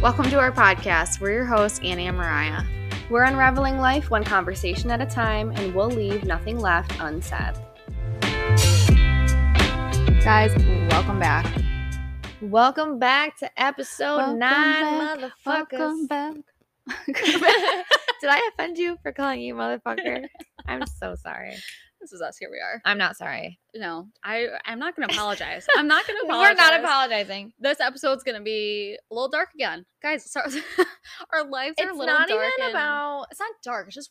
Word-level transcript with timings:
Welcome 0.00 0.30
to 0.30 0.38
our 0.38 0.50
podcast. 0.50 1.20
We're 1.20 1.32
your 1.32 1.44
hosts, 1.44 1.78
Annie 1.84 2.06
and 2.06 2.16
Mariah. 2.16 2.62
We're 3.10 3.24
unraveling 3.24 3.80
life 3.80 4.10
one 4.10 4.24
conversation 4.24 4.90
at 4.90 5.02
a 5.02 5.04
time, 5.04 5.50
and 5.50 5.74
we'll 5.74 5.90
leave 5.90 6.24
nothing 6.24 6.58
left 6.58 6.98
unsaid. 7.00 7.54
Guys, 10.24 10.54
welcome 10.90 11.18
back. 11.18 11.54
Welcome 12.40 12.98
back 12.98 13.36
to 13.40 13.62
episode 13.62 14.16
Welcome 14.16 14.38
nine, 14.38 14.98
back, 14.98 15.18
motherfuckers. 15.18 15.78
Welcome 15.78 16.06
back. 16.06 16.34
Did 17.06 18.30
I 18.30 18.50
offend 18.54 18.78
you 18.78 18.96
for 19.02 19.12
calling 19.12 19.42
you 19.42 19.54
motherfucker? 19.54 20.24
I'm 20.66 20.86
so 20.86 21.14
sorry. 21.14 21.56
This 22.00 22.12
is 22.12 22.22
us. 22.22 22.38
Here 22.38 22.48
we 22.50 22.58
are. 22.58 22.80
I'm 22.84 22.96
not 22.96 23.16
sorry. 23.16 23.58
No, 23.74 24.08
I 24.24 24.46
I'm 24.64 24.78
not 24.78 24.96
gonna 24.96 25.12
apologize. 25.12 25.66
I'm 25.76 25.86
not 25.86 26.06
gonna 26.06 26.20
We're 26.24 26.30
apologize. 26.30 26.56
not 26.58 26.80
apologizing. 26.80 27.52
This 27.58 27.80
episode's 27.80 28.22
gonna 28.22 28.40
be 28.40 28.96
a 29.10 29.14
little 29.14 29.28
dark 29.28 29.50
again, 29.54 29.84
guys. 30.02 30.30
So, 30.30 30.40
our 31.32 31.44
lives 31.44 31.76
are 31.78 31.90
a 31.90 31.92
little 31.92 32.06
not 32.06 32.28
dark. 32.28 32.52
even 32.58 32.70
about. 32.70 33.26
It's 33.30 33.40
not 33.40 33.52
dark. 33.62 33.88
It's 33.88 33.96
just 33.96 34.10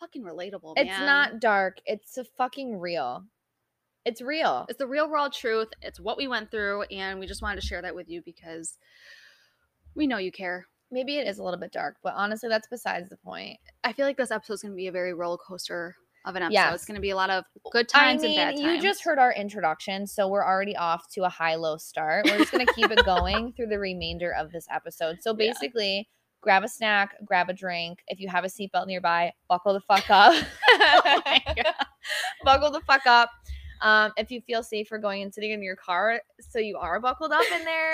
fucking 0.00 0.22
relatable. 0.24 0.74
It's 0.76 0.88
man. 0.88 1.06
not 1.06 1.40
dark. 1.40 1.78
It's 1.84 2.16
a 2.16 2.24
fucking 2.24 2.78
real. 2.78 3.24
It's 4.06 4.22
real. 4.22 4.64
It's 4.70 4.78
the 4.78 4.86
real 4.86 5.10
world 5.10 5.34
truth. 5.34 5.68
It's 5.82 6.00
what 6.00 6.16
we 6.16 6.26
went 6.26 6.50
through, 6.50 6.82
and 6.84 7.20
we 7.20 7.26
just 7.26 7.42
wanted 7.42 7.60
to 7.60 7.66
share 7.66 7.82
that 7.82 7.94
with 7.94 8.08
you 8.08 8.22
because 8.24 8.78
we 9.94 10.06
know 10.06 10.16
you 10.16 10.32
care. 10.32 10.66
Maybe 10.90 11.18
it 11.18 11.28
is 11.28 11.38
a 11.38 11.44
little 11.44 11.60
bit 11.60 11.70
dark, 11.70 11.96
but 12.02 12.14
honestly, 12.16 12.48
that's 12.48 12.66
besides 12.66 13.10
the 13.10 13.16
point. 13.18 13.58
I 13.84 13.92
feel 13.92 14.06
like 14.06 14.16
this 14.16 14.30
episode's 14.30 14.62
gonna 14.62 14.74
be 14.74 14.86
a 14.86 14.92
very 14.92 15.12
roller 15.12 15.36
coaster 15.36 15.96
of 16.24 16.36
an 16.36 16.42
episode. 16.42 16.52
Yes. 16.54 16.74
It's 16.74 16.84
gonna 16.84 17.00
be 17.00 17.10
a 17.10 17.16
lot 17.16 17.30
of 17.30 17.44
good 17.72 17.88
times 17.88 18.22
I 18.22 18.28
mean, 18.28 18.40
and 18.40 18.56
bad 18.56 18.62
times. 18.62 18.82
you 18.84 18.88
just 18.88 19.02
heard 19.02 19.18
our 19.18 19.32
introduction, 19.32 20.06
so 20.06 20.28
we're 20.28 20.44
already 20.44 20.76
off 20.76 21.08
to 21.14 21.24
a 21.24 21.28
high 21.28 21.54
low 21.54 21.76
start. 21.76 22.26
We're 22.26 22.38
just 22.38 22.52
gonna 22.52 22.66
keep 22.66 22.90
it 22.90 23.04
going 23.04 23.52
through 23.54 23.68
the 23.68 23.78
remainder 23.78 24.32
of 24.32 24.52
this 24.52 24.66
episode. 24.72 25.18
So 25.22 25.30
Yeah. 25.38 25.52
basically, 25.52 26.08
grab 26.42 26.64
a 26.64 26.68
snack, 26.68 27.14
grab 27.24 27.48
a 27.48 27.52
drink. 27.52 28.00
If 28.08 28.20
you 28.20 28.28
have 28.28 28.44
a 28.44 28.48
seatbelt 28.48 28.86
nearby, 28.86 29.32
buckle 29.48 29.72
the 29.74 29.80
fuck 29.80 30.08
up. 30.10 30.34
Oh 30.82 31.20
buckle 32.44 32.70
the 32.70 32.80
fuck 32.80 33.06
up. 33.06 33.30
Um, 33.82 34.12
if 34.16 34.30
you 34.30 34.40
feel 34.42 34.62
safer 34.62 34.98
going 34.98 35.22
and 35.22 35.32
sitting 35.32 35.50
in 35.52 35.62
your 35.62 35.76
car, 35.76 36.20
so 36.40 36.58
you 36.58 36.76
are 36.78 37.00
buckled 37.00 37.32
up 37.32 37.44
in 37.54 37.64
there, 37.64 37.92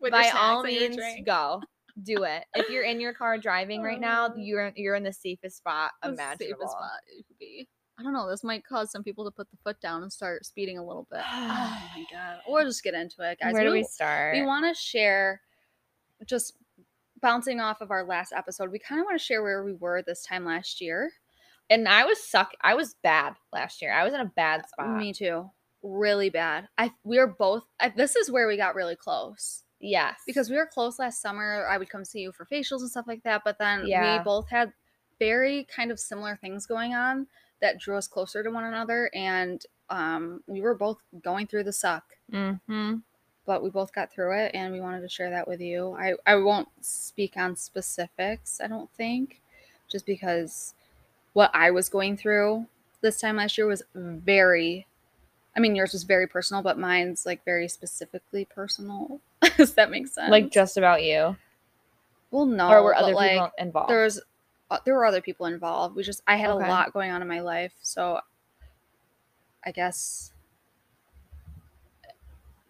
With 0.00 0.12
by 0.12 0.30
all 0.36 0.62
means, 0.62 0.96
go. 1.24 1.60
Do 2.02 2.22
it. 2.24 2.44
If 2.54 2.68
you're 2.70 2.84
in 2.84 3.00
your 3.00 3.12
car 3.14 3.38
driving 3.38 3.82
right 3.82 4.00
now, 4.00 4.28
Oh. 4.28 4.36
you're 4.36 4.72
you're 4.76 4.94
in 4.94 5.02
the 5.02 5.12
safest 5.12 5.56
spot 5.58 5.92
The 6.02 6.10
imaginable. 6.10 6.38
safest 6.60 6.72
spot 6.72 7.00
it 7.08 7.26
could 7.26 7.38
be. 7.38 7.68
I 7.98 8.04
don't 8.04 8.12
know. 8.12 8.28
This 8.30 8.44
might 8.44 8.64
cause 8.64 8.92
some 8.92 9.02
people 9.02 9.24
to 9.24 9.30
put 9.32 9.50
the 9.50 9.56
foot 9.64 9.80
down 9.80 10.02
and 10.02 10.12
start 10.12 10.46
speeding 10.46 10.78
a 10.78 10.84
little 10.86 11.06
bit. 11.10 11.20
oh 11.28 11.82
my 11.96 12.04
god! 12.12 12.38
Or 12.46 12.62
just 12.62 12.82
get 12.84 12.94
into 12.94 13.22
it, 13.28 13.38
guys. 13.40 13.52
Where 13.52 13.64
do 13.64 13.72
we 13.72 13.78
we 13.78 13.84
start? 13.84 14.34
we 14.36 14.42
want 14.46 14.64
to 14.72 14.80
share 14.80 15.40
just 16.26 16.54
bouncing 17.20 17.58
off 17.60 17.80
of 17.80 17.90
our 17.90 18.04
last 18.04 18.32
episode. 18.32 18.70
We 18.70 18.78
kind 18.78 19.00
of 19.00 19.04
want 19.04 19.18
to 19.18 19.24
share 19.24 19.42
where 19.42 19.64
we 19.64 19.72
were 19.72 20.02
this 20.02 20.22
time 20.24 20.44
last 20.44 20.80
year. 20.80 21.10
and 21.70 21.88
I 21.88 22.04
was 22.04 22.22
suck. 22.22 22.52
I 22.62 22.74
was 22.74 22.94
bad 23.02 23.34
last 23.52 23.82
year. 23.82 23.92
I 23.92 24.04
was 24.04 24.14
in 24.14 24.20
a 24.20 24.32
bad 24.36 24.68
spot. 24.68 24.96
Me 24.96 25.12
too. 25.12 25.50
Really 25.82 26.30
bad. 26.30 26.68
I 26.78 26.92
we 27.04 27.18
were 27.18 27.26
both. 27.26 27.64
I, 27.80 27.88
this 27.90 28.14
is 28.16 28.30
where 28.30 28.46
we 28.46 28.56
got 28.56 28.74
really 28.76 28.96
close 28.96 29.64
yes, 29.80 30.20
because 30.26 30.50
we 30.50 30.56
were 30.56 30.66
close 30.66 30.98
last 30.98 31.20
summer. 31.20 31.66
I 31.68 31.78
would 31.78 31.90
come 31.90 32.04
see 32.04 32.20
you 32.20 32.32
for 32.32 32.44
facials 32.44 32.80
and 32.80 32.90
stuff 32.90 33.06
like 33.06 33.22
that. 33.24 33.42
But 33.44 33.58
then 33.58 33.88
Yeah. 33.88 34.00
we 34.00 34.18
both 34.24 34.48
had 34.48 34.72
very 35.18 35.64
kind 35.64 35.90
of 35.90 35.98
similar 36.00 36.36
things 36.36 36.66
going 36.66 36.94
on 36.94 37.26
that 37.60 37.78
drew 37.78 37.96
us 37.96 38.06
closer 38.06 38.42
to 38.42 38.50
one 38.50 38.64
another, 38.64 39.10
and 39.14 39.64
um, 39.90 40.42
we 40.46 40.60
were 40.60 40.74
both 40.74 41.02
going 41.22 41.46
through 41.46 41.64
the 41.64 41.72
suck. 41.72 42.16
hmm 42.30 42.98
But 43.46 43.62
we 43.62 43.70
both 43.70 43.92
got 43.92 44.12
through 44.12 44.38
it, 44.38 44.54
and 44.54 44.72
we 44.72 44.80
wanted 44.80 45.00
to 45.00 45.08
share 45.08 45.30
that 45.30 45.48
with 45.48 45.60
you. 45.60 45.92
I 45.98 46.14
I 46.26 46.36
won't 46.36 46.68
speak 46.84 47.36
on 47.36 47.56
specifics. 47.56 48.60
I 48.60 48.66
don't 48.66 48.90
think, 48.92 49.40
just 49.88 50.04
because 50.06 50.74
what 51.34 51.52
I 51.54 51.70
was 51.72 51.88
going 51.90 52.16
through 52.18 52.68
this 53.02 53.20
time 53.20 53.36
last 53.36 53.58
year 53.58 53.68
was 53.68 53.84
very. 53.94 54.87
I 55.56 55.60
mean, 55.60 55.74
yours 55.74 55.92
was 55.92 56.04
very 56.04 56.26
personal, 56.26 56.62
but 56.62 56.78
mine's 56.78 57.26
like 57.26 57.44
very 57.44 57.68
specifically 57.68 58.44
personal. 58.44 59.20
Does 59.56 59.74
that 59.74 59.90
make 59.90 60.06
sense? 60.08 60.30
like 60.30 60.50
just 60.50 60.76
about 60.76 61.02
you, 61.02 61.36
well, 62.30 62.46
no, 62.46 62.68
or 62.70 62.82
were 62.82 62.94
other 62.94 63.14
like, 63.14 63.32
people 63.32 63.50
involved? 63.58 63.90
there 63.90 64.02
was 64.04 64.20
uh, 64.70 64.78
there 64.84 64.94
were 64.94 65.06
other 65.06 65.20
people 65.20 65.46
involved. 65.46 65.96
We 65.96 66.02
just 66.02 66.22
I 66.26 66.36
had 66.36 66.50
Okay. 66.50 66.64
a 66.64 66.68
lot 66.68 66.92
going 66.92 67.10
on 67.10 67.22
in 67.22 67.28
my 67.28 67.40
life, 67.40 67.72
so 67.82 68.20
I 69.64 69.72
guess 69.72 70.32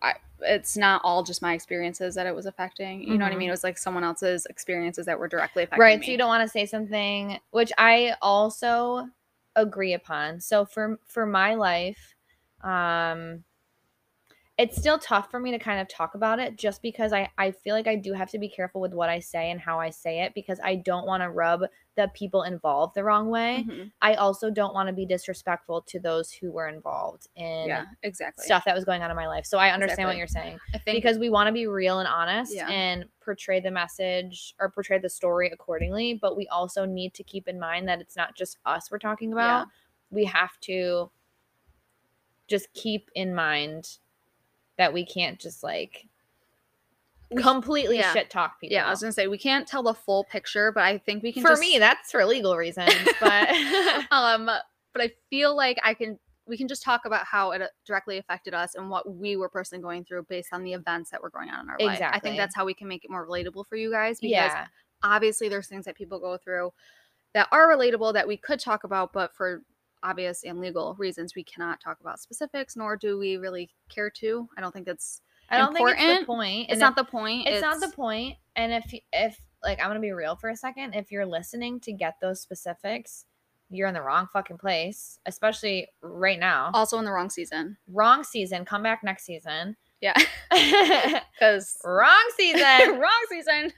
I 0.02 0.14
it's 0.40 0.76
not 0.76 1.00
all 1.02 1.24
just 1.24 1.42
my 1.42 1.52
experiences 1.52 2.14
that 2.14 2.26
it 2.26 2.34
was 2.34 2.46
affecting. 2.46 3.02
You 3.02 3.18
know 3.18 3.24
what 3.24 3.32
I 3.32 3.36
Mhm. 3.36 3.38
mean? 3.38 3.48
It 3.48 3.52
was 3.52 3.64
like 3.64 3.76
someone 3.76 4.04
else's 4.04 4.46
experiences 4.46 5.06
that 5.06 5.18
were 5.18 5.26
directly 5.28 5.64
affecting 5.64 5.80
right. 5.80 5.98
me. 5.98 6.06
So 6.06 6.12
you 6.12 6.18
don't 6.18 6.28
want 6.28 6.44
to 6.44 6.48
say 6.48 6.64
something, 6.64 7.40
which 7.50 7.72
I 7.76 8.14
also 8.22 9.08
agree 9.56 9.94
upon. 9.94 10.40
So 10.40 10.64
for 10.64 10.98
for 11.04 11.26
my 11.26 11.54
life, 11.54 12.14
um, 12.62 13.44
it's 14.56 14.76
still 14.76 14.98
tough 14.98 15.30
for 15.30 15.38
me 15.38 15.52
to 15.52 15.58
kind 15.60 15.80
of 15.80 15.86
talk 15.86 16.16
about 16.16 16.40
it, 16.40 16.56
just 16.56 16.82
because 16.82 17.12
I 17.12 17.30
I 17.38 17.52
feel 17.52 17.76
like 17.76 17.86
I 17.86 17.94
do 17.94 18.12
have 18.12 18.28
to 18.30 18.40
be 18.40 18.48
careful 18.48 18.80
with 18.80 18.92
what 18.92 19.08
I 19.08 19.20
say 19.20 19.52
and 19.52 19.60
how 19.60 19.78
I 19.78 19.90
say 19.90 20.22
it, 20.22 20.34
because 20.34 20.58
I 20.64 20.74
don't 20.74 21.06
want 21.06 21.22
to 21.22 21.30
rub 21.30 21.62
the 21.94 22.10
people 22.12 22.42
involved 22.42 22.96
the 22.96 23.04
wrong 23.04 23.28
way. 23.30 23.64
Mhm. 23.68 23.92
I 24.02 24.14
also 24.14 24.50
don't 24.50 24.74
want 24.74 24.88
to 24.88 24.92
be 24.92 25.06
disrespectful 25.06 25.82
to 25.82 26.00
those 26.00 26.32
who 26.32 26.50
were 26.50 26.66
involved 26.66 27.28
in 27.36 27.68
Yeah, 27.68 27.84
exactly. 28.02 28.44
stuff 28.46 28.64
that 28.64 28.74
was 28.74 28.84
going 28.84 29.00
on 29.00 29.10
in 29.10 29.16
my 29.16 29.28
life. 29.28 29.46
So 29.46 29.58
I 29.58 29.70
understand 29.70 30.08
what 30.08 30.16
you're 30.16 30.26
saying 30.26 30.58
I 30.74 30.78
think 30.78 30.96
because 30.96 31.18
we 31.18 31.30
want 31.30 31.46
to 31.46 31.52
be 31.52 31.68
real 31.68 32.00
and 32.00 32.08
honest 32.08 32.52
Yeah. 32.52 32.68
and 32.68 33.04
portray 33.20 33.60
the 33.60 33.70
message 33.70 34.56
or 34.58 34.70
portray 34.70 34.98
the 34.98 35.08
story 35.08 35.50
accordingly, 35.50 36.14
but 36.14 36.36
we 36.36 36.48
also 36.48 36.84
need 36.84 37.14
to 37.14 37.22
keep 37.22 37.46
in 37.46 37.60
mind 37.60 37.86
that 37.88 38.00
it's 38.00 38.16
not 38.16 38.34
just 38.34 38.58
us 38.64 38.90
we're 38.90 38.98
talking 38.98 39.32
about. 39.32 39.68
We 40.10 40.24
have 40.24 40.58
to 40.62 41.10
just 42.48 42.72
keep 42.72 43.10
in 43.14 43.34
mind 43.34 43.98
that 44.78 44.92
we 44.92 45.04
can't 45.04 45.38
just 45.38 45.62
like 45.62 46.06
completely 47.36 47.98
yeah. 47.98 48.12
shit 48.12 48.30
talk 48.30 48.60
people. 48.60 48.74
yeah, 48.74 48.86
I 48.86 48.90
was 48.90 49.00
gonna 49.00 49.12
say 49.12 49.26
we 49.26 49.38
can't 49.38 49.66
tell 49.66 49.82
the 49.82 49.94
full 49.94 50.24
picture, 50.24 50.72
but 50.72 50.82
I 50.82 50.98
think 50.98 51.22
we 51.22 51.32
can. 51.32 51.42
for 51.42 51.50
just, 51.50 51.60
me, 51.60 51.78
that's 51.78 52.10
for 52.10 52.24
legal 52.24 52.56
reasons, 52.56 52.94
but 53.20 53.48
um, 54.10 54.46
but 54.46 55.02
I 55.02 55.10
feel 55.30 55.54
like 55.56 55.78
I 55.84 55.94
can. 55.94 56.18
We 56.46 56.56
can 56.56 56.66
just 56.66 56.82
talk 56.82 57.02
about 57.04 57.26
how 57.26 57.50
it 57.50 57.60
uh, 57.60 57.66
directly 57.84 58.16
affected 58.16 58.54
us 58.54 58.74
and 58.74 58.88
what 58.88 59.14
we 59.14 59.36
were 59.36 59.50
personally 59.50 59.82
going 59.82 60.06
through 60.06 60.22
based 60.30 60.48
on 60.54 60.64
the 60.64 60.72
events 60.72 61.10
that 61.10 61.22
were 61.22 61.28
going 61.28 61.50
on 61.50 61.60
in 61.60 61.68
our 61.68 61.76
life. 61.78 62.00
I 62.02 62.18
think 62.20 62.38
that's 62.38 62.56
how 62.56 62.64
we 62.64 62.72
can 62.72 62.88
make 62.88 63.04
it 63.04 63.10
more 63.10 63.28
relatable 63.28 63.66
for 63.68 63.76
you 63.76 63.90
guys 63.90 64.18
because 64.18 64.30
yeah. 64.30 64.64
obviously 65.02 65.50
there's 65.50 65.66
things 65.66 65.84
that 65.84 65.94
people 65.94 66.18
go 66.18 66.38
through 66.38 66.72
that 67.34 67.48
are 67.52 67.68
relatable 67.68 68.14
that 68.14 68.26
we 68.26 68.38
could 68.38 68.58
talk 68.58 68.84
about, 68.84 69.12
but 69.12 69.34
for 69.34 69.60
obvious 70.02 70.44
and 70.44 70.60
legal 70.60 70.94
reasons, 70.98 71.34
we 71.34 71.44
cannot 71.44 71.80
talk 71.80 71.98
about 72.00 72.20
specifics, 72.20 72.76
nor 72.76 72.96
do 72.96 73.18
we 73.18 73.36
really 73.36 73.70
care 73.88 74.10
to. 74.10 74.48
I 74.56 74.60
don't 74.60 74.72
think 74.72 74.86
that's 74.86 75.20
I 75.50 75.58
don't 75.58 75.72
think 75.74 75.88
it's 75.96 76.20
the 76.20 76.26
point. 76.26 76.64
it's 76.64 76.72
and 76.72 76.80
not 76.80 76.90
if- 76.92 76.96
the 76.96 77.04
point. 77.04 77.46
it's, 77.48 77.62
not 77.62 77.80
the 77.80 77.88
point. 77.94 78.36
and 78.56 78.72
if 78.72 78.94
if 79.12 79.40
like 79.62 79.80
i'm 79.80 79.88
gonna 79.88 79.98
be 79.98 80.12
real 80.12 80.36
for 80.36 80.50
a 80.50 80.56
second 80.56 80.94
if 80.94 81.10
you're 81.10 81.26
listening 81.26 81.80
to 81.80 81.92
get 81.92 82.14
those 82.20 82.40
specifics 82.40 83.24
you're 83.70 83.88
in 83.88 83.94
the 83.94 84.00
wrong 84.02 84.28
fucking 84.32 84.56
place 84.56 85.18
especially 85.26 85.88
right 86.00 86.38
now 86.38 86.70
Also 86.74 86.96
in 86.98 87.04
the 87.04 87.10
wrong 87.10 87.28
season. 87.30 87.76
wrong 87.92 88.22
season 88.22 88.64
come 88.64 88.82
back 88.84 89.02
next 89.02 89.24
season 89.24 89.76
Yeah, 90.00 90.14
because 91.32 91.76
wrong 91.84 92.30
season 92.36 92.98
wrong 93.00 93.24
season. 93.28 93.72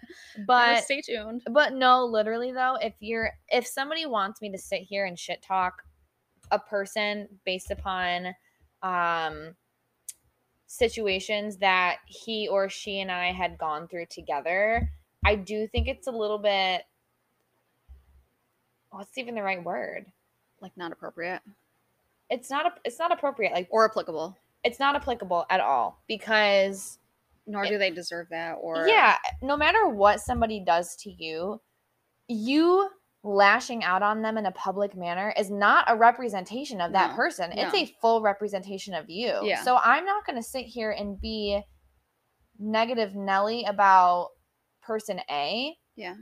But 0.46 0.84
stay 0.84 1.00
tuned. 1.02 1.42
but 1.50 1.72
no 1.72 2.04
literally 2.04 2.52
though 2.52 2.76
if 2.80 2.94
you're 3.00 3.30
if 3.48 3.66
somebody 3.66 4.06
wants 4.06 4.40
me 4.42 4.50
to 4.52 4.58
sit 4.58 4.82
here 4.82 5.04
and 5.06 5.18
shit 5.18 5.40
talk 5.42 5.82
a 6.50 6.58
person 6.58 7.28
based 7.44 7.70
upon 7.70 8.34
um 8.82 9.54
situations 10.66 11.56
that 11.58 11.96
he 12.06 12.46
or 12.48 12.68
she 12.68 13.00
and 13.00 13.10
I 13.10 13.32
had 13.32 13.58
gone 13.58 13.88
through 13.88 14.06
together, 14.06 14.90
I 15.24 15.34
do 15.34 15.66
think 15.66 15.88
it's 15.88 16.06
a 16.06 16.12
little 16.12 16.38
bit 16.38 16.84
what's 18.90 19.16
even 19.18 19.34
the 19.34 19.42
right 19.42 19.62
word? 19.62 20.06
Like 20.60 20.76
not 20.76 20.92
appropriate 20.92 21.40
It's 22.28 22.50
not 22.50 22.66
a, 22.66 22.72
it's 22.84 22.98
not 22.98 23.12
appropriate. 23.12 23.52
Like 23.52 23.68
or 23.70 23.84
applicable. 23.84 24.36
it's 24.64 24.78
not 24.78 24.94
applicable 24.94 25.46
at 25.50 25.60
all 25.60 26.02
because 26.06 26.98
Nor 27.46 27.64
do 27.66 27.78
they 27.78 27.90
deserve 27.90 28.28
that. 28.30 28.54
Or 28.60 28.86
yeah, 28.86 29.16
no 29.42 29.56
matter 29.56 29.88
what 29.88 30.20
somebody 30.20 30.60
does 30.60 30.94
to 30.96 31.10
you, 31.10 31.60
you 32.28 32.90
lashing 33.22 33.84
out 33.84 34.02
on 34.02 34.22
them 34.22 34.38
in 34.38 34.46
a 34.46 34.52
public 34.52 34.96
manner 34.96 35.34
is 35.36 35.50
not 35.50 35.84
a 35.88 35.96
representation 35.96 36.80
of 36.80 36.92
that 36.92 37.10
No, 37.10 37.16
person. 37.16 37.52
It's 37.52 37.72
no. 37.74 37.78
a 37.80 37.94
full 38.00 38.22
representation 38.22 38.94
of 38.94 39.10
you. 39.10 39.38
Yeah. 39.42 39.62
So 39.62 39.76
I'm 39.82 40.04
not 40.06 40.24
going 40.24 40.36
to 40.36 40.42
sit 40.42 40.64
here 40.64 40.90
and 40.92 41.20
be 41.20 41.60
negative 42.58 43.14
Nelly 43.14 43.64
about 43.64 44.30
person 44.82 45.20
A 45.30 45.76
Yeah. 45.96 46.14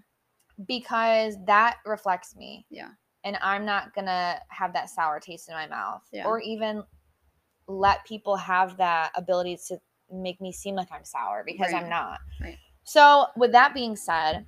because 0.66 1.36
that 1.46 1.76
reflects 1.86 2.34
me. 2.34 2.66
Yeah. 2.70 2.90
And 3.24 3.38
I'm 3.42 3.64
not 3.64 3.94
going 3.94 4.06
to 4.06 4.40
have 4.48 4.72
that 4.72 4.90
sour 4.90 5.20
taste 5.20 5.48
in 5.48 5.54
my 5.54 5.66
mouth 5.68 6.02
Yeah. 6.12 6.26
or 6.26 6.40
even 6.40 6.82
let 7.68 8.04
people 8.06 8.36
have 8.36 8.76
that 8.78 9.12
ability 9.14 9.58
to 9.68 9.78
make 10.10 10.40
me 10.40 10.50
seem 10.52 10.74
like 10.74 10.88
I'm 10.90 11.04
sour 11.04 11.44
because 11.46 11.72
Right. 11.72 11.82
I'm 11.82 11.88
not. 11.90 12.18
Right. 12.40 12.56
So, 12.84 13.26
with 13.36 13.52
that 13.52 13.74
being 13.74 13.94
said, 13.96 14.46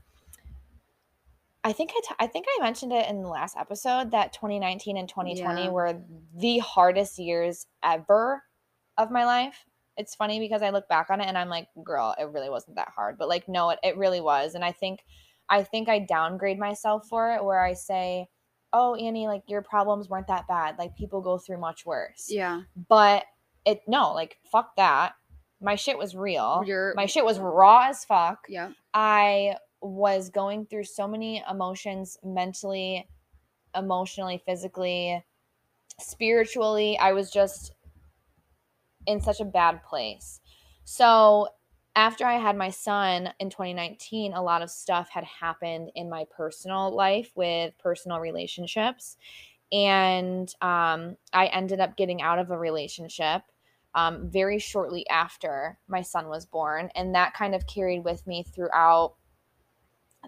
I 1.62 1.73
think 1.73 1.91
I, 1.95 2.01
t- 2.03 2.15
I 2.19 2.27
think 2.27 2.47
I 2.59 2.62
mentioned 2.62 2.93
it 2.93 3.09
in 3.09 3.23
the 3.23 3.29
last 3.29 3.57
episode 3.57 4.12
that 4.12 4.33
2019 4.33 4.97
and 4.97 5.09
2020 5.09 5.65
Yeah. 5.65 5.69
were 5.71 6.01
the 6.35 6.59
hardest 6.59 7.19
years 7.19 7.67
ever 7.83 8.43
of 8.97 9.11
my 9.11 9.25
life. 9.27 9.67
It's 9.97 10.15
funny 10.15 10.39
because 10.39 10.62
I 10.62 10.71
look 10.71 10.89
back 10.89 11.11
on 11.11 11.21
it 11.21 11.27
and 11.27 11.37
I'm 11.37 11.51
like, 11.51 11.69
girl, 11.85 12.15
it 12.19 12.31
really 12.31 12.49
wasn't 12.49 12.77
that 12.77 12.89
hard. 12.89 13.19
But 13.19 13.29
like, 13.29 13.47
no, 13.49 13.71
it, 13.71 13.79
it 13.83 13.97
really 13.99 14.21
was. 14.23 14.55
And 14.55 14.65
I 14.65 14.73
think 14.73 15.01
I 15.51 15.62
think 15.65 15.89
I 15.89 15.99
downgrade 15.99 16.59
myself 16.59 17.07
for 17.09 17.33
it 17.35 17.45
where 17.45 17.61
I 17.61 17.75
say, 17.75 18.29
Oh, 18.73 18.95
Annie, 18.95 19.27
like 19.27 19.43
your 19.49 19.62
problems 19.62 20.09
weren't 20.09 20.29
that 20.29 20.47
bad. 20.49 20.79
Like 20.79 20.97
people 20.97 21.21
go 21.21 21.37
through 21.39 21.59
much 21.59 21.85
worse. 21.85 22.29
Yeah. 22.31 22.62
But 22.89 23.25
it 23.67 23.83
no, 23.87 24.12
like 24.15 24.39
fuck 24.51 24.77
that. 24.77 25.12
My 25.61 25.75
shit 25.75 25.99
was 25.99 26.15
real. 26.17 26.62
You're 26.65 26.95
My 26.95 27.05
shit 27.05 27.25
was 27.25 27.39
raw 27.39 27.89
as 27.91 28.03
fuck. 28.07 28.47
yeah. 28.49 28.71
I 28.95 29.57
was 29.81 30.29
going 30.29 30.67
through 30.67 30.85
so 30.85 31.09
many 31.09 31.43
emotions 31.50 32.19
mentally, 32.23 33.09
emotionally, 33.75 34.43
physically, 34.44 35.25
spiritually. 35.99 36.99
I 36.99 37.12
was 37.12 37.31
just 37.31 37.73
in 39.06 39.21
such 39.21 39.41
a 39.41 39.44
bad 39.44 39.82
place. 39.82 40.41
So, 40.85 41.49
after 41.97 42.25
I 42.25 42.35
had 42.35 42.56
my 42.56 42.71
son 42.71 43.31
in 43.41 43.50
2019, 43.50 44.32
a 44.32 44.43
lot 44.43 44.62
of 44.62 44.71
stuff 44.71 45.09
had 45.11 45.25
happened 45.25 45.91
in 45.97 46.09
my 46.09 46.25
personal 46.31 46.94
life 46.94 47.33
with 47.35 47.76
personal 47.79 48.21
relationships. 48.21 49.17
And 49.73 50.53
um, 50.61 51.17
I 51.33 51.47
ended 51.47 51.81
up 51.81 51.97
getting 51.97 52.23
out 52.23 52.38
of 52.38 52.50
a 52.50 52.59
relationship 52.59 53.43
um, 53.94 54.31
very 54.31 54.59
shortly 54.59 55.09
after 55.09 55.79
my 55.88 56.03
son 56.03 56.29
was 56.29 56.47
born. 56.47 56.91
And 56.94 57.15
that 57.15 57.35
kind 57.35 57.55
of 57.55 57.67
carried 57.67 58.05
with 58.05 58.25
me 58.26 58.44
throughout 58.44 59.15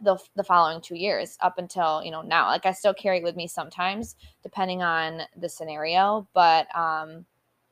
the, 0.01 0.17
the 0.37 0.43
following 0.45 0.81
two 0.81 0.95
years 0.95 1.37
up 1.41 1.59
until 1.59 2.03
you 2.03 2.11
know 2.11 2.23
now 2.23 2.47
like 2.49 2.65
i 2.65 2.73
still 2.73 2.95
carry 2.95 3.19
it 3.19 3.23
with 3.25 3.37
me 3.37 3.47
sometimes 3.47 4.17
depending 4.43 4.83
on 4.83 5.23
the 5.37 5.49
scenario 5.49 6.27
but 6.33 6.67
um 6.75 7.25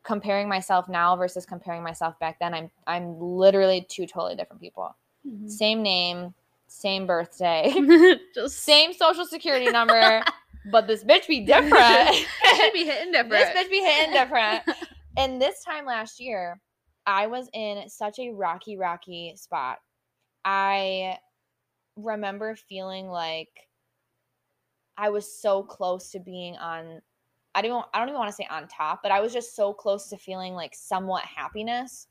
comparing 0.02 0.48
myself 0.48 0.88
now 0.88 1.16
versus 1.16 1.46
comparing 1.46 1.82
myself 1.82 2.18
back 2.18 2.38
then 2.38 2.52
i'm 2.52 2.70
i'm 2.86 3.18
literally 3.18 3.86
two 3.88 4.06
totally 4.06 4.34
different 4.36 4.60
people 4.60 4.94
Mhm. 5.26 5.48
same 5.50 5.82
name 5.82 6.34
same 6.68 7.06
birthday 7.06 7.72
Just 8.34 8.58
same 8.64 8.92
social 8.92 9.24
security 9.26 9.70
number 9.70 10.22
but 10.66 10.86
this 10.86 11.02
bitch 11.04 11.26
be 11.26 11.40
different 11.46 12.14
should 12.56 12.72
be 12.72 12.84
hitting 12.84 13.12
different. 13.12 13.30
this 13.30 13.48
bitch 13.50 13.70
be 13.70 13.80
hitting 13.82 14.12
different 14.12 14.62
and 15.16 15.40
this 15.40 15.64
time 15.64 15.84
last 15.86 16.20
year 16.20 16.60
i 17.06 17.26
was 17.26 17.48
in 17.54 17.88
such 17.88 18.18
a 18.18 18.30
rocky 18.30 18.76
rocky 18.76 19.34
spot 19.36 19.78
i 20.44 21.18
remember 21.96 22.54
feeling 22.56 23.08
like 23.08 23.68
i 24.96 25.08
was 25.08 25.40
so 25.40 25.62
close 25.62 26.10
to 26.10 26.18
being 26.20 26.56
on 26.56 27.00
i 27.54 27.62
don't 27.62 27.86
i 27.92 27.98
don't 27.98 28.08
even 28.08 28.18
want 28.18 28.28
to 28.28 28.34
say 28.34 28.46
on 28.50 28.66
top 28.68 29.00
but 29.02 29.12
i 29.12 29.20
was 29.20 29.32
just 29.32 29.54
so 29.56 29.72
close 29.72 30.08
to 30.08 30.16
feeling 30.16 30.54
like 30.54 30.74
somewhat 30.74 31.24
happiness 31.24 32.06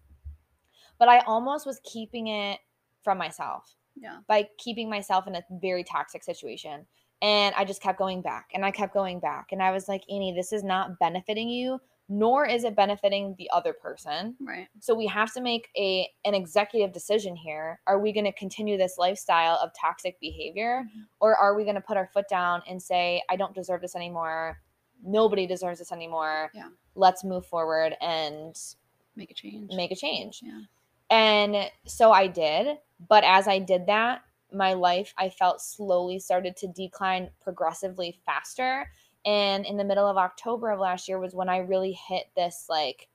but 0.98 1.08
i 1.10 1.20
almost 1.20 1.66
was 1.66 1.80
keeping 1.84 2.28
it 2.28 2.60
from 3.04 3.18
myself 3.18 3.76
Yeah. 3.96 4.20
by 4.28 4.48
keeping 4.58 4.90
myself 4.90 5.28
in 5.28 5.36
a 5.36 5.44
very 5.62 5.84
toxic 5.84 6.24
situation. 6.24 6.86
And 7.22 7.54
I 7.56 7.66
just 7.66 7.82
kept 7.82 7.98
going 7.98 8.22
back 8.22 8.52
and 8.54 8.64
I 8.66 8.72
kept 8.72 8.94
going 8.94 9.20
back. 9.20 9.48
And 9.52 9.62
I 9.62 9.72
was 9.72 9.88
like, 9.90 10.04
Annie, 10.10 10.34
this 10.34 10.54
is 10.54 10.64
not 10.64 11.00
benefiting 11.00 11.50
you, 11.50 11.80
nor 12.10 12.46
is 12.46 12.64
it 12.64 12.76
benefiting 12.76 13.36
the 13.38 13.50
other 13.52 13.72
person. 13.72 14.36
Right. 14.42 14.68
So 14.80 14.96
we 14.96 15.06
have 15.08 15.32
to 15.34 15.42
make 15.42 15.70
a 15.78 16.10
an 16.26 16.34
executive 16.34 16.92
decision 16.92 17.36
here. 17.36 17.80
Are 17.88 18.00
we 18.00 18.12
going 18.12 18.26
to 18.26 18.34
continue 18.34 18.78
this 18.78 18.98
lifestyle 18.98 19.56
of 19.62 19.72
toxic 19.80 20.20
behavior 20.20 20.84
Mhm. 20.86 21.06
or 21.20 21.36
are 21.36 21.56
we 21.56 21.64
going 21.64 21.76
to 21.76 21.82
put 21.82 21.98
our 21.98 22.08
foot 22.08 22.28
down 22.28 22.64
and 22.68 22.82
say 22.82 23.22
I 23.30 23.36
don't 23.36 23.54
deserve 23.54 23.82
this 23.82 23.96
anymore? 23.96 24.60
Nobody 25.04 25.46
deserves 25.48 25.80
this 25.80 25.92
anymore. 25.92 26.52
Yeah. 26.54 26.70
Let's 26.96 27.24
move 27.24 27.46
forward 27.46 27.96
and 28.02 28.60
Make 29.16 29.32
a 29.32 29.34
change. 29.36 29.72
make 29.74 29.92
a 29.92 29.96
change. 29.96 30.42
Yeah. 30.44 30.62
And 31.12 31.72
so 31.86 32.12
I 32.12 32.28
did. 32.28 32.80
But 33.08 33.24
as 33.24 33.48
I 33.48 33.60
did 33.60 33.86
that, 33.86 34.24
my 34.52 34.74
life 34.74 35.14
I 35.18 35.30
felt 35.30 35.62
slowly 35.62 36.18
started 36.20 36.58
to 36.58 36.68
decline 36.68 37.30
progressively 37.40 38.20
faster. 38.26 38.92
And 39.30 39.64
in 39.64 39.78
the 39.78 39.84
middle 39.84 40.08
of 40.08 40.18
October 40.18 40.72
of 40.72 40.80
last 40.80 41.08
year 41.08 41.20
was 41.20 41.36
when 41.36 41.50
I 41.50 41.58
really 41.58 41.92
hit 42.08 42.26
this 42.36 42.66
like 42.68 43.08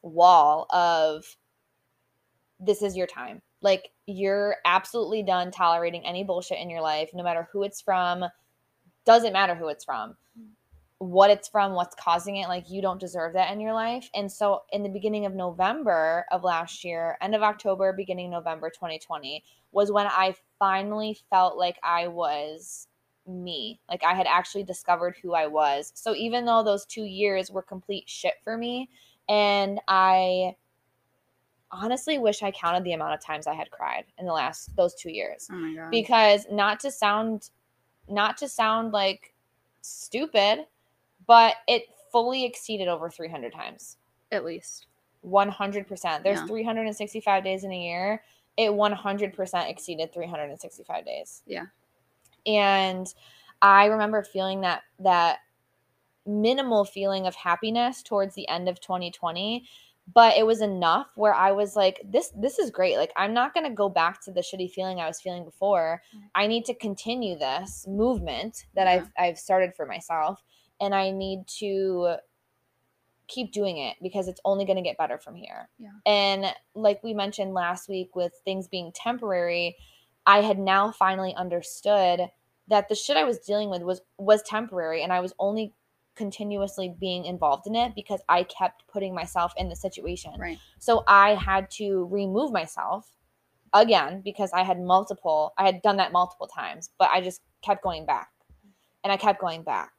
wall 0.00 0.66
of 0.70 1.24
this 2.60 2.82
is 2.82 2.96
your 2.96 3.08
time. 3.08 3.42
Like 3.60 3.90
you're 4.06 4.58
absolutely 4.64 5.24
done 5.24 5.50
tolerating 5.50 6.06
any 6.06 6.22
bullshit 6.22 6.60
in 6.60 6.70
your 6.70 6.82
life, 6.82 7.10
no 7.14 7.24
matter 7.24 7.48
who 7.52 7.64
it's 7.64 7.80
from. 7.80 8.24
Doesn't 9.04 9.32
matter 9.32 9.56
who 9.56 9.66
it's 9.66 9.84
from 9.84 10.16
what 10.98 11.30
it's 11.30 11.48
from, 11.48 11.74
what's 11.74 11.94
causing 11.94 12.36
it. 12.36 12.48
Like, 12.48 12.68
you 12.68 12.82
don't 12.82 12.98
deserve 13.00 13.32
that 13.34 13.52
in 13.52 13.60
your 13.60 13.72
life. 13.72 14.10
And 14.14 14.30
so, 14.30 14.62
in 14.72 14.82
the 14.82 14.88
beginning 14.88 15.26
of 15.26 15.34
November 15.34 16.26
of 16.32 16.42
last 16.42 16.84
year, 16.84 17.16
end 17.20 17.34
of 17.34 17.42
October, 17.42 17.92
beginning 17.92 18.30
November 18.30 18.68
2020, 18.68 19.44
was 19.70 19.92
when 19.92 20.06
I 20.06 20.34
finally 20.58 21.16
felt 21.30 21.56
like 21.56 21.78
I 21.84 22.08
was 22.08 22.88
me. 23.28 23.78
Like, 23.88 24.02
I 24.04 24.14
had 24.14 24.26
actually 24.26 24.64
discovered 24.64 25.16
who 25.22 25.34
I 25.34 25.46
was. 25.46 25.92
So, 25.94 26.14
even 26.14 26.44
though 26.44 26.62
those 26.62 26.84
two 26.86 27.04
years 27.04 27.50
were 27.50 27.62
complete 27.62 28.08
shit 28.08 28.34
for 28.42 28.56
me, 28.56 28.88
and 29.28 29.80
I 29.86 30.56
honestly 31.70 32.18
wish 32.18 32.42
I 32.42 32.50
counted 32.50 32.84
the 32.84 32.92
amount 32.94 33.14
of 33.14 33.20
times 33.20 33.46
I 33.46 33.54
had 33.54 33.70
cried 33.70 34.04
in 34.18 34.26
the 34.26 34.32
last 34.32 34.74
those 34.76 34.94
two 34.94 35.10
years 35.10 35.48
Oh 35.52 35.56
my 35.56 35.74
god. 35.74 35.90
because 35.90 36.46
not 36.50 36.80
to 36.80 36.90
sound 36.90 37.50
not 38.08 38.38
to 38.38 38.48
sound 38.48 38.92
like 38.92 39.34
stupid 39.82 40.60
but 41.26 41.56
it 41.66 41.82
fully 42.10 42.44
exceeded 42.46 42.88
over 42.88 43.10
300 43.10 43.52
times 43.52 43.98
At 44.32 44.44
least. 44.46 44.86
100% 45.26 46.22
there's 46.22 46.38
Yeah. 46.38 46.46
365 46.46 47.44
days 47.44 47.64
in 47.64 47.72
a 47.72 47.78
year 47.78 48.22
it 48.56 48.70
100% 48.72 49.68
exceeded 49.68 50.12
365 50.12 51.04
days 51.04 51.42
Yeah. 51.46 51.66
And 52.48 53.14
i 53.62 53.84
remember 53.84 54.22
feeling 54.24 54.62
that 54.62 54.82
that 54.98 55.38
minimal 56.26 56.84
feeling 56.84 57.26
of 57.26 57.34
happiness 57.34 58.02
towards 58.02 58.34
the 58.34 58.48
end 58.48 58.68
of 58.68 58.80
2020 58.80 59.64
but 60.14 60.36
it 60.38 60.46
was 60.46 60.60
enough 60.62 61.06
where 61.16 61.34
i 61.34 61.50
was 61.52 61.76
like 61.76 62.00
this 62.04 62.32
this 62.36 62.58
is 62.58 62.70
great 62.70 62.96
like 62.96 63.12
i'm 63.16 63.32
not 63.32 63.54
going 63.54 63.64
to 63.64 63.72
go 63.74 63.88
back 63.88 64.20
to 64.22 64.30
the 64.32 64.40
shitty 64.40 64.70
feeling 64.70 64.98
i 65.00 65.06
was 65.06 65.20
feeling 65.20 65.44
before 65.44 66.02
Mm. 66.16 66.20
i 66.34 66.46
need 66.46 66.64
to 66.66 66.74
continue 66.74 67.38
this 67.38 67.86
movement 67.88 68.66
that 68.74 68.86
Yeah. 68.86 68.92
i've 68.92 69.10
i've 69.18 69.38
started 69.38 69.74
for 69.74 69.86
myself 69.86 70.42
and 70.80 70.94
i 70.94 71.10
need 71.10 71.46
to 71.58 72.16
keep 73.26 73.52
doing 73.52 73.76
it 73.76 73.96
because 74.02 74.26
it's 74.28 74.40
only 74.44 74.64
going 74.64 74.76
to 74.76 74.82
get 74.82 74.96
better 74.96 75.18
from 75.18 75.34
here 75.34 75.68
Yeah. 75.78 75.90
and 76.06 76.46
like 76.74 77.02
we 77.04 77.12
mentioned 77.14 77.52
last 77.52 77.88
week 77.88 78.16
with 78.16 78.32
things 78.44 78.68
being 78.68 78.90
temporary 78.94 79.76
i 80.26 80.40
had 80.40 80.58
now 80.58 80.90
finally 80.92 81.34
understood 81.34 82.30
that 82.68 82.88
the 82.88 82.94
shit 82.94 83.16
i 83.16 83.24
was 83.24 83.38
dealing 83.38 83.70
with 83.70 83.82
was 83.82 84.00
was 84.18 84.42
temporary 84.42 85.02
and 85.02 85.12
i 85.12 85.20
was 85.20 85.32
only 85.38 85.72
continuously 86.16 86.94
being 86.98 87.24
involved 87.24 87.66
in 87.66 87.74
it 87.74 87.94
because 87.94 88.20
i 88.28 88.42
kept 88.42 88.84
putting 88.88 89.14
myself 89.14 89.52
in 89.56 89.68
the 89.68 89.76
situation 89.76 90.32
Right. 90.38 90.58
so 90.78 91.04
I 91.06 91.34
had 91.34 91.70
to 91.72 92.06
remove 92.10 92.52
myself 92.52 93.12
again 93.74 94.22
because 94.24 94.50
I 94.52 94.62
had 94.62 94.80
multiple, 94.80 95.52
I 95.58 95.66
had 95.66 95.82
done 95.82 95.98
that 95.98 96.10
multiple 96.10 96.46
times, 96.46 96.90
but 96.98 97.10
I 97.12 97.20
just 97.20 97.42
kept 97.62 97.82
going 97.82 98.06
back 98.06 98.30
and 99.04 99.12
I 99.12 99.16
kept 99.18 99.40
going 99.40 99.62
back. 99.62 99.92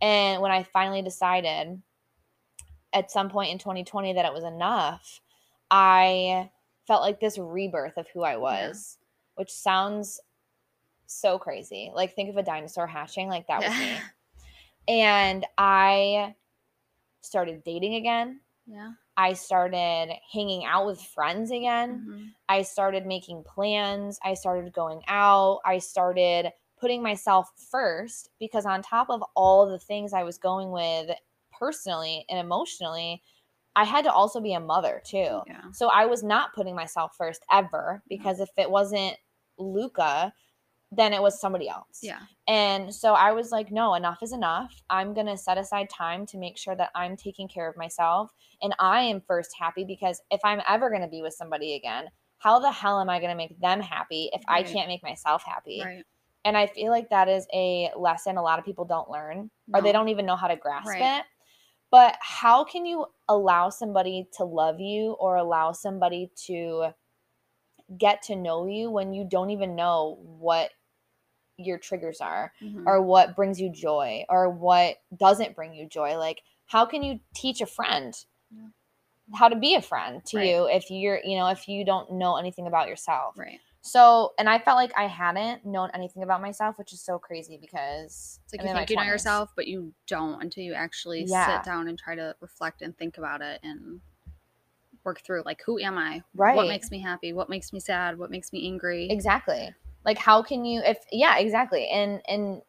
And 0.00 0.40
when 0.40 0.50
I 0.50 0.62
finally 0.62 1.02
decided 1.02 1.82
at 2.92 3.10
some 3.10 3.28
point 3.28 3.52
in 3.52 3.58
2020 3.58 4.14
that 4.14 4.24
it 4.24 4.32
was 4.32 4.44
enough, 4.44 5.20
I 5.70 6.50
felt 6.86 7.02
like 7.02 7.20
this 7.20 7.38
rebirth 7.38 7.96
of 7.98 8.06
who 8.12 8.22
I 8.22 8.36
was, 8.38 8.98
which 9.34 9.50
sounds 9.52 10.18
so 11.10 11.38
crazy. 11.38 11.90
Like, 11.94 12.14
think 12.14 12.30
of 12.30 12.36
a 12.36 12.42
dinosaur 12.42 12.86
hatching, 12.86 13.28
like 13.28 13.46
that 13.48 13.60
was 13.62 13.78
me. 13.78 13.96
And 14.88 15.46
I 15.56 16.34
started 17.20 17.62
dating 17.64 17.94
again. 17.94 18.40
Yeah. 18.66 18.92
I 19.16 19.34
started 19.34 20.10
hanging 20.32 20.64
out 20.64 20.86
with 20.86 21.00
friends 21.00 21.50
again. 21.50 22.06
Mhm. 22.08 22.28
I 22.48 22.62
started 22.62 23.06
making 23.06 23.44
plans. 23.44 24.18
I 24.24 24.34
started 24.34 24.72
going 24.72 25.02
out. 25.06 25.60
I 25.64 25.78
started 25.78 26.50
putting 26.78 27.02
myself 27.02 27.52
first 27.70 28.30
because, 28.40 28.64
on 28.64 28.82
top 28.82 29.10
of 29.10 29.22
all 29.36 29.66
the 29.66 29.78
things 29.78 30.12
I 30.12 30.22
was 30.22 30.38
going 30.38 30.70
with 30.70 31.10
personally 31.52 32.24
and 32.30 32.38
emotionally, 32.38 33.22
I 33.76 33.84
had 33.84 34.04
to 34.04 34.12
also 34.12 34.40
be 34.40 34.54
a 34.54 34.60
mother 34.60 35.02
too. 35.04 35.42
Yeah. 35.46 35.70
So 35.72 35.88
I 35.88 36.06
was 36.06 36.22
not 36.22 36.54
putting 36.54 36.74
myself 36.74 37.14
first 37.16 37.44
ever 37.52 38.02
because 38.08 38.40
if 38.40 38.50
it 38.56 38.70
wasn't 38.70 39.16
Luca, 39.58 40.32
then 40.92 41.12
it 41.12 41.22
was 41.22 41.40
somebody 41.40 41.68
else. 41.68 42.00
Yeah. 42.02 42.20
And 42.48 42.92
so 42.92 43.14
I 43.14 43.32
was 43.32 43.52
like, 43.52 43.70
no, 43.70 43.94
enough 43.94 44.18
is 44.22 44.32
enough. 44.32 44.82
I'm 44.90 45.14
going 45.14 45.26
to 45.26 45.36
set 45.36 45.56
aside 45.56 45.88
time 45.88 46.26
to 46.26 46.38
make 46.38 46.58
sure 46.58 46.74
that 46.74 46.90
I'm 46.94 47.16
taking 47.16 47.46
care 47.46 47.68
of 47.68 47.76
myself 47.76 48.32
and 48.60 48.74
I 48.78 49.02
am 49.02 49.20
first 49.20 49.52
happy 49.58 49.84
because 49.84 50.20
if 50.30 50.40
I'm 50.42 50.60
ever 50.68 50.90
going 50.90 51.02
to 51.02 51.08
be 51.08 51.22
with 51.22 51.34
somebody 51.34 51.74
again, 51.74 52.06
how 52.38 52.58
the 52.58 52.72
hell 52.72 53.00
am 53.00 53.08
I 53.08 53.18
going 53.18 53.30
to 53.30 53.36
make 53.36 53.58
them 53.60 53.80
happy 53.80 54.30
if 54.32 54.42
I 54.48 54.62
can't 54.62 54.88
make 54.88 55.02
myself 55.02 55.44
happy? 55.44 55.82
Right. 55.84 56.04
And 56.44 56.56
I 56.56 56.66
feel 56.66 56.90
like 56.90 57.10
that 57.10 57.28
is 57.28 57.46
a 57.52 57.90
lesson 57.96 58.36
a 58.36 58.42
lot 58.42 58.58
of 58.58 58.64
people 58.64 58.84
don't 58.86 59.10
learn 59.10 59.50
or 59.72 59.82
they 59.82 59.92
don't 59.92 60.08
even 60.08 60.26
know 60.26 60.36
how 60.36 60.48
to 60.48 60.56
grasp 60.56 60.88
Right. 60.88 61.20
it. 61.20 61.24
But 61.90 62.16
how 62.20 62.64
can 62.64 62.86
you 62.86 63.06
allow 63.28 63.68
somebody 63.68 64.28
to 64.38 64.44
love 64.44 64.80
you 64.80 65.12
or 65.20 65.36
allow 65.36 65.72
somebody 65.72 66.30
to 66.46 66.94
get 67.98 68.22
to 68.22 68.36
know 68.36 68.66
you 68.66 68.90
when 68.90 69.12
you 69.12 69.24
don't 69.28 69.50
even 69.50 69.74
know 69.74 70.18
what 70.22 70.70
your 71.60 71.78
triggers 71.78 72.20
are 72.20 72.52
Mhm. 72.62 72.86
or 72.86 73.02
what 73.02 73.36
brings 73.36 73.60
you 73.60 73.70
joy 73.70 74.24
or 74.28 74.48
what 74.50 74.96
doesn't 75.16 75.54
bring 75.54 75.74
you 75.74 75.86
joy? 75.86 76.16
Like, 76.18 76.42
how 76.66 76.86
can 76.86 77.02
you 77.02 77.20
teach 77.34 77.60
a 77.60 77.66
friend 77.66 78.14
Yeah. 78.50 78.68
how 79.34 79.48
to 79.48 79.56
be 79.56 79.74
a 79.74 79.82
friend 79.82 80.24
to 80.26 80.38
Right. 80.38 80.48
you 80.48 80.64
if 80.68 80.90
you're, 80.90 81.20
you 81.24 81.38
know, 81.38 81.48
if 81.48 81.68
you 81.68 81.84
don't 81.84 82.12
know 82.12 82.36
anything 82.36 82.66
about 82.66 82.88
yourself? 82.88 83.36
right. 83.38 83.60
So, 83.82 84.34
and 84.38 84.48
I 84.48 84.58
felt 84.58 84.76
like 84.76 84.92
I 84.96 85.06
hadn't 85.06 85.64
known 85.64 85.90
anything 85.94 86.22
about 86.22 86.42
myself, 86.42 86.76
which 86.78 86.92
is 86.92 87.00
so 87.00 87.18
crazy 87.18 87.56
because 87.56 88.38
It's 88.44 88.52
like 88.52 88.60
I'm 88.60 88.66
you 88.66 88.74
think 88.74 88.90
you 88.90 88.96
know 88.96 89.02
yourself, 89.04 89.50
but 89.56 89.66
you 89.68 89.94
don't 90.06 90.42
until 90.42 90.64
you 90.64 90.74
actually 90.74 91.24
Yeah. 91.24 91.62
sit 91.62 91.64
down 91.70 91.88
and 91.88 91.98
try 91.98 92.14
to 92.14 92.36
reflect 92.40 92.82
and 92.82 92.96
think 92.96 93.16
about 93.16 93.40
it 93.40 93.60
and 93.62 94.00
work 95.02 95.22
through 95.22 95.42
like 95.46 95.62
who 95.64 95.78
am 95.78 95.96
I? 95.96 96.22
Right. 96.34 96.56
What 96.56 96.68
makes 96.68 96.90
me 96.90 97.00
happy? 97.00 97.32
What 97.32 97.48
makes 97.48 97.72
me 97.72 97.80
sad? 97.80 98.18
What 98.18 98.30
makes 98.30 98.52
me 98.52 98.66
angry? 98.66 99.08
Exactly. 99.10 99.74
Like 100.04 100.18
how 100.18 100.42
can 100.42 100.64
you 100.64 100.80
if 100.84 100.98
yeah, 101.12 101.38
exactly. 101.38 101.88
And 101.88 102.22
and 102.26 102.62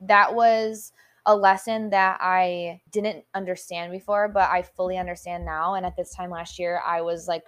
that 0.00 0.34
was 0.34 0.92
a 1.24 1.34
lesson 1.34 1.90
that 1.90 2.18
I 2.20 2.80
didn't 2.90 3.24
understand 3.34 3.90
before, 3.92 4.28
but 4.28 4.48
I 4.50 4.62
fully 4.62 4.96
understand 4.96 5.44
now. 5.44 5.74
And 5.74 5.84
at 5.84 5.96
this 5.96 6.14
time 6.14 6.30
last 6.30 6.58
year, 6.58 6.80
I 6.86 7.02
was 7.02 7.26
like 7.26 7.44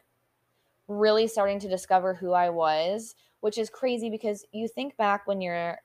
really 0.89 1.29
starting 1.29 1.61
to 1.61 1.69
discover 1.69 2.15
who 2.15 2.33
I 2.33 2.51
was, 2.51 3.15
which 3.41 3.59
is 3.59 3.71
crazy 3.71 4.11
because 4.11 4.45
you 4.53 4.67
think 4.69 4.97
back 4.97 5.27
when 5.27 5.41
you're 5.41 5.79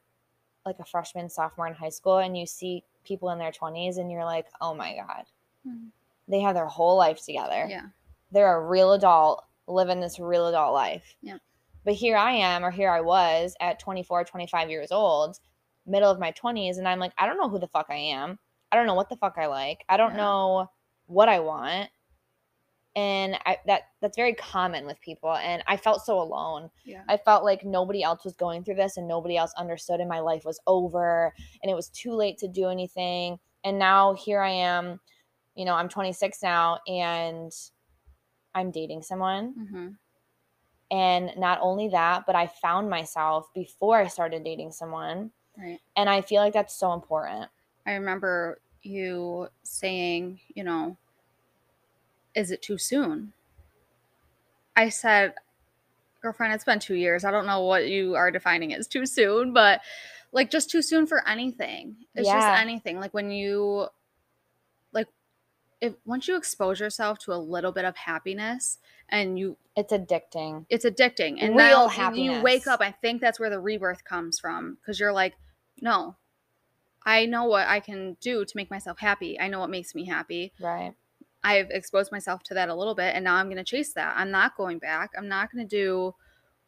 like 0.66 0.80
a 0.80 0.86
freshman, 0.86 1.30
sophomore 1.30 1.68
in 1.68 1.74
high 1.74 1.90
school 1.90 2.18
and 2.20 2.38
you 2.38 2.46
see 2.46 2.84
people 3.04 3.30
in 3.32 3.38
their 3.40 3.52
20s 3.52 3.98
and 3.98 4.10
you're 4.10 4.24
like, 4.26 4.48
"Oh 4.62 4.74
my 4.74 4.96
god. 4.96 5.26
Mhm. 5.68 5.90
They 6.28 6.40
have 6.40 6.56
their 6.56 6.68
whole 6.68 6.98
life 6.98 7.24
together." 7.24 7.68
Yeah. 7.70 7.88
they're 8.32 8.58
a 8.58 8.66
real 8.66 8.94
adult 8.94 9.46
living 9.68 10.00
this 10.00 10.18
real 10.20 10.48
adult 10.48 10.74
life. 10.74 11.16
Yeah. 11.22 11.38
But 11.86 11.96
here 11.96 12.16
I 12.18 12.32
am, 12.34 12.63
or 12.63 12.72
here 12.72 12.90
I 12.90 13.02
was 13.02 13.56
at 13.60 13.80
24, 13.80 14.24
25 14.25 14.70
years 14.70 14.92
old, 14.92 15.40
middle 15.86 16.10
of 16.10 16.20
my 16.20 16.32
20s, 16.32 16.78
and 16.78 16.88
I'm 16.88 17.00
like, 17.00 17.13
I 17.18 17.25
don't 17.25 17.38
know 17.38 17.50
who 17.50 17.60
the 17.60 17.68
fuck 17.68 17.88
I 17.90 17.96
am. 17.96 18.40
I 18.72 18.75
don't 18.75 18.88
know 18.88 18.94
what 18.96 19.10
the 19.10 19.18
fuck 19.18 19.36
I 19.38 19.48
like. 19.48 19.84
I 19.90 19.98
don't 19.98 20.12
Yeah. 20.12 20.18
know 20.18 20.72
what 21.08 21.30
I 21.30 21.40
want. 21.40 21.90
And 22.96 23.36
I, 23.46 23.58
that 23.66 23.84
that's 24.02 24.16
very 24.16 24.34
common 24.36 24.86
with 24.86 25.02
people. 25.02 25.34
And 25.36 25.63
I 25.68 25.78
felt 25.78 26.06
so 26.06 26.22
alone. 26.22 26.70
Yeah. 26.86 27.02
I 27.10 27.18
felt 27.18 27.44
like 27.44 27.66
nobody 27.66 28.04
else 28.04 28.24
was 28.24 28.36
going 28.36 28.63
through 28.63 28.75
this 28.75 28.98
and 28.98 29.08
nobody 29.08 29.36
else 29.36 29.52
understood, 29.58 30.00
and 30.00 30.08
my 30.08 30.20
life 30.20 30.46
was 30.46 30.60
over, 30.68 31.34
and 31.62 31.72
it 31.72 31.75
was 31.75 31.90
too 31.90 32.13
late 32.13 32.38
to 32.40 32.48
do 32.48 32.68
anything. 32.70 33.40
And 33.63 33.80
now 33.80 34.13
here 34.13 34.42
I 34.42 34.52
am, 34.52 35.00
you 35.56 35.66
know, 35.66 35.74
I'm 35.74 35.90
26 35.90 36.44
now, 36.44 36.80
and 36.88 37.52
I'm 38.54 38.70
dating 38.72 39.02
someone. 39.02 39.54
hmm 39.70 39.88
And 40.94 41.32
not 41.38 41.58
only 41.60 41.88
that, 41.88 42.28
but 42.28 42.36
I 42.36 42.46
found 42.46 42.88
myself 42.88 43.52
before 43.56 43.98
I 43.98 44.08
started 44.08 44.44
dating 44.44 44.74
someone. 44.74 45.32
Right. 45.58 45.80
And 45.98 46.08
I 46.08 46.22
feel 46.22 46.40
like 46.40 46.54
that's 46.54 46.76
so 46.76 46.94
important. 46.94 47.50
I 47.88 47.94
remember 47.94 48.60
you 48.84 49.48
saying, 49.64 50.40
you 50.54 50.64
know, 50.64 50.98
is 52.36 52.52
it 52.52 52.62
too 52.62 52.78
soon? 52.78 53.34
I 54.76 54.90
said, 54.90 55.34
girlfriend, 56.22 56.54
it's 56.54 56.64
been 56.64 56.80
two 56.80 56.94
years. 56.94 57.26
I 57.26 57.32
don't 57.32 57.48
know 57.48 57.64
what 57.64 57.88
you 57.88 58.14
are 58.14 58.30
defining 58.30 58.72
as 58.76 58.88
too 58.88 59.08
soon, 59.08 59.52
but 59.52 59.82
like 60.32 60.52
just 60.52 60.70
too 60.70 60.84
soon 60.84 61.08
for 61.08 61.28
anything. 61.28 61.96
It's 62.14 62.28
Yeah. 62.28 62.36
just 62.36 62.62
anything. 62.62 63.00
Like 63.00 63.16
when 63.16 63.32
you, 63.32 63.88
if 65.84 65.94
once 66.06 66.28
you 66.28 66.36
expose 66.38 66.80
yourself 66.80 67.20
to 67.20 67.34
a 67.34 67.36
little 67.54 67.72
bit 67.72 67.86
of 67.86 67.96
happiness 67.98 68.78
and 69.10 69.38
you 69.38 69.58
It's 69.75 69.92
addicting. 69.94 70.66
it's 70.70 70.86
addicting. 70.86 71.38
And 71.42 71.56
Real 71.56 71.90
now 71.98 72.12
you- 72.13 72.42
wake 72.42 72.68
up 72.68 72.80
i 72.82 72.92
think 72.92 73.22
that's 73.22 73.40
where 73.40 73.50
the 73.50 73.60
rebirth 73.60 74.04
comes 74.04 74.40
from 74.40 74.75
because 74.75 75.00
you're 75.00 75.12
like 75.24 75.34
no 75.82 76.16
i 77.06 77.25
know 77.25 77.44
what 77.46 77.68
i 77.68 77.80
can 77.80 78.16
do 78.22 78.46
to 78.46 78.54
make 78.58 78.72
myself 78.72 78.98
happy. 79.00 79.40
I 79.40 79.48
know 79.50 79.60
what 79.60 79.70
makes 79.70 79.94
me 79.94 80.06
happy. 80.06 80.54
Right. 80.60 80.94
i've 81.44 81.70
exposed 81.70 82.12
myself 82.12 82.44
to 82.44 82.54
that 82.54 82.70
a 82.70 82.75
little 82.75 82.96
bit 82.96 83.13
and 83.16 83.24
now 83.24 83.36
i'm 83.36 83.48
going 83.48 83.58
to 83.58 83.63
chase 83.75 83.94
that. 83.94 84.13
I'm 84.18 84.32
not 84.32 84.56
going 84.56 84.80
back. 84.80 85.12
I'm 85.18 85.28
not 85.28 85.52
going 85.52 85.68
to 85.68 85.75
do 85.84 86.16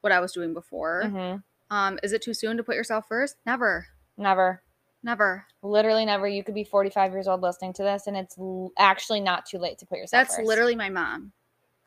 what 0.02 0.12
i 0.12 0.20
was 0.20 0.34
doing 0.34 0.54
before. 0.54 1.04
Hmm 1.08 1.36
um 1.72 1.98
is 2.04 2.14
it 2.14 2.22
too 2.22 2.34
soon 2.36 2.58
to 2.58 2.64
put 2.64 2.76
yourself 2.76 3.08
first? 3.08 3.38
Never. 3.46 3.88
Never. 4.18 4.62
Never 5.06 5.46
Literally 5.64 6.06
never. 6.06 6.28
You 6.28 6.44
could 6.44 6.54
be 6.56 6.64
45 6.66 7.12
years 7.14 7.28
old 7.28 7.42
listening 7.42 7.74
to 7.74 7.84
this, 7.84 8.08
and 8.08 8.18
it's 8.18 8.38
l- 8.38 8.72
actually 8.78 9.22
not 9.22 9.46
too 9.46 9.58
late 9.58 9.78
to 9.80 9.86
put 9.86 9.98
yourself 9.98 10.28
that's 10.28 10.36
first. 10.36 10.48
literally 10.48 10.76
my 10.76 10.90
mom 10.90 11.32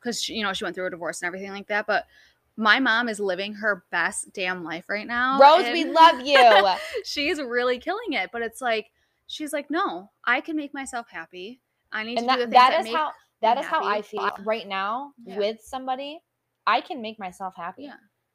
because 0.01 0.27
you 0.27 0.41
know 0.43 0.53
she 0.53 0.63
went 0.63 0.75
through 0.75 0.87
a 0.87 0.89
divorce 0.89 1.21
and 1.21 1.27
everything 1.27 1.51
like 1.51 1.67
that 1.67 1.85
but 1.85 2.05
my 2.57 2.79
mom 2.79 3.07
is 3.07 3.19
living 3.19 3.53
her 3.53 3.83
best 3.91 4.33
damn 4.33 4.63
life 4.65 4.89
right 4.89 5.07
now 5.07 5.39
Rose, 5.39 5.63
and- 5.65 5.73
we 5.73 5.85
love 5.85 6.21
you. 6.25 6.67
she's 7.05 7.39
really 7.41 7.79
killing 7.79 8.13
it. 8.13 8.31
But 8.33 8.41
it's 8.41 8.61
like 8.61 8.91
she's 9.27 9.53
like, 9.53 9.69
no, 9.69 10.09
I 10.25 10.41
can 10.41 10.55
make 10.57 10.73
myself 10.73 11.07
happy. 11.09 11.61
I 11.91 12.03
need 12.03 12.17
and 12.19 12.27
to 12.27 12.33
do 12.35 12.39
the 12.39 12.43
things 12.45 12.53
that 12.53 12.69
that 12.71 12.79
is 12.79 12.83
make 12.85 12.95
how 12.95 13.11
that 13.41 13.57
is 13.59 13.65
how 13.65 13.85
I 13.87 14.01
feel 14.01 14.29
right 14.43 14.67
now 14.67 15.13
Yeah. 15.23 15.37
with 15.37 15.61
somebody. 15.61 16.19
I 16.67 16.81
can 16.81 17.01
make 17.01 17.17
myself 17.17 17.53
happy. 17.55 17.83
Yeah. 17.83 17.93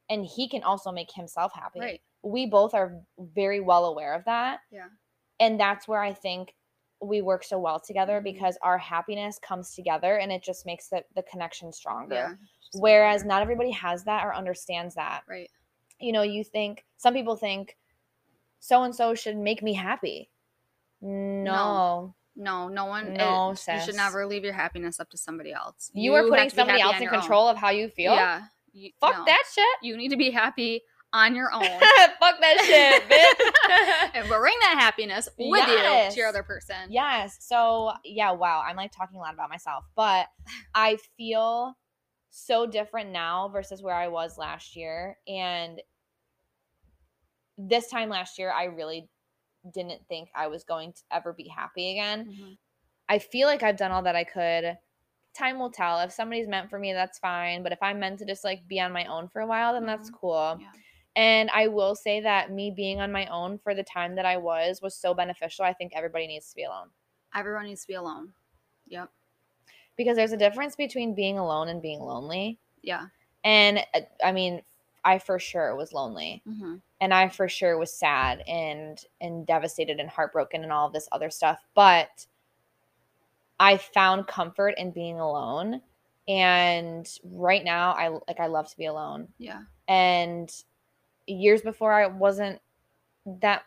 And 0.09 0.25
he 0.25 0.49
can 0.49 0.63
also 0.63 0.91
make 0.91 1.13
himself 1.13 1.53
happy. 1.55 1.81
right. 1.81 2.01
We 2.25 2.47
both 2.47 2.75
are 2.75 3.01
very 3.19 3.61
well 3.61 3.85
aware 3.85 4.15
of 4.15 4.25
that. 4.25 4.61
Yeah. 4.71 4.89
And 5.41 5.61
that's 5.61 5.87
where 5.87 6.01
I 6.03 6.13
think 6.15 6.55
we 7.01 7.21
work 7.21 7.45
so 7.45 7.59
well 7.59 7.79
together 7.79 8.21
Mhm. 8.21 8.25
because 8.25 8.57
our 8.63 8.79
happiness 8.79 9.39
comes 9.39 9.75
together 9.75 10.17
and 10.17 10.33
it 10.33 10.43
just 10.43 10.65
makes 10.65 10.89
the, 10.89 11.05
the 11.15 11.23
connection 11.25 11.71
stronger. 11.73 12.15
Yeah. 12.15 12.35
Whereas 12.81 13.21
whatever. 13.23 13.29
not 13.29 13.43
everybody 13.43 13.71
has 13.73 14.05
that 14.05 14.25
or 14.25 14.35
understands 14.35 14.95
that. 14.95 15.23
right. 15.29 15.51
You 16.01 16.13
know, 16.13 16.23
you 16.23 16.43
think 16.45 16.85
some 16.97 17.15
people 17.15 17.37
think 17.37 17.77
so 18.59 18.83
and 18.83 18.95
so 18.95 19.15
should 19.15 19.37
make 19.37 19.63
me 19.63 19.75
happy. 19.75 20.31
No. 21.01 22.15
No, 22.37 22.69
no 22.69 22.87
one. 22.87 23.15
No, 23.15 23.53
it- 23.53 23.61
you 23.69 23.81
should 23.81 23.95
never 23.95 24.27
leave 24.27 24.43
your 24.43 24.53
happiness 24.55 24.99
up 24.99 25.09
to 25.11 25.17
somebody 25.19 25.53
else. 25.53 25.91
You, 25.95 26.15
are 26.15 26.27
putting 26.29 26.51
somebody 26.51 26.81
else 26.81 26.97
in 26.97 27.03
your 27.03 27.15
own. 27.15 27.21
control 27.21 27.49
of 27.49 27.57
how 27.57 27.71
you 27.71 27.89
feel. 27.89 28.13
Yeah. 28.15 28.43
You- 28.73 28.91
Fuck 29.01 29.19
no. 29.19 29.25
that 29.25 29.45
shit. 29.53 29.67
You 29.83 29.97
need 29.97 30.09
to 30.09 30.17
be 30.17 30.31
happy 30.31 30.83
on 31.15 31.35
your 31.35 31.51
own. 31.55 31.63
Fuck 32.21 32.41
that 32.41 32.59
shit, 32.65 33.09
bitch. 33.09 34.11
and 34.15 34.29
bring 34.29 34.55
that 34.61 34.77
happiness 34.79 35.29
with 35.39 35.67
you 35.69 35.77
to 36.11 36.13
your 36.17 36.29
other 36.29 36.43
person. 36.43 36.77
yes. 36.91 37.39
So, 37.41 37.93
yeah, 38.05 38.33
wow. 38.33 38.63
I'm 38.67 38.77
like 38.77 38.93
talking 38.93 39.17
a 39.17 39.21
lot 39.21 39.33
about 39.33 39.49
myself, 39.49 39.85
but 39.97 40.27
I 40.75 40.99
feel 41.17 41.77
so 42.31 42.67
different 42.67 43.11
now 43.13 43.49
versus 43.49 43.81
where 43.81 43.95
I 43.95 44.09
was 44.09 44.37
last 44.37 44.75
year. 44.77 45.17
And 45.29 45.81
this 47.57 47.89
time 47.89 48.09
last 48.09 48.39
year, 48.39 48.53
I 48.53 48.65
really 48.65 49.09
didn't 49.73 50.03
think 50.09 50.29
I 50.35 50.49
was 50.49 50.65
going 50.65 50.93
to 50.93 51.01
ever 51.13 51.33
be 51.33 51.49
happy 51.49 51.93
again. 51.93 52.27
Mhm. 52.27 52.59
I 53.09 53.19
feel 53.19 53.47
like 53.47 53.63
I've 53.63 53.77
done 53.77 53.93
all 53.93 54.03
that 54.03 54.17
I 54.17 54.25
could. 54.25 54.77
Time 55.37 55.59
will 55.59 55.71
tell. 55.71 56.01
If 56.01 56.13
somebody's 56.13 56.49
meant 56.49 56.71
for 56.71 56.79
me, 56.79 56.93
that's 56.93 57.19
fine. 57.19 57.63
But 57.63 57.73
if 57.73 57.83
I'm 57.83 57.99
meant 58.01 58.19
to 58.21 58.25
just 58.27 58.45
like 58.45 58.67
be 58.69 58.81
on 58.81 58.93
my 58.93 59.05
own 59.07 59.29
for 59.29 59.41
a 59.41 59.47
while, 59.47 59.73
then 59.75 59.87
that's 59.87 60.11
Mhm. 60.11 60.15
cool. 60.15 60.59
Yeah. 60.61 60.67
And 61.17 61.51
I 61.51 61.69
will 61.69 61.95
say 61.95 62.21
that 62.21 62.51
me 62.51 62.71
being 62.71 63.01
on 63.01 63.13
my 63.13 63.27
own 63.27 63.59
for 63.59 63.75
the 63.75 63.85
time 63.85 64.17
that 64.17 64.27
I 64.27 64.37
was 64.37 64.81
was 64.83 64.97
so 64.97 65.15
beneficial. 65.15 65.65
I 65.65 65.73
think 65.73 65.93
everybody 65.95 66.27
needs 66.27 66.49
to 66.51 66.57
be 66.57 66.65
alone 66.65 66.89
Everyone 67.35 67.65
needs 67.67 67.83
to 67.83 67.89
be 67.89 67.95
alone. 67.95 68.33
Yep. 68.89 69.11
because 69.97 70.17
there's 70.17 70.33
a 70.33 70.37
difference 70.37 70.77
between 70.77 71.15
being 71.15 71.39
alone 71.39 71.69
and 71.69 71.81
being 71.83 72.01
lonely. 72.01 72.59
Yeah. 72.83 73.07
And 73.45 73.79
uh, 73.95 74.01
I 74.25 74.33
mean, 74.33 74.63
I 75.05 75.19
for 75.19 75.39
sure 75.39 75.77
was 75.77 75.93
lonely 75.93 76.43
hmm 76.47 76.77
and 77.01 77.13
I 77.13 77.29
for 77.29 77.49
sure 77.49 77.77
was 77.79 77.93
sad 77.93 78.43
and 78.49 78.99
and 79.21 79.47
devastated 79.47 80.01
and 80.01 80.09
heartbroken 80.09 80.63
and 80.63 80.73
all 80.73 80.89
this 80.91 81.09
other 81.13 81.29
stuff. 81.31 81.59
But 81.75 82.27
I 83.61 83.77
found 83.77 84.27
comfort 84.27 84.75
in 84.79 84.91
being 84.91 85.21
alone. 85.21 85.81
And 86.27 87.07
right 87.25 87.63
now 87.63 87.93
I 87.93 88.09
like 88.29 88.41
I 88.41 88.47
love 88.47 88.69
to 88.71 88.77
be 88.77 88.87
alone. 88.87 89.29
Yeah. 89.39 89.61
And 89.89 90.51
years 91.27 91.63
before 91.63 91.93
I 91.93 92.07
wasn't 92.07 92.61
that 93.41 93.63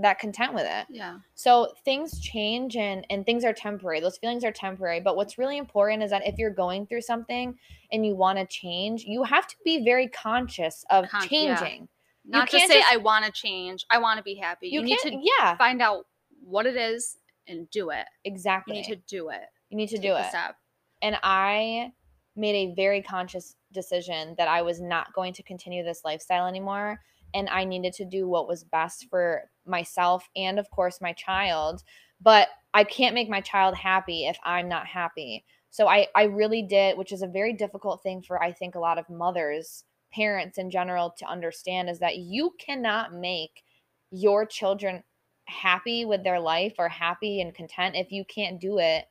that 0.00 0.20
content 0.20 0.54
with 0.54 0.64
it. 0.64 0.86
Yeah. 0.90 1.18
So 1.34 1.72
things 1.84 2.20
change 2.20 2.76
and 2.76 3.04
and 3.10 3.26
things 3.26 3.44
are 3.44 3.52
temporary. 3.52 4.00
Those 4.00 4.16
feelings 4.18 4.44
are 4.44 4.52
temporary, 4.52 5.00
but 5.00 5.16
what's 5.16 5.38
really 5.38 5.58
important 5.58 6.02
is 6.02 6.10
that 6.10 6.26
if 6.26 6.38
you're 6.38 6.50
going 6.50 6.86
through 6.86 7.00
something 7.02 7.58
and 7.90 8.06
you 8.06 8.14
want 8.14 8.38
to 8.38 8.46
change, 8.46 9.04
you 9.04 9.24
have 9.24 9.46
to 9.48 9.56
be 9.64 9.84
very 9.84 10.08
conscious 10.08 10.84
of 10.90 11.08
Con- 11.08 11.26
yeah. 11.30 11.56
changing. 11.56 11.88
Not 12.24 12.48
just 12.48 12.60
can't 12.60 12.70
say 12.72 12.78
just- 12.80 12.92
I 12.92 12.96
want 12.98 13.24
to 13.24 13.32
change. 13.32 13.86
I 13.90 13.98
want 13.98 14.18
to 14.18 14.22
be 14.22 14.34
happy. 14.36 14.68
You, 14.68 14.80
You, 14.80 14.86
need 14.86 14.98
to 15.00 15.20
yeah, 15.40 15.56
find 15.56 15.82
out 15.82 16.06
what 16.44 16.66
it 16.66 16.76
is 16.76 17.16
and 17.48 17.68
do 17.70 17.90
it. 17.90 18.04
Exactly. 18.24 18.76
You 18.76 18.82
need 18.82 18.88
to 18.88 18.96
do 19.08 19.30
it. 19.30 19.40
you 19.70 19.76
need 19.76 19.88
to 19.88 19.96
Take 19.96 20.02
do 20.02 20.14
it. 20.14 20.26
Step. 20.28 20.56
And 21.02 21.16
I 21.22 21.92
made 22.36 22.70
a 22.70 22.74
very 22.74 23.02
conscious 23.02 23.56
decision 23.72 24.34
that 24.38 24.48
I 24.48 24.62
was 24.62 24.80
not 24.80 25.12
going 25.12 25.32
to 25.34 25.42
continue 25.42 25.84
this 25.84 26.02
lifestyle 26.04 26.46
anymore 26.46 27.00
and 27.34 27.48
I 27.48 27.64
needed 27.64 27.92
to 27.94 28.04
do 28.04 28.28
what 28.28 28.48
was 28.48 28.64
best 28.64 29.06
for 29.10 29.42
myself 29.66 30.28
and 30.36 30.58
of 30.58 30.70
course 30.70 31.00
my 31.00 31.12
child 31.12 31.82
but 32.20 32.48
I 32.74 32.84
can't 32.84 33.14
make 33.14 33.28
my 33.28 33.40
child 33.40 33.76
happy 33.76 34.26
if 34.26 34.38
I'm 34.42 34.68
not 34.68 34.86
happy. 34.86 35.44
So 35.70 35.88
I 35.88 36.08
I 36.14 36.24
really 36.24 36.62
did 36.62 36.96
which 36.96 37.12
is 37.12 37.22
a 37.22 37.26
very 37.26 37.52
difficult 37.52 38.02
thing 38.02 38.22
for 38.22 38.42
I 38.42 38.52
think 38.52 38.74
a 38.74 38.80
lot 38.80 38.98
of 38.98 39.08
mothers 39.10 39.84
parents 40.12 40.58
in 40.58 40.70
general 40.70 41.14
to 41.18 41.26
understand 41.26 41.90
is 41.90 41.98
that 41.98 42.16
you 42.16 42.54
cannot 42.58 43.12
make 43.14 43.62
your 44.10 44.46
children 44.46 45.04
happy 45.44 46.04
with 46.04 46.24
their 46.24 46.40
life 46.40 46.74
or 46.78 46.88
happy 46.88 47.40
and 47.40 47.54
content 47.54 47.94
if 47.94 48.10
you 48.10 48.24
can't 48.24 48.60
do 48.60 48.78
it 48.78 49.04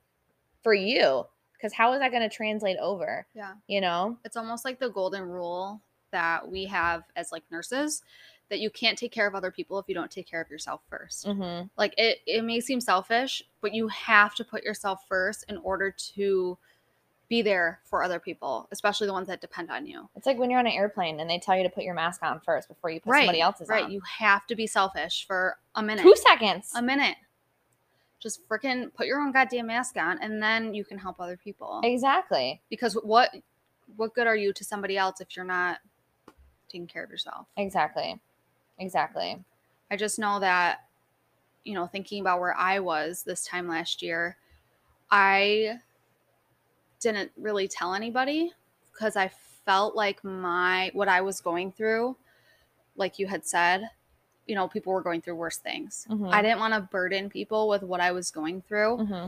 for 0.64 0.74
you 0.74 1.24
because 1.58 1.74
how 1.74 1.94
is 1.94 2.00
that 2.00 2.12
going 2.12 2.28
to 2.28 2.36
translate 2.36 2.78
over 2.80 3.26
Yeah. 3.34 3.54
you 3.68 3.82
know 3.82 4.18
It's 4.24 4.38
almost 4.38 4.66
like 4.66 4.80
the 4.80 4.90
golden 4.90 5.24
rule 5.24 5.82
that 6.12 6.50
we 6.50 6.66
have 6.66 7.04
as 7.16 7.32
like 7.32 7.44
nurses 7.52 8.04
that 8.50 8.60
you 8.60 8.70
can't 8.70 8.98
take 8.98 9.12
care 9.12 9.28
of 9.28 9.36
other 9.36 9.52
people 9.52 9.78
if 9.78 9.90
you 9.90 9.96
don't 9.96 10.12
take 10.12 10.28
care 10.30 10.42
of 10.42 10.50
yourself 10.50 10.82
1st 10.92 11.26
mm-hmm. 11.26 11.68
Like 11.78 11.94
it 11.98 12.20
it 12.26 12.44
may 12.44 12.60
seem 12.60 12.80
selfish, 12.80 13.44
but 13.62 13.74
you 13.74 13.88
have 13.90 14.36
to 14.36 14.44
put 14.44 14.64
yourself 14.64 15.02
first 15.08 15.46
in 15.50 15.58
order 15.58 15.94
to 16.16 16.58
be 17.30 17.42
there 17.42 17.82
for 17.84 18.04
other 18.04 18.20
people, 18.20 18.70
especially 18.72 19.06
the 19.06 19.12
ones 19.12 19.28
that 19.28 19.42
depend 19.42 19.70
on 19.70 19.86
you. 19.86 20.08
it's 20.16 20.26
like 20.26 20.38
when 20.38 20.50
you're 20.50 20.60
on 20.60 20.66
an 20.66 20.72
airplane 20.72 21.20
and 21.20 21.30
they 21.30 21.38
tell 21.38 21.58
you 21.58 21.64
to 21.64 21.70
put 21.70 21.84
your 21.84 21.94
mask 21.94 22.24
on 22.24 22.40
first 22.40 22.70
before 22.70 22.90
you 22.90 23.02
put 23.02 23.16
somebody 23.16 23.42
else's 23.42 23.68
right. 23.68 23.80
on 23.80 23.84
Right. 23.86 23.92
You 23.92 24.02
have 24.20 24.48
to 24.48 24.56
be 24.56 24.66
selfish 24.66 25.26
for 25.28 25.58
a 25.76 25.84
minute. 25.84 26.04
two 26.04 26.16
seconds 26.16 26.72
a 26.74 26.82
minute. 26.82 27.18
Just 28.20 28.48
freaking 28.48 28.94
put 28.94 29.08
your 29.08 29.20
own 29.22 29.32
goddamn 29.32 29.68
mask 29.68 29.98
on 29.98 30.20
and 30.22 30.42
then 30.42 30.74
you 30.74 30.84
can 30.84 30.98
help 30.98 31.20
other 31.20 31.38
people. 31.38 31.82
exactly 31.84 32.62
Because 32.70 32.94
what 32.96 33.36
what 33.96 34.14
good 34.14 34.28
are 34.28 34.36
you 34.36 34.52
to 34.54 34.64
somebody 34.64 34.98
else 34.98 35.22
if 35.22 35.36
you're 35.36 35.46
not 35.46 35.80
taking 36.68 36.88
care 36.88 37.04
of 37.04 37.10
yourself? 37.10 37.48
exactly 37.58 38.20
exactly 38.80 39.44
I 39.90 39.96
just 39.96 40.20
know 40.20 40.40
that, 40.40 40.80
you 41.64 41.74
know, 41.74 41.88
thinking 41.88 42.20
about 42.22 42.40
where 42.40 42.56
I 42.58 42.80
was 42.80 43.24
this 43.24 43.46
time 43.46 43.68
last 43.68 44.02
year, 44.02 44.38
I 45.10 45.80
didn't 47.00 47.32
really 47.38 47.68
tell 47.68 47.94
anybody 47.94 48.52
because 48.92 49.16
I 49.16 49.32
felt 49.66 49.96
like 49.96 50.24
my 50.24 50.92
what 50.94 51.08
I 51.08 51.22
was 51.22 51.40
going 51.40 51.72
through, 51.72 52.18
like 52.96 53.20
you 53.20 53.28
had 53.28 53.46
said, 53.46 53.90
you 54.48 54.56
know, 54.56 54.68
people 54.68 54.94
were 54.94 55.02
going 55.02 55.22
through 55.22 55.36
worse 55.36 55.58
things. 55.58 56.08
Mhm. 56.10 56.32
I 56.32 56.42
didn't 56.42 56.60
want 56.60 56.74
to 56.74 56.82
burden 56.82 57.30
people 57.30 57.68
with 57.68 57.84
what 57.84 58.00
I 58.00 58.12
was 58.12 58.32
going 58.32 58.62
through 58.62 58.98
mm-hmm. 58.98 59.28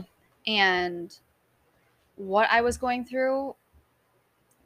and 0.50 1.18
what 2.16 2.48
I 2.50 2.60
was 2.62 2.76
going 2.76 3.04
through 3.04 3.54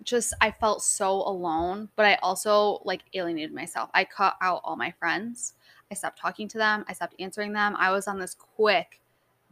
just 0.03 0.35
I 0.41 0.51
felt 0.51 0.83
so 0.83 1.11
alone, 1.11 1.89
but 1.97 2.07
I 2.07 2.17
also 2.17 2.81
like 2.85 3.03
alienated 3.15 3.55
myself. 3.55 3.91
I 3.95 4.05
cut 4.05 4.37
out 4.41 4.61
all 4.65 4.77
my 4.77 4.91
friends. 4.93 5.55
I 5.91 5.95
stopped 5.95 6.19
talking 6.19 6.49
to 6.49 6.59
them. 6.59 6.85
I 6.89 6.93
stopped 6.93 7.15
answering 7.19 7.53
them. 7.53 7.75
I 7.79 7.91
was 7.91 8.07
on 8.07 8.19
this 8.19 8.35
quick 8.35 9.01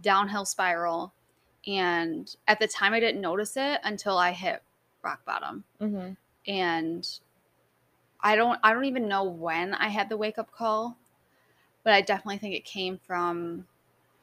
downhill 0.01 0.45
spiral 0.45 1.13
and 1.67 2.35
at 2.49 2.59
the 2.59 2.67
time 2.67 2.93
I 2.93 3.01
didn't 3.01 3.21
notice 3.21 3.57
it 3.57 3.81
until 3.85 4.19
I 4.19 4.33
hit 4.33 4.63
rock 5.03 5.25
bottom. 5.25 5.65
Mm-hmm. 5.81 6.13
And 6.51 7.19
I 8.23 8.37
don't 8.37 8.59
I 8.63 8.73
don't 8.73 8.85
even 8.85 9.09
know 9.09 9.25
when 9.25 9.75
I 9.75 9.89
had 9.89 10.09
the 10.09 10.17
wake 10.17 10.39
up 10.39 10.51
call, 10.53 10.97
but 11.83 11.93
I 11.93 12.01
definitely 12.01 12.39
think 12.39 12.55
it 12.55 12.65
came 12.65 12.99
from 12.99 13.67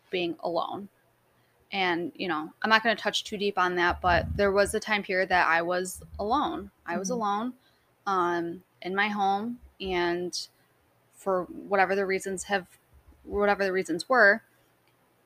being 0.10 0.36
alone. 0.42 0.90
And, 1.72 2.12
you 2.16 2.28
know, 2.28 2.52
I'm 2.62 2.70
not 2.70 2.84
going 2.84 2.96
to 2.96 3.02
touch 3.02 3.24
too 3.24 3.38
deep 3.38 3.58
on 3.58 3.76
that, 3.76 4.02
but 4.02 4.26
there 4.36 4.52
was 4.52 4.74
a 4.74 4.80
time 4.80 5.04
period 5.04 5.30
that 5.30 5.48
I 5.48 5.62
was 5.62 6.02
alone. 6.18 6.72
I 6.86 6.98
was 6.98 7.10
Mhm. 7.10 7.14
alone 7.14 7.54
um, 8.08 8.64
in 8.82 8.96
my 8.96 9.08
home. 9.10 9.60
And 9.80 10.48
for 11.14 11.44
whatever 11.46 11.96
the 11.96 12.06
reasons 12.08 12.46
have, 12.46 12.68
whatever 13.24 13.64
the 13.64 13.72
reasons 13.72 14.10
were, 14.10 14.42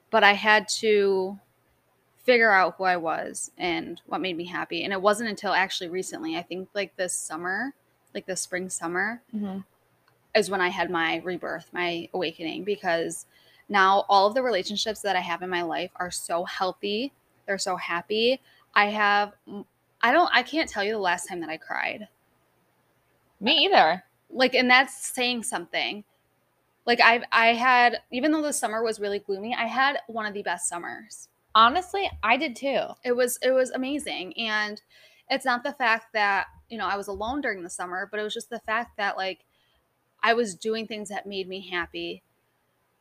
but 0.10 0.24
I 0.24 0.34
had 0.34 0.68
to 0.80 1.40
figure 2.24 2.52
out 2.52 2.76
who 2.76 2.84
I 2.86 2.98
was 2.98 3.52
and 3.58 4.02
what 4.06 4.22
made 4.22 4.38
me 4.38 4.46
happy. 4.46 4.84
And 4.84 4.94
it 4.94 5.02
wasn't 5.02 5.30
until 5.30 5.54
actually 5.54 5.90
recently, 5.90 6.38
I 6.38 6.42
think 6.44 6.70
like 6.74 6.96
this 6.96 7.14
summer, 7.14 7.74
like 8.14 8.26
the 8.26 8.36
spring, 8.36 8.70
summer, 8.70 9.22
Mm-hmm. 9.36 9.60
is 10.36 10.50
when 10.50 10.62
I 10.62 10.70
had 10.70 10.90
my 10.90 11.18
rebirth, 11.24 11.70
my 11.74 12.10
awakening, 12.14 12.64
because 12.64 13.26
now 13.70 14.06
all 14.10 14.28
of 14.28 14.34
the 14.34 14.44
relationships 14.44 15.02
that 15.02 15.16
I 15.16 15.20
have 15.22 15.42
in 15.42 15.50
my 15.50 15.62
life 15.64 15.92
are 15.96 16.12
so 16.12 16.44
healthy. 16.44 17.12
They're 17.46 17.58
so 17.58 17.76
happy. 17.76 18.42
I 18.76 18.86
have, 18.88 19.34
I 20.02 20.12
don't, 20.12 20.30
I 20.34 20.44
can't 20.44 20.70
tell 20.70 20.84
you 20.84 20.94
the 20.94 21.00
last 21.00 21.28
time 21.28 21.40
that 21.42 21.50
I 21.50 21.58
cried. 21.58 22.08
me 23.40 23.66
either 23.66 24.04
Like, 24.30 24.54
and 24.56 24.70
that's 24.70 25.08
saying 25.08 25.44
something. 25.44 26.04
Like 26.86 27.00
I, 27.02 27.24
I 27.32 27.48
had, 27.54 28.00
even 28.12 28.32
though 28.32 28.42
the 28.42 28.52
summer 28.54 28.84
was 28.84 29.00
really 29.00 29.20
gloomy, 29.20 29.56
I 29.56 29.66
had 29.68 30.00
one 30.08 30.26
of 30.26 30.34
the 30.34 30.44
best 30.44 30.68
summers. 30.68 31.30
honestly 31.56 32.10
i 32.24 32.36
did 32.36 32.56
too 32.56 32.82
It 33.04 33.16
was, 33.16 33.38
it 33.42 33.52
was 33.52 33.70
amazing. 33.72 34.34
And 34.38 34.82
it's 35.30 35.46
not 35.46 35.64
the 35.64 35.74
fact 35.74 36.08
that, 36.14 36.48
you 36.74 36.80
know, 36.80 36.88
I 36.88 36.98
was 36.98 37.08
alone 37.08 37.40
during 37.40 37.62
the 37.62 37.70
summer, 37.70 38.08
but 38.10 38.20
it 38.20 38.24
was 38.24 38.34
just 38.34 38.50
the 38.50 38.60
fact 38.62 38.98
that 38.98 39.16
like 39.16 39.46
I 40.24 40.34
was 40.34 40.56
doing 40.56 40.88
things 40.88 41.10
that 41.10 41.28
made 41.28 41.48
me 41.48 41.70
happy. 41.70 42.24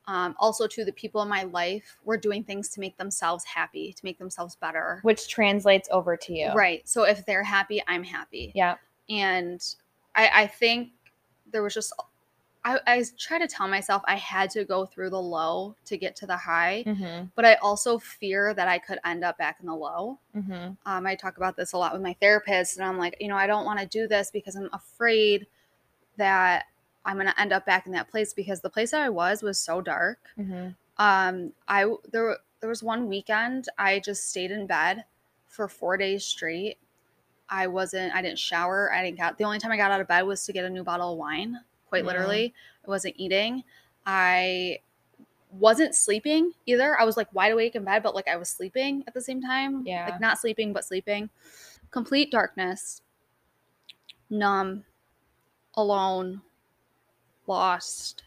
Um, 0.06 0.34
also, 0.38 0.66
to 0.66 0.84
the 0.84 0.92
people 0.92 1.22
in 1.22 1.28
my 1.28 1.44
life 1.44 1.96
were 2.04 2.18
doing 2.18 2.44
things 2.44 2.68
to 2.70 2.80
make 2.80 2.98
themselves 2.98 3.44
happy, 3.44 3.94
to 3.94 4.04
make 4.04 4.18
themselves 4.18 4.56
better. 4.56 5.00
which 5.04 5.26
translates 5.26 5.88
over 5.90 6.18
to 6.18 6.34
you 6.34 6.52
Right. 6.52 6.86
So 6.86 7.04
if 7.04 7.24
they're 7.24 7.44
happy, 7.44 7.82
I'm 7.88 8.04
happy. 8.04 8.52
yeah 8.54 8.76
And 9.08 9.64
I, 10.14 10.42
I 10.42 10.46
think 10.48 10.90
there 11.50 11.62
was 11.62 11.72
just, 11.72 11.94
I, 12.64 12.78
I 12.86 13.04
try 13.18 13.38
to 13.38 13.48
tell 13.48 13.66
myself 13.66 14.02
I 14.06 14.14
had 14.14 14.50
to 14.50 14.64
go 14.64 14.86
through 14.86 15.10
the 15.10 15.20
low 15.20 15.74
to 15.86 15.96
get 15.96 16.14
to 16.16 16.26
the 16.26 16.36
high, 16.36 16.84
mm-hmm. 16.86 17.24
but 17.34 17.44
I 17.44 17.54
also 17.54 17.98
fear 17.98 18.54
that 18.54 18.68
I 18.68 18.78
could 18.78 19.00
end 19.04 19.24
up 19.24 19.36
back 19.36 19.58
in 19.60 19.66
the 19.66 19.74
low. 19.74 20.18
Mm-hmm. 20.36 20.72
Um, 20.86 21.06
I 21.06 21.16
talk 21.16 21.36
about 21.38 21.56
this 21.56 21.72
a 21.72 21.78
lot 21.78 21.92
with 21.92 22.02
my 22.02 22.14
therapist, 22.20 22.76
and 22.76 22.86
I'm 22.86 22.98
like, 22.98 23.16
you 23.20 23.28
know, 23.28 23.36
I 23.36 23.48
don't 23.48 23.64
want 23.64 23.80
to 23.80 23.86
do 23.86 24.06
this 24.06 24.30
because 24.30 24.54
I'm 24.54 24.70
afraid 24.72 25.46
that 26.18 26.66
I'm 27.04 27.16
going 27.16 27.26
to 27.26 27.40
end 27.40 27.52
up 27.52 27.66
back 27.66 27.86
in 27.86 27.92
that 27.92 28.10
place 28.10 28.32
because 28.32 28.60
the 28.60 28.70
place 28.70 28.92
that 28.92 29.00
I 29.00 29.08
was 29.08 29.42
was 29.42 29.58
so 29.58 29.80
dark. 29.80 30.18
Mm-hmm. 30.38 30.68
Um, 30.98 31.52
I 31.66 31.86
there 32.12 32.38
there 32.60 32.68
was 32.68 32.82
one 32.82 33.08
weekend 33.08 33.68
I 33.76 33.98
just 33.98 34.30
stayed 34.30 34.52
in 34.52 34.66
bed 34.68 35.04
for 35.48 35.66
four 35.66 35.96
days 35.96 36.24
straight. 36.24 36.78
I 37.48 37.66
wasn't. 37.66 38.14
I 38.14 38.22
didn't 38.22 38.38
shower. 38.38 38.92
I 38.92 39.02
didn't 39.02 39.16
get. 39.16 39.36
The 39.36 39.44
only 39.44 39.58
time 39.58 39.72
I 39.72 39.76
got 39.76 39.90
out 39.90 40.00
of 40.00 40.06
bed 40.06 40.22
was 40.22 40.46
to 40.46 40.52
get 40.52 40.64
a 40.64 40.70
new 40.70 40.84
bottle 40.84 41.12
of 41.12 41.18
wine. 41.18 41.58
Quite 41.92 42.04
Mhm. 42.04 42.06
literally, 42.06 42.54
I 42.86 42.88
wasn't 42.88 43.16
eating. 43.18 43.64
I 44.06 44.78
wasn't 45.50 45.94
sleeping 45.94 46.54
either. 46.64 46.98
I 46.98 47.04
was 47.04 47.18
like 47.18 47.30
wide 47.34 47.52
awake 47.52 47.74
in 47.74 47.84
bed, 47.84 48.02
but 48.02 48.14
like 48.14 48.26
I 48.28 48.36
was 48.36 48.48
sleeping 48.48 49.04
at 49.06 49.12
the 49.12 49.20
same 49.20 49.42
time. 49.42 49.86
Yeah. 49.86 50.08
Like 50.08 50.18
not 50.18 50.38
sleeping, 50.38 50.72
but 50.72 50.86
sleeping. 50.86 51.28
Complete 51.90 52.30
darkness. 52.30 53.02
Numb. 54.30 54.84
Alone. 55.74 56.40
Lost. 57.46 58.22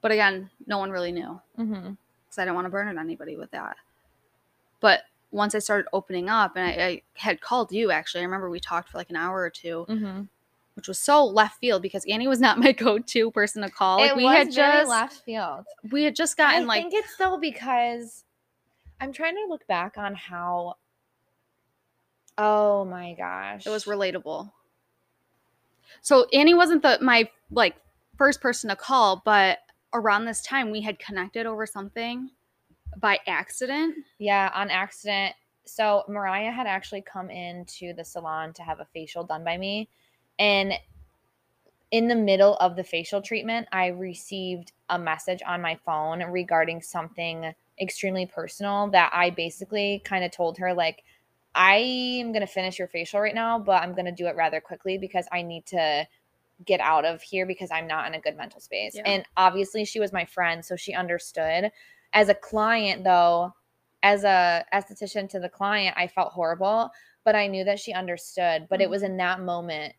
But 0.00 0.12
again, 0.12 0.50
no 0.68 0.78
one 0.78 0.92
really 0.92 1.10
knew 1.10 1.40
Mm-hmm. 1.58 1.74
because 1.74 2.38
I 2.38 2.44
didn't 2.44 2.54
want 2.54 2.66
to 2.66 2.70
burden 2.70 2.98
anybody 3.00 3.34
with 3.36 3.50
that. 3.50 3.78
But 4.78 5.00
once 5.32 5.56
I 5.56 5.58
started 5.58 5.88
opening 5.92 6.28
up, 6.28 6.54
and 6.54 6.64
I, 6.64 6.84
I 6.86 7.02
had 7.14 7.40
called 7.40 7.72
you 7.72 7.90
actually, 7.90 8.20
I 8.20 8.24
remember 8.26 8.48
we 8.48 8.60
talked 8.60 8.90
for 8.90 8.98
like 8.98 9.10
an 9.10 9.16
hour 9.16 9.40
or 9.40 9.50
two, 9.50 9.86
Mm-hmm. 9.88 10.22
Which 10.76 10.88
was 10.88 10.98
so 10.98 11.24
left 11.24 11.58
field 11.58 11.80
because 11.82 12.04
Annie 12.04 12.28
was 12.28 12.38
not 12.38 12.58
my 12.60 12.72
go-to 12.72 13.30
person 13.30 13.62
to 13.62 13.70
call. 13.70 13.98
Like 13.98 14.10
it 14.12 14.16
we 14.16 14.24
was 14.24 14.36
had 14.36 14.54
very 14.54 14.72
just 14.78 14.90
left 14.90 15.24
field. 15.24 15.64
we 15.90 16.04
had 16.04 16.14
just 16.14 16.38
I 16.38 16.44
gotten 16.44 16.66
like 16.66 16.78
I 16.78 16.82
think 16.82 16.94
it's 16.94 17.16
though 17.16 17.38
because 17.38 18.24
I'm 19.00 19.12
trying 19.12 19.34
to 19.34 19.46
look 19.48 19.66
back 19.66 19.98
on 19.98 20.14
how. 20.14 20.76
Oh 22.38 22.84
my 22.84 23.14
gosh! 23.14 23.66
it 23.66 23.70
was 23.70 23.86
relatable. 23.86 24.50
So 26.02 26.26
Annie 26.32 26.54
wasn't 26.54 26.82
the 26.82 26.98
my 27.00 27.28
like 27.50 27.76
first 28.18 28.40
person 28.40 28.70
to 28.70 28.76
call, 28.76 29.22
but 29.24 29.58
around 29.94 30.26
this 30.26 30.42
time 30.42 30.70
we 30.70 30.82
had 30.82 30.98
connected 30.98 31.46
over 31.46 31.64
something 31.66 32.30
by 32.98 33.18
accident. 33.26 33.96
Yeah, 34.18 34.50
on 34.54 34.70
accident. 34.70 35.34
So 35.64 36.04
Mariah 36.08 36.52
had 36.52 36.66
actually 36.66 37.02
come 37.02 37.30
into 37.30 37.92
the 37.94 38.04
salon 38.04 38.52
to 38.54 38.62
have 38.62 38.80
a 38.80 38.86
facial 38.92 39.24
done 39.24 39.44
by 39.44 39.56
me. 39.56 39.88
And 40.38 40.74
in 41.90 42.08
the 42.08 42.14
middle 42.14 42.56
of 42.56 42.76
the 42.76 42.84
facial 42.84 43.22
treatment, 43.22 43.68
I 43.72 43.88
received 43.88 44.72
a 44.88 44.98
message 44.98 45.42
on 45.46 45.62
my 45.62 45.76
phone 45.76 46.22
regarding 46.24 46.82
something 46.82 47.54
extremely 47.80 48.26
personal 48.26 48.88
that 48.90 49.10
I 49.12 49.30
basically 49.30 50.02
kind 50.04 50.24
of 50.24 50.30
told 50.30 50.58
her, 50.58 50.74
like, 50.74 51.04
I 51.54 51.76
am 52.20 52.32
going 52.32 52.42
to 52.42 52.52
finish 52.52 52.78
your 52.78 52.88
facial 52.88 53.20
right 53.20 53.34
now, 53.34 53.58
but 53.58 53.82
I'm 53.82 53.92
going 53.92 54.04
to 54.06 54.12
do 54.12 54.26
it 54.26 54.36
rather 54.36 54.60
quickly 54.60 54.98
because 54.98 55.26
I 55.32 55.42
need 55.42 55.64
to 55.66 56.06
get 56.64 56.80
out 56.80 57.04
of 57.04 57.22
here 57.22 57.46
because 57.46 57.70
I'm 57.70 57.86
not 57.86 58.06
in 58.06 58.14
a 58.14 58.20
good 58.20 58.36
mental 58.36 58.60
space. 58.60 58.94
Yeah. 58.94 59.02
And 59.06 59.24
obviously, 59.36 59.84
she 59.84 60.00
was 60.00 60.12
my 60.12 60.24
friend, 60.24 60.64
so 60.64 60.76
she 60.76 60.92
understood. 60.92 61.70
As 62.12 62.28
a 62.28 62.34
client, 62.34 63.04
though, 63.04 63.54
as 64.02 64.24
a 64.24 64.64
esthetician 64.72 65.28
to 65.30 65.40
the 65.40 65.48
client, 65.48 65.96
I 65.98 66.08
felt 66.08 66.32
horrible. 66.32 66.90
but 67.24 67.34
I 67.34 67.48
knew 67.48 67.64
that 67.64 67.80
she 67.80 67.92
understood. 67.92 68.68
But 68.70 68.80
it 68.80 68.86
Mhm. 68.86 68.90
was 68.90 69.02
in 69.02 69.16
that 69.16 69.40
moment 69.40 69.96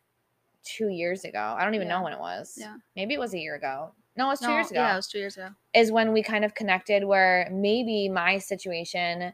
two 0.64 0.88
years 0.88 1.24
ago. 1.24 1.54
I 1.58 1.64
don't 1.64 1.74
even 1.74 1.88
Yeah. 1.88 1.98
know 1.98 2.04
when 2.04 2.12
it 2.12 2.18
was. 2.20 2.56
Yeah. 2.58 2.76
Maybe 2.96 3.14
it 3.14 3.20
was 3.20 3.34
a 3.34 3.38
year 3.38 3.54
ago. 3.54 3.92
No, 4.16 4.26
it 4.26 4.30
was 4.30 4.40
two 4.40 4.46
No, 4.48 4.54
years 4.54 4.70
ago. 4.70 4.80
Yeah, 4.80 4.92
it 4.92 4.96
was 4.96 5.06
two 5.08 5.18
years 5.18 5.36
ago. 5.36 5.50
Is 5.74 5.92
when 5.92 6.12
we 6.12 6.22
kind 6.22 6.44
of 6.44 6.54
connected 6.54 7.04
where 7.04 7.48
maybe 7.52 8.08
my 8.08 8.38
situation 8.38 9.32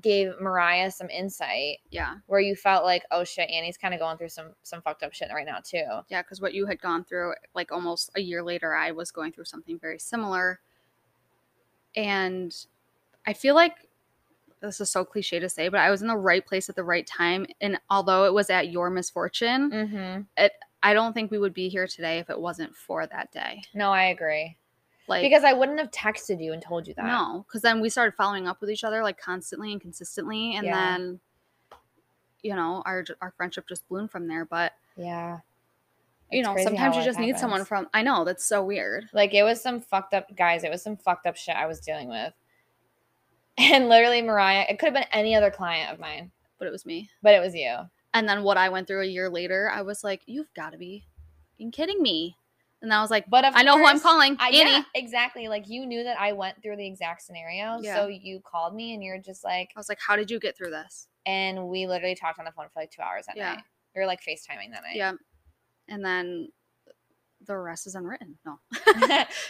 gave 0.00 0.38
Mariah 0.40 0.90
some 0.90 1.08
insight 1.08 1.78
Yeah. 1.90 2.16
where 2.26 2.40
you 2.40 2.56
felt 2.56 2.84
like, 2.84 3.04
oh 3.12 3.22
shit, 3.24 3.48
Annie's 3.48 3.78
kind 3.78 3.94
of 3.94 4.00
going 4.00 4.18
through 4.18 4.28
some 4.30 4.54
some 4.62 4.82
fucked 4.82 5.02
up 5.04 5.14
shit 5.14 5.30
right 5.32 5.46
now 5.46 5.60
too. 5.62 5.84
Yeah, 6.08 6.22
because 6.22 6.40
what 6.40 6.52
you 6.52 6.66
had 6.66 6.80
gone 6.80 7.04
through, 7.04 7.34
like 7.54 7.70
almost 7.70 8.10
a 8.16 8.20
year 8.20 8.42
later, 8.42 8.74
I 8.74 8.90
was 8.90 9.10
going 9.12 9.32
through 9.32 9.44
something 9.44 9.78
very 9.78 9.98
similar. 10.00 10.60
And 11.94 12.54
I 13.26 13.32
feel 13.32 13.54
like 13.54 13.85
this 14.66 14.80
is 14.80 14.90
so 14.90 15.04
cliche 15.04 15.38
to 15.38 15.48
say, 15.48 15.68
but 15.68 15.80
I 15.80 15.90
was 15.90 16.02
in 16.02 16.08
the 16.08 16.16
right 16.16 16.44
place 16.44 16.68
at 16.68 16.76
the 16.76 16.84
right 16.84 17.06
time. 17.06 17.46
And 17.60 17.78
although 17.90 18.24
it 18.24 18.34
was 18.34 18.50
at 18.50 18.70
your 18.70 18.90
misfortune, 18.90 19.70
Mm-hmm. 19.70 20.46
I 20.82 20.92
don't 20.94 21.12
think 21.14 21.30
we 21.32 21.38
would 21.38 21.54
be 21.54 21.68
here 21.68 21.86
today 21.88 22.18
if 22.18 22.30
it 22.30 22.38
wasn't 22.40 22.74
for 22.76 23.06
that 23.06 23.32
day. 23.32 23.62
No, 23.74 23.90
I 23.90 24.04
agree. 24.04 24.56
Like, 25.08 25.22
because 25.22 25.42
I 25.42 25.52
wouldn't 25.52 25.78
have 25.80 25.90
texted 25.90 26.40
you 26.42 26.52
and 26.52 26.62
told 26.62 26.86
you 26.86 26.94
that. 26.94 27.06
no, 27.06 27.44
because 27.48 27.62
then 27.62 27.80
we 27.80 27.88
started 27.88 28.14
following 28.14 28.46
up 28.46 28.60
with 28.60 28.70
each 28.70 28.84
other 28.84 29.02
like 29.02 29.18
constantly 29.20 29.72
and 29.72 29.80
consistently. 29.80 30.54
And 30.56 30.66
Yeah. 30.66 30.74
then, 30.74 31.20
you 32.42 32.54
know, 32.54 32.82
our, 32.86 33.04
our 33.20 33.32
friendship 33.36 33.66
just 33.68 33.88
bloomed 33.88 34.10
from 34.12 34.28
there. 34.28 34.44
But, 34.44 34.72
Yeah. 34.96 35.38
you 36.30 36.40
It's 36.40 36.46
know, 36.48 36.56
sometimes 36.62 36.94
you 36.96 37.02
just 37.02 37.18
need 37.18 37.36
someone 37.38 37.64
from, 37.64 37.88
I 37.94 38.02
know, 38.02 38.24
that's 38.24 38.44
so 38.44 38.62
weird. 38.64 39.08
Like 39.12 39.32
it 39.34 39.42
was 39.42 39.60
some 39.60 39.80
fucked 39.80 40.14
up 40.14 40.36
guys. 40.36 40.62
It 40.62 40.70
was 40.70 40.82
some 40.82 40.96
fucked 40.96 41.26
up 41.26 41.36
shit 41.36 41.56
I 41.56 41.66
was 41.66 41.80
dealing 41.80 42.08
with. 42.08 42.32
And 43.58 43.88
literally, 43.88 44.20
Mariah, 44.22 44.66
it 44.68 44.78
could 44.78 44.86
have 44.86 44.94
been 44.94 45.04
any 45.12 45.34
other 45.34 45.50
client 45.50 45.92
of 45.92 45.98
mine, 45.98 46.30
But 46.58 46.68
it 46.68 46.70
was 46.70 46.84
me. 46.84 47.08
but 47.22 47.34
it 47.34 47.40
was 47.40 47.54
you. 47.54 47.76
And 48.14 48.28
then 48.28 48.42
what 48.42 48.56
I 48.58 48.68
went 48.68 48.86
through 48.86 49.02
a 49.02 49.06
year 49.06 49.28
later, 49.30 49.70
I 49.72 49.82
was 49.82 50.02
like, 50.04 50.22
"You've 50.26 50.52
got 50.54 50.70
to 50.70 50.78
be 50.78 51.06
fucking 51.52 51.70
kidding 51.72 52.00
me!" 52.02 52.36
And 52.82 52.92
I 52.92 53.00
was 53.00 53.10
like, 53.10 53.28
But 53.28 53.44
of 53.44 53.54
"I 53.56 53.62
know 53.62 53.76
who 53.78 53.84
I'm 53.86 53.94
course, 53.98 54.02
calling, 54.02 54.36
I, 54.38 54.48
Annie." 54.48 54.70
yeah, 54.70 54.82
exactly. 54.94 55.48
Like 55.48 55.68
you 55.68 55.86
knew 55.86 56.04
that 56.04 56.18
I 56.20 56.32
went 56.32 56.62
through 56.62 56.76
the 56.76 56.86
exact 56.86 57.22
scenario, 57.22 57.78
Yeah. 57.80 57.94
so 57.94 58.06
you 58.08 58.40
called 58.40 58.74
me 58.74 58.92
and 58.94 59.02
you're 59.02 59.18
just 59.18 59.42
like, 59.44 59.70
I 59.74 59.78
was 59.80 59.88
like, 59.88 59.98
"How 60.00 60.16
did 60.16 60.30
you 60.30 60.38
get 60.38 60.56
through 60.56 60.70
this?" 60.70 61.08
and 61.26 61.68
we 61.68 61.86
literally 61.86 62.14
talked 62.14 62.38
on 62.38 62.44
the 62.44 62.52
phone 62.52 62.66
for 62.72 62.80
like 62.80 62.90
two 62.90 63.02
hours 63.02 63.26
that 63.26 63.36
Yeah. 63.36 63.54
night. 63.54 63.64
We 63.94 64.00
were 64.00 64.06
like 64.06 64.20
FaceTiming 64.20 64.70
that 64.72 64.82
night. 64.82 64.94
Yeah. 64.96 65.12
And 65.88 66.04
then 66.04 66.48
the 67.46 67.56
rest 67.56 67.86
is 67.86 67.94
unwritten. 67.94 68.38
No, 68.46 68.58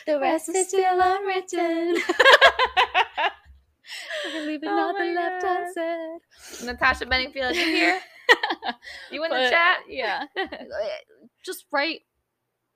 the 0.06 0.18
rest 0.20 0.48
is 0.48 0.68
still 0.68 0.98
unwritten. 1.00 1.96
leaving 4.44 4.68
Oh 4.68 4.92
nothing 4.92 5.14
left 5.14 5.42
God. 5.42 5.62
unsaid. 5.62 6.66
Natasha 6.66 7.06
Bedingfield, 7.06 7.56
you 7.56 7.64
here? 7.66 8.00
You 9.10 9.22
in 9.24 9.30
the 9.30 9.48
chat? 9.48 9.78
Yeah. 9.88 10.24
Just 11.44 11.66
right, 11.70 12.00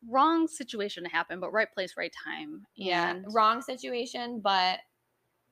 wrong 0.08 0.46
situation 0.46 1.02
to 1.04 1.10
happen, 1.10 1.40
but 1.40 1.52
right 1.52 1.70
place, 1.72 1.94
right 1.96 2.12
time. 2.24 2.66
yeah. 2.76 3.10
And 3.10 3.24
Wrong 3.34 3.60
situation, 3.60 4.40
but 4.40 4.78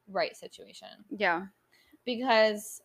right 0.08 0.36
situation. 0.36 0.88
yeah, 1.10 1.46
because 2.04 2.80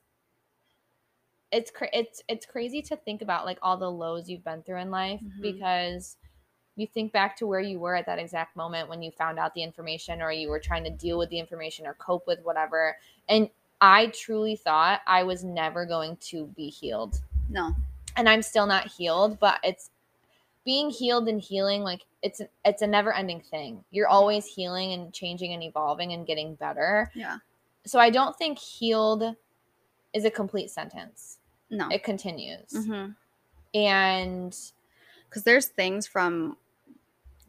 it's 1.52 1.70
cra- 1.70 1.90
it's 1.94 2.22
it's 2.28 2.46
crazy 2.48 2.82
to 2.82 2.96
think 2.96 3.22
about 3.22 3.46
like 3.46 3.60
all 3.62 3.78
the 3.78 3.90
lows 3.92 4.28
you've 4.28 4.44
been 4.44 4.64
through 4.64 4.80
in 4.80 4.90
life 4.90 5.22
Mhm. 5.22 5.42
because 5.42 6.18
you 6.76 6.88
think 6.88 7.12
back 7.12 7.38
to 7.38 7.48
where 7.48 7.60
you 7.60 7.80
were 7.80 7.96
at 7.96 8.06
that 8.06 8.20
exact 8.20 8.56
moment 8.56 8.90
when 8.90 9.02
you 9.02 9.12
found 9.12 9.38
out 9.38 9.54
the 9.54 9.64
information 9.64 10.22
or 10.22 10.32
you 10.32 10.50
were 10.50 10.60
trying 10.60 10.84
to 10.84 10.90
deal 10.90 11.18
with 11.18 11.30
the 11.30 11.40
information 11.40 11.86
or 11.86 11.94
cope 11.96 12.26
with 12.28 12.40
whatever 12.44 12.98
and 13.30 13.50
I 13.82 14.08
truly 14.08 14.56
thought 14.56 15.02
I 15.06 15.24
was 15.24 15.44
never 15.44 15.86
going 15.86 16.16
to 16.32 16.48
be 16.56 16.70
healed. 16.70 17.20
No, 17.50 17.76
and 18.16 18.30
I'm 18.30 18.42
still 18.42 18.66
not 18.66 18.88
healed 18.88 19.40
but 19.40 19.60
it's 19.64 19.90
being 20.66 20.90
healed 20.90 21.28
and 21.28 21.42
healing 21.42 21.82
like 21.84 22.02
it's 22.22 22.42
it's 22.64 22.82
a 22.82 22.88
never 22.88 23.14
ending 23.14 23.42
thing. 23.42 23.84
You're 23.92 24.08
always 24.08 24.46
healing 24.46 24.94
and 24.94 25.14
changing 25.14 25.54
and 25.54 25.62
evolving 25.62 26.14
and 26.14 26.26
getting 26.26 26.56
better. 26.56 27.12
Yeah, 27.14 27.38
so 27.86 28.00
I 28.00 28.10
don't 28.10 28.36
think 28.38 28.58
healed 28.58 29.36
is 30.14 30.26
a 30.26 30.32
complete 30.32 30.70
sentence. 30.70 31.40
no. 31.70 31.90
It 31.90 32.04
continues. 32.04 32.86
hmm 32.86 33.08
And 33.74 34.56
because 35.28 35.44
there's 35.44 35.66
things 35.66 36.08
from 36.08 36.56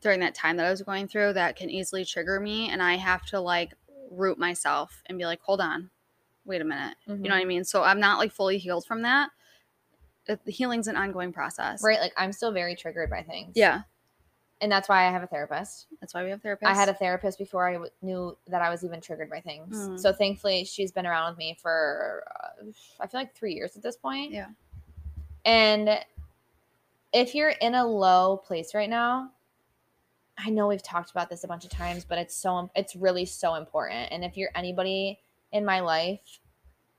during 0.04 0.20
that 0.20 0.34
time 0.34 0.56
that 0.58 0.66
I 0.66 0.70
was 0.70 0.82
going 0.82 1.08
through 1.08 1.32
that 1.32 1.56
can 1.56 1.68
easily 1.70 2.04
trigger 2.04 2.38
me, 2.38 2.68
and 2.68 2.80
I 2.80 2.94
have 2.96 3.24
to 3.26 3.40
like 3.40 3.72
root 4.10 4.38
myself 4.38 5.02
and 5.06 5.18
be 5.18 5.24
like, 5.24 5.40
hold 5.40 5.60
on, 5.60 5.90
wait 6.44 6.60
a 6.60 6.64
minute. 6.64 6.94
You 7.08 7.14
know 7.16 7.30
what 7.30 7.40
I 7.42 7.44
mean? 7.44 7.64
So 7.64 7.82
I'm 7.82 7.98
not 7.98 8.18
like 8.18 8.30
fully 8.30 8.58
healed 8.58 8.84
from 8.84 9.02
that. 9.02 9.30
The 10.26 10.38
healing's 10.46 10.86
an 10.88 10.96
ongoing 10.96 11.32
process. 11.32 11.82
right? 11.82 11.98
Like 12.00 12.12
I'm 12.16 12.32
still 12.32 12.52
very 12.52 12.76
triggered 12.76 13.10
by 13.10 13.22
things. 13.22 13.52
Yeah. 13.56 13.82
And 14.60 14.70
that's 14.70 14.88
why 14.88 15.06
I 15.06 15.10
have 15.10 15.22
a 15.22 15.26
therapist. 15.26 15.86
That's 16.00 16.14
why 16.14 16.22
we 16.22 16.30
have 16.30 16.40
therapists. 16.40 16.58
I 16.66 16.74
had 16.74 16.88
a 16.88 16.94
therapist 16.94 17.38
before 17.38 17.68
I 17.68 17.72
w- 17.72 17.90
knew 18.02 18.36
that 18.46 18.62
I 18.62 18.70
was 18.70 18.84
even 18.84 19.00
triggered 19.00 19.28
by 19.28 19.40
things. 19.40 19.76
Mm. 19.76 19.98
So 19.98 20.12
thankfully, 20.12 20.64
she's 20.64 20.92
been 20.92 21.06
around 21.06 21.32
with 21.32 21.38
me 21.38 21.58
for, 21.60 22.24
uh, 22.40 22.64
I 23.00 23.06
feel 23.06 23.20
like 23.20 23.34
three 23.34 23.52
years 23.54 23.74
at 23.76 23.82
this 23.82 23.96
point. 23.96 24.32
Yeah. 24.32 24.46
And 25.44 25.98
if 27.12 27.34
you're 27.34 27.50
in 27.50 27.74
a 27.74 27.84
low 27.86 28.36
place 28.38 28.74
right 28.74 28.88
now, 28.88 29.30
I 30.38 30.50
know 30.50 30.66
we've 30.68 30.82
talked 30.82 31.10
about 31.10 31.30
this 31.30 31.44
a 31.44 31.48
bunch 31.48 31.64
of 31.64 31.70
times, 31.70 32.04
but 32.04 32.18
it's 32.18 32.34
so 32.34 32.70
it's 32.74 32.96
really 32.96 33.24
so 33.24 33.54
important. 33.54 34.08
And 34.10 34.24
if 34.24 34.36
you're 34.36 34.50
anybody 34.54 35.20
in 35.52 35.64
my 35.64 35.80
life, 35.80 36.40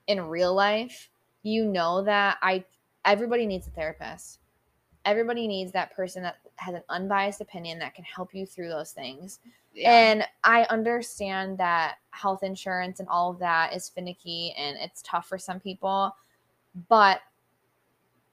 in 0.06 0.20
real 0.22 0.54
life, 0.54 1.10
you 1.42 1.64
know 1.64 2.02
that 2.02 2.38
I 2.42 2.64
everybody 3.04 3.46
needs 3.46 3.66
a 3.66 3.70
therapist. 3.70 4.40
Everybody 5.04 5.46
needs 5.46 5.70
that 5.72 5.94
person 5.94 6.22
that 6.22 6.38
has 6.56 6.74
an 6.74 6.82
unbiased 6.88 7.40
opinion 7.40 7.78
that 7.78 7.94
can 7.94 8.04
help 8.04 8.34
you 8.34 8.44
through 8.46 8.68
those 8.68 8.90
things. 8.90 9.38
Yeah. 9.72 9.92
And 9.92 10.24
I 10.42 10.64
understand 10.64 11.58
that 11.58 11.96
health 12.10 12.42
insurance 12.42 12.98
and 12.98 13.08
all 13.08 13.30
of 13.30 13.38
that 13.40 13.74
is 13.74 13.88
finicky 13.88 14.54
and 14.58 14.76
it's 14.80 15.02
tough 15.02 15.28
for 15.28 15.38
some 15.38 15.60
people, 15.60 16.16
but 16.88 17.20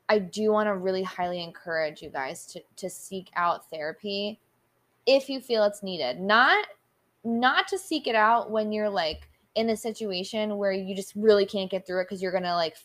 I 0.10 0.20
do 0.20 0.52
want 0.52 0.68
to 0.68 0.76
really 0.76 1.04
highly 1.04 1.44
encourage 1.44 2.02
you 2.02 2.10
guys 2.10 2.46
to 2.48 2.62
to 2.78 2.90
seek 2.90 3.30
out 3.36 3.70
therapy 3.70 4.40
if 5.06 5.30
you 5.30 5.40
feel 5.42 5.64
it's 5.64 5.84
needed. 5.84 6.20
Not 6.20 6.66
not 7.26 7.68
to 7.70 7.78
seek 7.78 8.06
it 8.08 8.16
out 8.16 8.52
when 8.52 8.72
you're 8.72 8.90
like 8.90 9.30
in 9.56 9.70
a 9.70 9.78
situation 9.78 10.58
where 10.58 10.72
you 10.74 10.94
just 10.96 11.14
really 11.16 11.46
can't 11.46 11.72
get 11.72 11.86
through 11.88 12.02
it 12.02 12.06
because 12.06 12.22
you're 12.22 12.32
gonna 12.34 12.56
like 12.56 12.76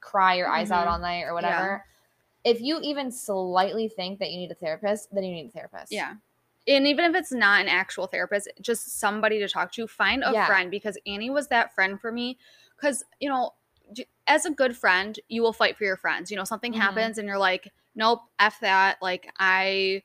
cry 0.00 0.34
your 0.34 0.48
eyes 0.48 0.70
out 0.70 0.86
Mhm. 0.86 0.90
all 0.92 0.98
night 0.98 1.22
or 1.22 1.34
whatever. 1.34 1.84
If 2.44 2.60
you 2.60 2.80
even 2.82 3.12
slightly 3.12 3.88
think 3.88 4.18
that 4.20 4.30
you 4.30 4.38
need 4.38 4.50
a 4.50 4.54
therapist, 4.54 5.14
then 5.14 5.22
you 5.24 5.32
need 5.34 5.46
a 5.48 5.50
therapist. 5.50 5.92
yeah. 5.92 6.14
And 6.66 6.86
even 6.86 7.04
if 7.06 7.14
it's 7.14 7.32
not 7.32 7.60
an 7.62 7.68
actual 7.68 8.06
therapist, 8.06 8.48
just 8.60 8.98
somebody 8.98 9.38
to 9.38 9.48
talk 9.48 9.72
to, 9.72 9.86
find 9.86 10.22
a 10.22 10.32
Yeah. 10.32 10.44
friend 10.46 10.70
because 10.70 10.98
Annie 11.06 11.30
was 11.30 11.48
that 11.48 11.74
friend 11.74 12.00
for 12.00 12.12
me. 12.12 12.36
Because, 12.76 13.04
you 13.20 13.28
know, 13.28 13.54
as 14.26 14.44
a 14.44 14.50
good 14.50 14.76
friend, 14.76 15.18
you 15.28 15.40
will 15.42 15.54
fight 15.54 15.76
for 15.78 15.84
your 15.84 15.96
friends. 15.96 16.30
You 16.30 16.36
know, 16.36 16.44
something 16.44 16.72
Mhm. 16.72 16.76
happens 16.80 17.18
and 17.18 17.26
you're 17.26 17.38
like, 17.38 17.72
nope, 17.94 18.20
F 18.38 18.60
that. 18.60 19.00
Like, 19.00 19.32
I 19.38 20.02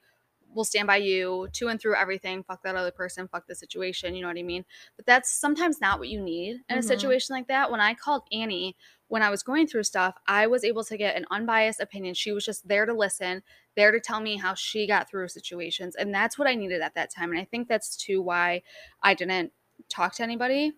will 0.56 0.66
stand 0.66 0.88
by 0.88 0.98
you 0.98 1.48
to 1.54 1.68
and 1.68 1.80
through 1.80 1.96
everything. 1.96 2.44
Fuck 2.44 2.64
that 2.64 2.76
other 2.76 2.92
person. 2.92 3.28
Fuck 3.28 3.48
the 3.48 3.56
situation. 3.56 4.16
You 4.16 4.22
know 4.22 4.28
what 4.28 4.38
I 4.38 4.44
mean? 4.44 4.66
But 4.96 5.06
that's 5.06 5.32
sometimes 5.32 5.82
not 5.82 6.00
what 6.00 6.10
you 6.10 6.22
need 6.22 6.62
in 6.70 6.78
a 6.78 6.82
Mhm. 6.82 6.84
situation 6.84 7.36
like 7.36 7.48
that. 7.48 7.72
When 7.72 7.80
I 7.80 7.94
called 7.94 8.24
Annie, 8.32 8.76
when 9.08 9.22
I 9.22 9.30
was 9.30 9.44
going 9.44 9.68
through 9.68 9.84
stuff, 9.84 10.16
I 10.28 10.48
was 10.48 10.64
able 10.64 10.84
to 10.86 10.98
get 10.98 11.16
an 11.16 11.26
unbiased 11.30 11.80
opinion. 11.80 12.16
She 12.16 12.32
was 12.32 12.46
just 12.46 12.68
there 12.68 12.86
to 12.86 12.94
listen, 12.94 13.44
there 13.76 13.92
to 13.92 14.00
tell 14.00 14.20
me 14.20 14.38
how 14.38 14.54
she 14.54 14.88
got 14.88 15.10
through 15.10 15.28
situations. 15.28 15.96
And 15.96 16.14
that's 16.14 16.38
what 16.38 16.48
I 16.48 16.56
needed 16.56 16.82
at 16.82 16.96
that 16.96 17.12
time. 17.12 17.32
And 17.32 17.40
I 17.40 17.46
think 17.46 17.68
that's 17.68 17.96
too 17.96 18.22
why 18.22 18.64
I 19.02 19.14
didn't 19.14 19.54
talk 19.90 20.16
to 20.16 20.24
anybody 20.24 20.74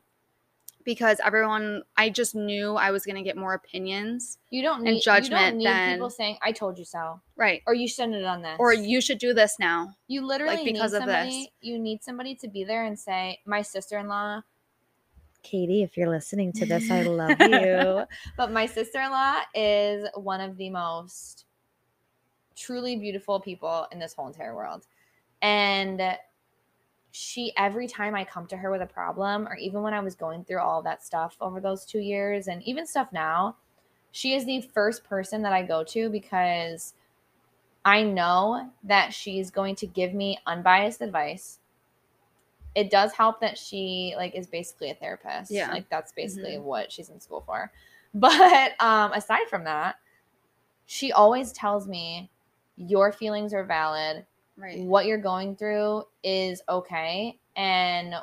because 0.86 1.20
everyone, 1.26 1.82
I 1.98 2.10
just 2.10 2.36
knew 2.36 2.76
I 2.76 2.92
was 2.92 3.04
going 3.06 3.16
to 3.18 3.22
get 3.24 3.36
more 3.36 3.54
opinions. 3.54 4.38
You 4.52 4.62
don't 4.62 4.78
and 4.78 4.84
need 4.86 4.96
you 4.96 5.02
judgment 5.02 5.42
don't 5.42 5.58
need 5.58 5.66
then- 5.66 5.96
people 5.98 6.10
saying, 6.10 6.38
"I 6.42 6.52
told 6.54 6.78
you 6.78 6.86
so," 6.86 7.20
Right. 7.36 7.62
or 7.68 7.74
"You 7.74 7.88
shouldn't 7.88 8.14
have 8.14 8.24
done 8.24 8.42
this," 8.44 8.56
Or 8.60 8.72
you 8.74 9.02
should 9.02 9.18
do 9.18 9.34
this 9.34 9.58
now. 9.60 9.96
You 10.08 10.26
literally 10.26 10.56
like, 10.58 10.66
because 10.66 10.94
need 10.94 11.00
of 11.02 11.06
this. 11.08 11.48
You 11.62 11.78
need 11.80 12.04
somebody 12.04 12.36
to 12.36 12.48
be 12.48 12.64
there 12.64 12.86
and 12.86 12.98
say, 12.98 13.42
"My 13.46 13.62
sister-in-law." 13.62 14.44
Katie, 15.44 15.84
if 15.84 15.96
you're 15.98 16.10
listening 16.10 16.52
to 16.54 16.66
this, 16.66 16.90
I 16.90 17.02
love 17.22 17.40
you. 17.40 18.06
but 18.38 18.52
my 18.52 18.66
sister-in-law 18.66 19.42
is 19.54 20.08
one 20.16 20.42
of 20.42 20.58
the 20.58 20.70
most 20.70 21.46
truly 22.56 22.96
beautiful 22.96 23.40
people 23.40 23.86
in 23.92 24.00
this 24.00 24.14
whole 24.14 24.28
entire 24.28 24.56
world, 24.56 24.86
and 25.42 26.02
she 27.16 27.54
every 27.58 27.88
time 27.88 28.14
I 28.14 28.26
come 28.26 28.46
to 28.48 28.58
her 28.58 28.70
with 28.70 28.82
a 28.82 28.86
problem, 28.88 29.48
or 29.48 29.56
even 29.56 29.82
when 29.82 29.94
I 29.94 30.02
was 30.02 30.16
going 30.16 30.44
through 30.44 30.60
all 30.62 30.82
that 30.84 31.04
stuff 31.04 31.38
over 31.40 31.62
those 31.62 31.86
two 31.86 32.00
years, 32.00 32.48
and 32.48 32.62
even 32.64 32.86
stuff 32.86 33.08
now, 33.14 33.56
she 34.12 34.34
is 34.34 34.46
the 34.46 34.62
first 34.62 35.04
person 35.06 35.42
that 35.44 35.54
I 35.54 35.64
go 35.64 35.84
to 35.86 36.10
because 36.10 36.94
I 37.86 38.04
know 38.04 38.72
that 38.84 39.14
she's 39.14 39.50
going 39.52 39.76
to 39.78 39.88
give 39.88 40.14
me 40.14 40.40
unbiased 40.46 41.02
advice. 41.02 41.60
it 42.76 42.90
does 42.90 43.14
help 43.14 43.40
that 43.40 43.58
she 43.58 44.14
like 44.18 44.36
is 44.36 44.48
basically 44.48 44.90
a 44.92 44.96
therapist. 44.96 45.50
Yeah. 45.52 45.72
Like 45.72 45.90
that's 45.90 46.12
basically 46.12 46.56
Mhm. 46.58 46.64
what 46.64 46.92
she's 46.92 47.10
in 47.10 47.20
school 47.22 47.42
for. 47.46 47.72
But 48.14 48.74
um 48.82 49.12
aside 49.14 49.48
from 49.50 49.64
that, 49.66 49.96
she 50.86 51.12
always 51.12 51.52
tells 51.52 51.88
me 51.88 52.30
your 52.78 53.12
feelings 53.12 53.54
are 53.54 53.64
valid. 53.64 54.26
Right. 54.58 54.80
What 54.80 55.06
you're 55.06 55.18
going 55.18 55.56
through 55.56 56.04
is 56.24 56.62
okay 56.70 57.38
and 57.56 58.16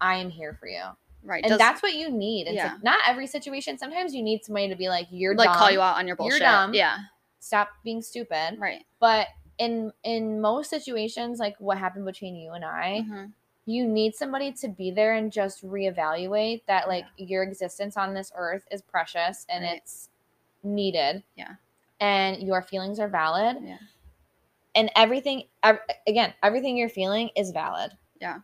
I 0.00 0.16
am 0.16 0.30
here 0.30 0.56
for 0.58 0.66
you. 0.68 0.82
Right. 1.22 1.42
And 1.44 1.50
Does- 1.50 1.58
that's 1.58 1.82
what 1.82 1.94
you 1.94 2.10
need. 2.10 2.46
It's 2.46 2.56
Yeah. 2.56 2.72
like 2.74 2.82
not 2.82 3.00
every 3.06 3.26
situation. 3.26 3.78
Sometimes 3.78 4.14
you 4.14 4.22
need 4.22 4.44
somebody 4.44 4.68
to 4.68 4.76
be 4.76 4.88
like, 4.88 5.06
you're 5.10 5.34
like 5.34 5.50
call 5.56 5.70
you 5.70 5.80
out 5.80 5.96
on 5.96 6.06
your 6.06 6.16
bullshit. 6.16 6.40
You're 6.40 6.48
dumb. 6.48 6.74
Yeah. 6.74 6.98
Stop 7.40 7.68
being 7.82 8.02
stupid. 8.02 8.56
Right. 8.58 8.84
But 9.00 9.28
in 9.58 9.92
in 10.02 10.40
most 10.40 10.68
situations, 10.70 11.38
like 11.38 11.56
what 11.58 11.78
happened 11.78 12.04
between 12.06 12.34
you 12.36 12.52
and 12.52 12.64
I, 12.64 13.04
Mhm. 13.08 13.32
you 13.66 13.86
need 13.86 14.14
somebody 14.14 14.52
to 14.52 14.68
be 14.68 14.90
there 14.90 15.14
and 15.14 15.30
just 15.32 15.64
reevaluate 15.64 16.62
that 16.66 16.88
like 16.88 17.04
your 17.16 17.42
existence 17.42 17.96
on 17.96 18.12
this 18.14 18.32
earth 18.34 18.66
is 18.70 18.82
precious 18.82 19.46
and 19.48 19.64
Right. 19.64 19.76
it's 19.76 20.08
needed. 20.62 21.22
Yeah. 21.36 21.54
And 22.00 22.42
your 22.42 22.62
feelings 22.62 22.98
are 22.98 23.08
valid. 23.08 23.58
Yeah. 23.62 23.78
And 24.74 24.90
everything 24.96 25.44
ev- 25.62 25.78
again, 26.06 26.34
everything 26.42 26.76
you're 26.76 26.88
feeling 26.88 27.30
is 27.36 27.50
valid. 27.50 27.92
Yeah 28.20 28.38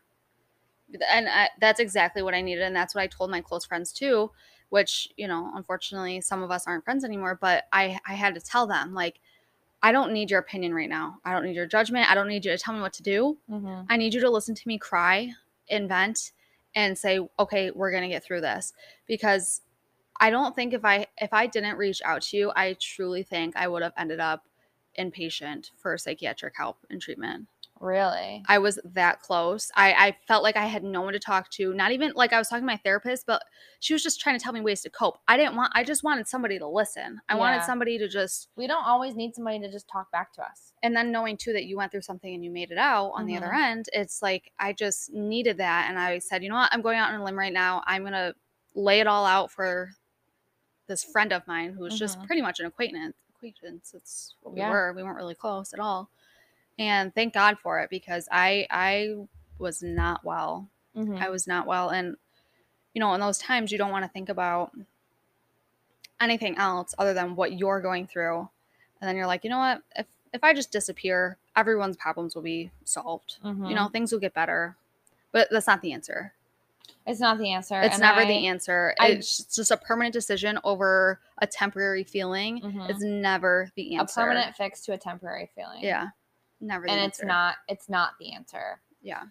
and 1.11 1.29
I, 1.29 1.51
that's 1.61 1.81
exactly 1.81 2.23
what 2.23 2.35
I 2.35 2.41
needed, 2.41 2.63
and 2.63 2.75
that's 2.75 2.95
what 2.95 3.03
I 3.03 3.07
told 3.07 3.31
my 3.31 3.41
close 3.41 3.65
friends 3.65 3.93
too. 3.93 4.31
Which 4.71 5.09
you 5.17 5.27
know, 5.27 5.51
unfortunately, 5.55 6.21
some 6.21 6.43
of 6.43 6.51
us 6.51 6.67
aren't 6.67 6.85
friends 6.85 7.05
anymore. 7.05 7.39
But 7.41 7.65
I 7.73 7.99
I 8.07 8.15
had 8.15 8.35
to 8.35 8.41
tell 8.41 8.67
them 8.67 8.95
like, 8.95 9.21
I 9.83 9.93
don't 9.93 10.13
need 10.13 10.31
your 10.31 10.41
opinion 10.41 10.75
right 10.75 10.89
now. 10.89 11.19
I 11.25 11.33
don't 11.33 11.45
need 11.45 11.57
your 11.57 11.67
judgment. 11.67 12.11
I 12.11 12.15
don't 12.15 12.29
need 12.29 12.45
you 12.45 12.53
to 12.53 12.59
tell 12.59 12.75
me 12.75 12.81
what 12.81 12.93
to 12.95 13.03
do. 13.03 13.39
Mm-hmm. 13.51 13.83
I 13.89 13.97
need 13.97 14.15
you 14.15 14.21
to 14.21 14.31
listen 14.31 14.55
to 14.55 14.69
me 14.69 14.79
cry, 14.79 15.33
invent, 15.69 16.33
and 16.75 16.97
say, 16.97 17.21
okay, 17.39 17.71
we're 17.71 17.93
gonna 17.93 18.09
get 18.09 18.25
through 18.25 18.43
this. 18.43 18.73
Because 19.07 19.63
I 20.21 20.31
don't 20.31 20.55
think 20.55 20.73
if 20.73 20.85
I 20.85 21.07
if 21.19 21.33
I 21.33 21.47
didn't 21.47 21.77
reach 21.77 22.01
out 22.05 22.23
to 22.23 22.37
you, 22.37 22.53
I 22.55 22.77
truly 22.81 23.23
think 23.23 23.57
I 23.57 23.67
would 23.69 23.83
have 23.83 23.95
ended 23.97 24.21
up 24.21 24.45
inpatient 25.01 25.71
for 25.77 25.97
psychiatric 25.97 26.55
help 26.57 26.79
and 26.91 27.01
treatment. 27.01 27.47
Really? 27.81 28.43
I 28.47 28.59
was 28.59 28.79
that 28.85 29.23
close. 29.23 29.71
I, 29.75 29.93
I 29.93 30.17
felt 30.29 30.43
like 30.43 30.57
I 30.59 30.67
had 30.67 30.85
no 30.85 31.01
one 31.01 31.15
to 31.15 31.19
talk 31.19 31.49
to. 31.53 31.73
Not 31.73 31.93
even 31.93 32.13
like 32.15 32.35
I 32.35 32.39
was 32.39 32.49
talking 32.49 32.63
to 32.63 32.67
my 32.67 32.77
therapist, 32.77 33.25
but 33.27 33.43
she 33.81 33.95
was 33.95 34.03
just 34.03 34.21
trying 34.21 34.39
to 34.39 34.43
tell 34.43 34.53
me 34.53 34.61
ways 34.61 34.83
to 34.83 34.91
cope. 34.91 35.17
I 35.27 35.39
didn't 35.39 35.57
want. 35.57 35.73
I 35.75 35.83
just 35.83 36.05
wanted 36.05 36.29
somebody 36.29 36.59
to 36.59 36.69
listen. 36.69 37.23
I 37.31 37.37
wanted 37.37 37.63
somebody 37.65 37.97
to 37.97 38.07
just. 38.07 38.49
We 38.55 38.67
don't 38.67 38.85
always 38.85 39.15
need 39.17 39.35
somebody 39.35 39.61
to 39.61 39.73
just 39.73 39.89
talk 39.89 40.11
back 40.13 40.31
to 40.35 40.43
us. 40.43 40.75
And 40.83 40.95
then 40.95 41.11
knowing 41.11 41.39
too 41.39 41.55
that 41.55 41.65
you 41.65 41.79
went 41.79 41.91
through 41.91 42.03
something 42.03 42.35
and 42.35 42.45
you 42.45 42.51
made 42.51 42.71
it 42.71 42.77
out 42.79 43.13
on 43.15 43.25
the 43.25 43.37
other 43.39 43.55
end, 43.55 43.87
it's 43.95 44.21
like 44.21 44.53
I 44.59 44.75
just 44.75 45.11
needed 45.15 45.57
that. 45.57 45.87
And 45.89 45.99
I 45.99 46.19
said, 46.19 46.43
you 46.43 46.51
know 46.51 46.57
what? 46.57 46.75
I'm 46.75 46.83
going 46.83 46.99
out 46.99 47.15
on 47.15 47.21
a 47.21 47.25
limb 47.25 47.39
right 47.39 47.53
now. 47.53 47.83
I'm 47.87 48.05
gonna 48.05 48.35
lay 48.75 49.01
it 49.01 49.07
all 49.07 49.25
out 49.25 49.51
for 49.51 49.93
this 50.87 51.03
friend 51.03 51.33
of 51.33 51.47
mine 51.47 51.73
who 51.73 51.85
was 51.85 51.99
just 51.99 52.19
Mhm. 52.19 52.27
pretty 52.27 52.43
much 52.43 52.61
an 52.61 52.67
acquaintance. 52.67 53.15
Acquaintance. 53.43 53.95
It's 53.95 54.35
what 54.43 54.55
we 54.55 54.61
Yeah. 54.61 54.71
were. 54.71 54.93
We 54.93 55.03
weren't 55.03 55.17
really 55.17 55.35
close 55.35 55.73
at 55.73 55.81
all. 55.81 56.11
And 56.79 57.15
thank 57.15 57.35
God 57.35 57.59
for 57.59 57.81
it 57.81 57.91
because 57.91 58.29
I 58.31 58.67
I 58.71 59.27
was 59.59 59.83
not 59.83 60.25
well. 60.25 60.69
Mm-hmm. 60.97 61.17
I 61.17 61.29
was 61.29 61.47
not 61.47 61.67
well. 61.67 61.91
And, 61.91 62.17
you 62.95 63.01
know, 63.01 63.15
in 63.15 63.21
those 63.21 63.39
times, 63.39 63.71
you 63.71 63.79
don't 63.79 63.91
want 63.91 64.05
to 64.05 64.11
think 64.11 64.29
about 64.29 64.73
anything 66.21 66.57
else 66.59 66.95
other 66.99 67.15
than 67.15 67.37
what 67.37 67.53
you're 67.53 67.81
going 67.81 68.07
through. 68.07 68.49
And 69.01 69.09
then 69.09 69.17
you're 69.17 69.27
like, 69.27 69.45
you 69.45 69.51
know 69.51 69.59
what? 69.59 69.83
If, 69.97 70.07
if 70.33 70.45
I 70.45 70.53
just 70.53 70.73
disappear, 70.73 71.37
everyone's 71.57 71.97
problems 71.97 72.35
will 72.35 72.43
be 72.43 72.71
solved. 72.85 73.37
Mm-hmm. 73.45 73.67
You 73.67 73.75
know, 73.75 73.89
things 73.89 74.13
will 74.13 74.19
get 74.21 74.35
better. 74.35 74.77
But 75.33 75.49
that's 75.51 75.67
not 75.67 75.81
the 75.83 75.93
answer. 75.93 76.33
It's 77.07 77.21
not 77.21 77.39
the 77.39 77.53
answer. 77.53 77.81
It's 77.81 77.95
and 77.95 78.03
never 78.03 78.21
I- 78.21 78.25
the 78.27 78.47
answer. 78.47 78.95
I- 79.01 79.09
it's 79.09 79.55
just 79.55 79.71
a 79.71 79.77
permanent 79.77 80.13
decision 80.13 80.59
over 80.65 81.21
a 81.39 81.47
temporary 81.47 82.05
feeling. 82.05 82.61
Mhm. 82.61 82.91
It's 82.91 83.03
never 83.03 83.71
the 83.77 83.97
answer. 83.97 84.21
a 84.21 84.25
permanent 84.25 84.57
fix 84.57 84.83
to 84.83 84.93
a 84.93 84.99
temporary 84.99 85.51
feeling. 85.55 85.83
Yeah. 85.83 86.09
Never 86.61 86.87
the 86.87 86.93
and 86.93 87.01
it's 87.01 87.19
answer. 87.21 87.27
not. 87.27 87.57
It's 87.69 87.89
not 87.89 88.13
the 88.19 88.33
answer. 88.33 88.81
Yeah. 89.03 89.23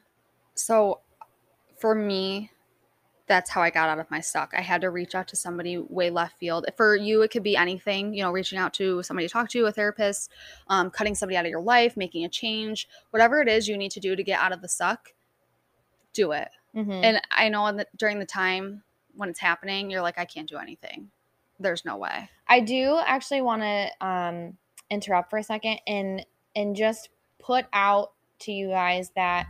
So 0.55 1.01
for 1.77 1.93
me, 1.95 2.51
that's 3.27 3.51
how 3.51 3.61
I 3.61 3.69
got 3.69 3.87
out 3.89 3.99
of 3.99 4.09
my 4.09 4.19
stuck. 4.19 4.53
I 4.57 4.61
had 4.61 4.81
to 4.81 4.89
reach 4.89 5.13
out 5.13 5.27
to 5.27 5.35
somebody 5.35 5.77
way 5.77 6.09
left 6.09 6.39
field. 6.39 6.65
For 6.75 6.95
you, 6.95 7.21
it 7.21 7.29
could 7.29 7.43
be 7.43 7.55
anything, 7.55 8.11
you 8.15 8.23
know, 8.23 8.31
reaching 8.31 8.57
out 8.57 8.73
to 8.73 9.03
somebody 9.03 9.27
to 9.27 9.31
talk 9.31 9.49
to, 9.49 9.67
a 9.67 9.71
therapist, 9.71 10.31
um, 10.67 10.89
cutting 10.89 11.13
somebody 11.13 11.37
out 11.37 11.45
of 11.45 11.51
your 11.51 11.61
life, 11.61 11.95
making 11.95 12.25
a 12.25 12.29
change, 12.29 12.89
whatever 13.11 13.39
it 13.39 13.47
is 13.47 13.67
you 13.67 13.77
need 13.77 13.91
to 13.91 13.99
do 13.99 14.15
to 14.15 14.23
get 14.23 14.39
out 14.39 14.51
of 14.51 14.63
the 14.63 14.67
suck, 14.67 15.13
do 16.11 16.31
it. 16.31 16.49
Mm-hmm. 16.75 16.91
And 16.91 17.21
I 17.31 17.49
know 17.49 17.65
in 17.67 17.77
the, 17.77 17.87
during 17.95 18.19
the 18.19 18.25
time 18.25 18.83
when 19.15 19.29
it's 19.29 19.39
happening, 19.39 19.89
you're 19.89 20.01
like, 20.01 20.17
I 20.17 20.25
can't 20.25 20.47
do 20.47 20.57
anything. 20.57 21.09
There's 21.59 21.83
no 21.83 21.97
way. 21.97 22.29
I 22.47 22.61
do 22.61 22.99
actually 23.05 23.41
want 23.41 23.63
to 23.63 24.05
um, 24.05 24.57
interrupt 24.89 25.29
for 25.29 25.37
a 25.39 25.43
second 25.43 25.79
and 25.85 26.25
and 26.55 26.75
just 26.75 27.09
put 27.39 27.65
out 27.73 28.13
to 28.39 28.51
you 28.51 28.69
guys 28.69 29.11
that 29.15 29.47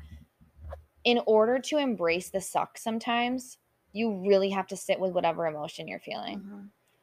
in 1.03 1.21
order 1.25 1.59
to 1.59 1.77
embrace 1.77 2.29
the 2.29 2.41
suck 2.41 2.77
sometimes 2.77 3.57
you 3.93 4.23
really 4.27 4.49
have 4.49 4.67
to 4.67 4.77
sit 4.77 4.99
with 4.99 5.13
whatever 5.13 5.47
emotion 5.47 5.87
you're 5.87 5.99
feeling. 5.99 6.41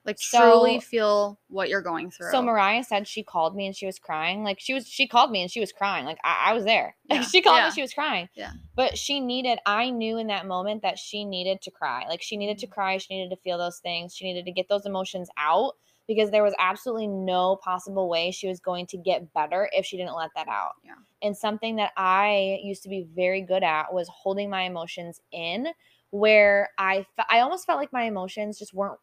Like 0.07 0.19
So- 0.21 0.39
truly 0.39 0.79
feel 0.81 1.39
what 1.49 1.69
you're 1.69 1.83
going 1.83 2.11
through. 2.11 2.31
So 2.31 2.41
Mariah 2.41 2.85
said 2.85 3.09
she 3.09 3.23
called 3.25 3.57
me 3.57 3.67
and 3.67 3.75
she 3.77 3.87
was 3.87 3.99
crying. 3.99 4.45
Like 4.45 4.61
she 4.61 4.73
was 4.73 4.87
she 4.87 5.07
called 5.09 5.31
me 5.33 5.43
and 5.43 5.51
she 5.51 5.61
was 5.61 5.73
crying. 5.73 6.05
Like 6.07 6.19
I, 6.25 6.51
I 6.51 6.53
was 6.55 6.65
there. 6.65 6.97
Like 7.11 7.21
Yeah. 7.23 7.27
she 7.27 7.43
called 7.43 7.57
Yeah. 7.59 7.67
me, 7.67 7.73
she 7.73 7.83
was 7.83 7.93
crying. 7.93 8.29
Yeah. 8.35 8.53
But 8.77 8.97
she 8.97 9.19
needed 9.21 9.59
I 9.67 9.91
knew 9.91 10.19
in 10.19 10.29
that 10.29 10.47
moment 10.47 10.83
that 10.83 10.99
she 10.99 11.25
needed 11.25 11.61
to 11.63 11.71
cry. 11.71 12.05
Like 12.09 12.23
she 12.23 12.37
needed 12.37 12.57
Mm-hmm. 12.59 12.61
to 12.71 12.75
cry, 12.75 12.99
she 12.99 13.15
needed 13.17 13.31
to 13.35 13.43
feel 13.43 13.59
those 13.59 13.81
things, 13.81 14.15
she 14.15 14.25
needed 14.27 14.45
to 14.47 14.53
get 14.53 14.69
those 14.69 14.87
emotions 14.87 15.29
out 15.37 15.75
because 16.09 16.31
there 16.31 16.45
was 16.45 16.55
absolutely 16.61 17.09
no 17.09 17.57
possible 17.57 18.09
way 18.09 18.31
she 18.31 18.47
was 18.47 18.61
going 18.61 18.87
to 18.87 18.97
get 18.97 19.33
better 19.35 19.69
if 19.73 19.85
she 19.85 19.97
didn't 19.97 20.15
let 20.15 20.31
that 20.37 20.47
out. 20.47 20.75
Yeah. 20.85 20.93
And 21.21 21.37
something 21.37 21.75
that 21.77 21.91
I 21.97 22.61
used 22.63 22.85
to 22.85 22.89
be 22.89 23.09
very 23.13 23.41
good 23.41 23.65
at 23.65 23.93
was 23.93 24.07
holding 24.09 24.49
my 24.49 24.63
emotions 24.63 25.21
in 25.33 25.67
where 26.11 26.71
I 26.79 27.05
fe- 27.17 27.25
I 27.29 27.41
almost 27.41 27.67
felt 27.67 27.81
like 27.81 27.93
my 27.93 28.05
emotions 28.05 28.57
just 28.61 28.73
weren't 28.73 29.01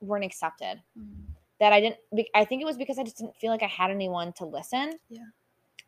weren't 0.00 0.24
accepted 0.24 0.82
Mhm. 0.98 1.26
that 1.60 1.72
I 1.72 1.80
didn't. 1.80 1.98
I 2.34 2.44
think 2.44 2.62
it 2.62 2.64
was 2.64 2.76
because 2.76 2.98
I 2.98 3.04
just 3.04 3.18
didn't 3.18 3.36
feel 3.36 3.50
like 3.50 3.62
I 3.62 3.66
had 3.68 3.90
anyone 3.90 4.32
to 4.34 4.44
listen. 4.46 4.98
Yeah. 5.08 5.24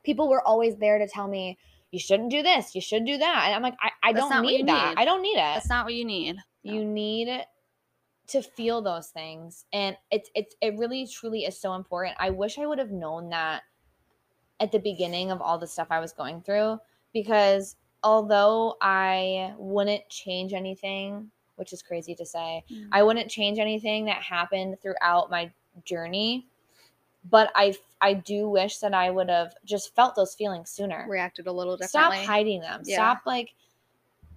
People 0.02 0.28
were 0.28 0.42
always 0.46 0.76
there 0.76 0.98
to 0.98 1.06
tell 1.08 1.28
me 1.28 1.58
you 1.90 1.98
shouldn't 1.98 2.30
do 2.30 2.42
this, 2.42 2.74
you 2.74 2.80
should 2.80 3.04
do 3.04 3.18
that, 3.18 3.42
and 3.46 3.54
I'm 3.54 3.62
like, 3.62 3.76
I, 3.80 3.90
I 4.02 4.12
That's 4.12 4.22
don't 4.22 4.30
not 4.30 4.44
what 4.44 4.52
you 4.52 4.58
need 4.60 4.68
that. 4.68 4.88
need. 4.90 5.00
I 5.02 5.04
don't 5.04 5.22
need 5.22 5.32
it. 5.34 5.54
That's 5.54 5.68
not 5.68 5.84
what 5.84 5.94
you 5.94 6.04
need. 6.04 6.36
No. 6.64 6.72
You 6.72 6.84
need 6.84 7.44
to 8.28 8.42
feel 8.42 8.80
those 8.80 9.08
things, 9.08 9.64
and 9.72 9.96
it's 10.10 10.30
it's 10.34 10.54
it 10.60 10.76
really 10.78 11.06
truly 11.06 11.44
is 11.44 11.60
so 11.60 11.74
important. 11.74 12.16
I 12.18 12.30
wish 12.30 12.58
I 12.58 12.66
would 12.66 12.78
have 12.78 12.92
known 12.92 13.30
that 13.30 13.62
at 14.60 14.70
the 14.72 14.78
beginning 14.78 15.30
of 15.32 15.40
all 15.42 15.58
the 15.58 15.66
stuff 15.66 15.88
I 15.90 16.00
was 16.00 16.12
going 16.12 16.42
through 16.42 16.78
because 17.12 17.76
although 18.04 18.76
I 18.80 19.54
wouldn't 19.58 20.08
change 20.10 20.52
anything, 20.52 21.30
which 21.60 21.72
is 21.72 21.82
crazy 21.82 22.14
to 22.16 22.26
say, 22.26 22.64
Mm. 22.68 22.88
I 22.90 23.04
wouldn't 23.04 23.30
change 23.30 23.58
anything 23.60 24.06
that 24.06 24.20
happened 24.22 24.80
throughout 24.82 25.30
my 25.30 25.52
journey, 25.84 26.48
but 27.30 27.52
I 27.54 27.76
I 28.00 28.14
do 28.14 28.48
wish 28.48 28.78
that 28.78 28.94
I 28.94 29.10
would 29.10 29.28
have 29.28 29.54
just 29.64 29.94
felt 29.94 30.16
those 30.16 30.34
feelings 30.34 30.70
sooner. 30.70 31.06
reacted 31.08 31.46
a 31.46 31.52
little 31.52 31.76
differently. 31.76 32.16
Stop 32.16 32.26
hiding 32.26 32.60
them. 32.62 32.80
Yeah. 32.84 32.96
Stop 32.96 33.26
like 33.26 33.50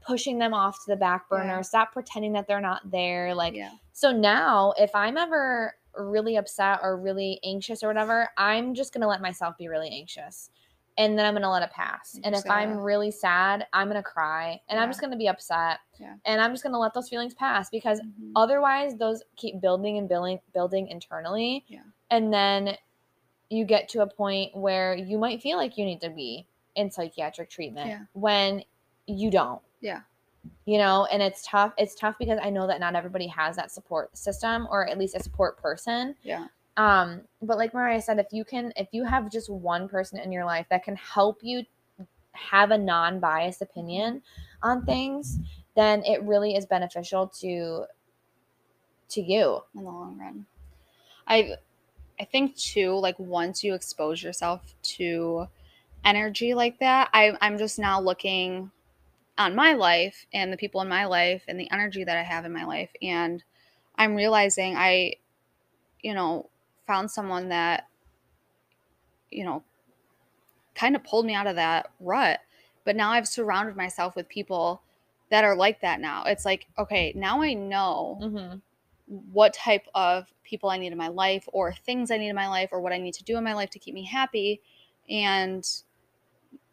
pushing 0.01 0.37
them 0.37 0.53
off 0.53 0.83
to 0.83 0.91
the 0.91 0.97
back 0.97 1.29
burner. 1.29 1.55
Yeah. 1.55 1.61
Stop 1.61 1.93
pretending 1.93 2.33
that 2.33 2.45
they're 2.45 2.59
not 2.59 2.91
there. 2.91 3.33
Like 3.33 3.55
yeah. 3.55 3.71
so 3.93 4.11
now 4.11 4.73
if 4.77 4.93
I'm 4.93 5.17
ever 5.17 5.75
really 5.97 6.35
upset 6.35 6.79
or 6.83 6.97
really 6.97 7.39
anxious 7.45 7.83
or 7.83 7.87
whatever, 7.87 8.27
I'm 8.37 8.73
just 8.73 8.93
gonna 8.93 9.07
let 9.07 9.21
myself 9.21 9.57
be 9.57 9.69
really 9.69 9.89
anxious. 9.89 10.49
And 10.97 11.17
then 11.17 11.25
I'm 11.25 11.33
gonna 11.33 11.49
let 11.51 11.63
it 11.63 11.71
pass. 11.71 12.19
And 12.23 12.35
if 12.35 12.47
I'm 12.49 12.77
really 12.77 13.09
sad, 13.09 13.65
I'm 13.73 13.87
gonna 13.87 14.03
cry 14.03 14.61
and 14.69 14.79
I'm 14.79 14.89
just 14.89 15.01
gonna 15.01 15.17
be 15.17 15.27
upset. 15.27 15.79
Yeah. 15.99 16.15
And 16.25 16.39
I'm 16.39 16.51
just 16.51 16.63
gonna 16.63 16.77
let 16.79 16.93
those 16.93 17.09
feelings 17.09 17.33
pass 17.33 17.69
because 17.69 17.99
Mhm. 18.01 18.31
otherwise 18.35 18.95
those 18.95 19.23
keep 19.35 19.59
building 19.59 19.97
and 19.97 20.07
building 20.07 20.39
building 20.53 20.87
internally 20.89 21.65
Yeah. 21.67 21.81
and 22.11 22.31
then 22.33 22.77
you 23.49 23.65
get 23.65 23.89
to 23.89 24.01
a 24.01 24.07
point 24.07 24.55
where 24.55 24.95
you 24.95 25.17
might 25.17 25.41
feel 25.41 25.57
like 25.57 25.77
you 25.77 25.85
need 25.85 26.01
to 26.01 26.09
be 26.09 26.47
in 26.75 26.89
psychiatric 26.91 27.49
treatment 27.49 27.87
Yeah. 27.87 27.99
when 28.13 28.63
you 29.05 29.29
don't 29.29 29.61
Yeah. 29.81 30.01
you 30.65 30.77
know 30.77 31.05
and 31.11 31.21
it's 31.21 31.45
tough 31.45 31.73
it's 31.77 31.93
tough 31.93 32.15
because 32.17 32.39
i 32.41 32.49
know 32.49 32.65
that 32.67 32.79
not 32.79 32.95
everybody 32.95 33.27
has 33.27 33.55
that 33.57 33.69
support 33.71 34.15
system 34.17 34.67
or 34.71 34.87
at 34.87 34.97
least 34.97 35.15
a 35.15 35.21
support 35.21 35.57
person 35.57 36.15
Yeah. 36.23 36.47
Um 36.77 37.21
but 37.41 37.57
like 37.57 37.73
mariah 37.73 38.01
said 38.01 38.17
if 38.17 38.27
you 38.31 38.43
can 38.43 38.73
if 38.75 38.87
you 38.91 39.03
have 39.03 39.29
just 39.29 39.49
one 39.49 39.87
person 39.87 40.17
in 40.19 40.31
your 40.31 40.45
life 40.45 40.65
that 40.69 40.83
can 40.83 40.95
help 40.95 41.39
you 41.41 41.63
have 42.31 42.71
a 42.71 42.77
non-biased 42.77 43.61
opinion 43.61 44.21
on 44.63 44.83
things 44.85 45.37
then 45.75 46.03
it 46.03 46.21
really 46.23 46.55
is 46.55 46.65
beneficial 46.65 47.27
to 47.27 47.85
to 49.13 49.21
you 49.21 49.61
in 49.75 49.83
the 49.83 49.89
long 49.89 50.17
run. 50.17 50.45
I 51.27 51.55
I 52.19 52.25
think 52.25 52.55
too, 52.55 52.93
like 52.95 53.17
once 53.17 53.63
you 53.63 53.73
expose 53.73 54.21
yourself 54.21 54.75
to 54.83 55.47
energy 56.03 56.53
like 56.53 56.79
that, 56.79 57.09
I 57.13 57.37
I'm 57.41 57.57
just 57.57 57.79
now 57.79 58.01
looking 58.01 58.71
on 59.37 59.55
my 59.55 59.73
life 59.73 60.25
and 60.33 60.53
the 60.53 60.57
people 60.57 60.81
in 60.81 60.89
my 60.89 61.05
life 61.05 61.43
and 61.47 61.59
the 61.59 61.69
energy 61.71 62.03
that 62.03 62.17
I 62.17 62.23
have 62.23 62.45
in 62.45 62.53
my 62.53 62.65
life. 62.65 62.89
And 63.01 63.43
I'm 63.95 64.15
realizing 64.15 64.75
I, 64.75 65.15
you 66.01 66.13
know, 66.13 66.49
found 66.87 67.09
someone 67.11 67.49
that, 67.49 67.87
you 69.31 69.43
know, 69.43 69.63
kind 70.75 70.95
of 70.95 71.03
pulled 71.03 71.25
me 71.25 71.33
out 71.33 71.47
of 71.47 71.55
that 71.55 71.91
rut. 71.99 72.39
But 72.85 72.95
now 72.95 73.11
I've 73.11 73.27
surrounded 73.27 73.75
myself 73.75 74.15
with 74.15 74.27
people 74.27 74.81
that 75.29 75.43
are 75.43 75.55
like 75.55 75.81
that 75.81 75.99
now. 75.99 76.23
It's 76.25 76.45
like, 76.45 76.67
okay, 76.77 77.13
now 77.15 77.41
I 77.41 77.53
know 77.53 78.19
Mm-hmm. 78.21 78.57
what 79.31 79.53
type 79.53 79.87
of 79.95 80.31
people 80.43 80.69
I 80.69 80.77
need 80.77 80.91
in 80.91 80.97
my 80.97 81.07
life 81.07 81.47
or 81.51 81.73
things 81.73 82.11
I 82.11 82.17
need 82.17 82.29
in 82.29 82.35
my 82.35 82.47
life 82.47 82.69
or 82.71 82.81
what 82.81 82.93
I 82.93 82.97
need 82.97 83.13
to 83.15 83.23
do 83.23 83.37
in 83.37 83.43
my 83.43 83.53
life 83.53 83.69
to 83.71 83.79
keep 83.79 83.93
me 83.93 84.05
happy. 84.05 84.61
And 85.09 85.67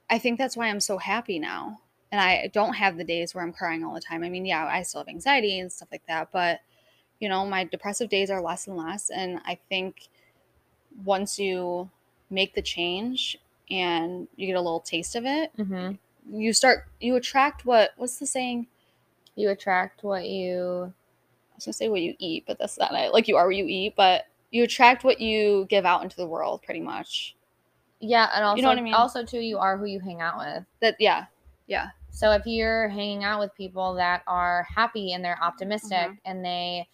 I 0.08 0.18
think 0.18 0.38
that's 0.38 0.56
why 0.56 0.68
I'm 0.68 0.80
so 0.80 0.98
happy 0.98 1.38
now. 1.38 1.80
And 2.12 2.20
I 2.20 2.50
don't 2.52 2.74
have 2.74 2.96
the 2.96 3.04
days 3.04 3.34
where 3.34 3.44
I'm 3.44 3.52
crying 3.52 3.84
all 3.84 3.94
the 3.94 4.00
time. 4.00 4.24
I 4.24 4.28
mean, 4.28 4.44
yeah, 4.44 4.66
I 4.66 4.82
still 4.82 5.00
have 5.00 5.08
anxiety 5.08 5.60
and 5.60 5.70
stuff 5.70 5.88
like 5.92 6.06
that, 6.08 6.30
but 6.32 6.60
you 7.20 7.28
know, 7.28 7.46
my 7.46 7.64
depressive 7.64 8.08
days 8.08 8.30
are 8.30 8.40
less 8.42 8.66
and 8.66 8.76
less. 8.76 9.10
And 9.10 9.40
I 9.44 9.58
think 9.68 10.08
once 11.04 11.38
you 11.38 11.90
make 12.30 12.54
the 12.54 12.62
change 12.62 13.38
and 13.70 14.26
you 14.36 14.46
get 14.46 14.56
a 14.56 14.60
little 14.60 14.80
taste 14.80 15.14
of 15.16 15.24
it, 15.26 15.52
Mm-hmm. 15.56 15.92
you 16.36 16.52
start, 16.52 16.86
you 17.00 17.16
attract 17.16 17.64
what, 17.64 17.90
what's 17.96 18.18
the 18.18 18.26
saying? 18.26 18.66
You 19.36 19.50
attract 19.50 20.02
what 20.02 20.26
you. 20.28 20.92
I 21.52 21.56
was 21.56 21.64
gonna 21.66 21.72
say 21.74 21.88
what 21.88 22.00
you 22.02 22.14
eat, 22.18 22.44
but 22.46 22.58
that's 22.58 22.78
not 22.78 22.94
it. 22.94 23.12
Like 23.12 23.28
you 23.28 23.36
are 23.36 23.46
what 23.46 23.56
you 23.56 23.66
eat, 23.66 23.94
but 23.96 24.26
you 24.50 24.64
attract 24.64 25.04
what 25.04 25.20
you 25.20 25.66
give 25.68 25.84
out 25.84 26.02
into 26.02 26.16
the 26.16 26.26
world, 26.26 26.62
pretty 26.62 26.80
much. 26.80 27.36
Yeah, 28.00 28.30
and 28.34 28.44
also, 28.44 28.56
You 28.56 28.62
know 28.62 28.68
what 28.70 28.78
I 28.78 28.82
mean? 28.82 28.94
also 28.94 29.24
too, 29.24 29.40
you 29.40 29.58
are 29.58 29.76
who 29.76 29.84
you 29.84 30.00
hang 30.00 30.20
out 30.22 30.38
with. 30.38 30.64
That 30.80 30.96
yeah, 30.98 31.26
yeah, 31.66 31.90
So 32.10 32.32
if 32.32 32.46
you're 32.46 32.88
hanging 32.88 33.24
out 33.24 33.38
with 33.40 33.54
people 33.54 33.94
that 33.94 34.22
are 34.26 34.66
happy 34.74 35.12
and 35.12 35.22
they're 35.24 35.40
optimistic 35.42 35.98
Mhm. 36.10 36.18
and 36.24 36.44
they 36.44 36.88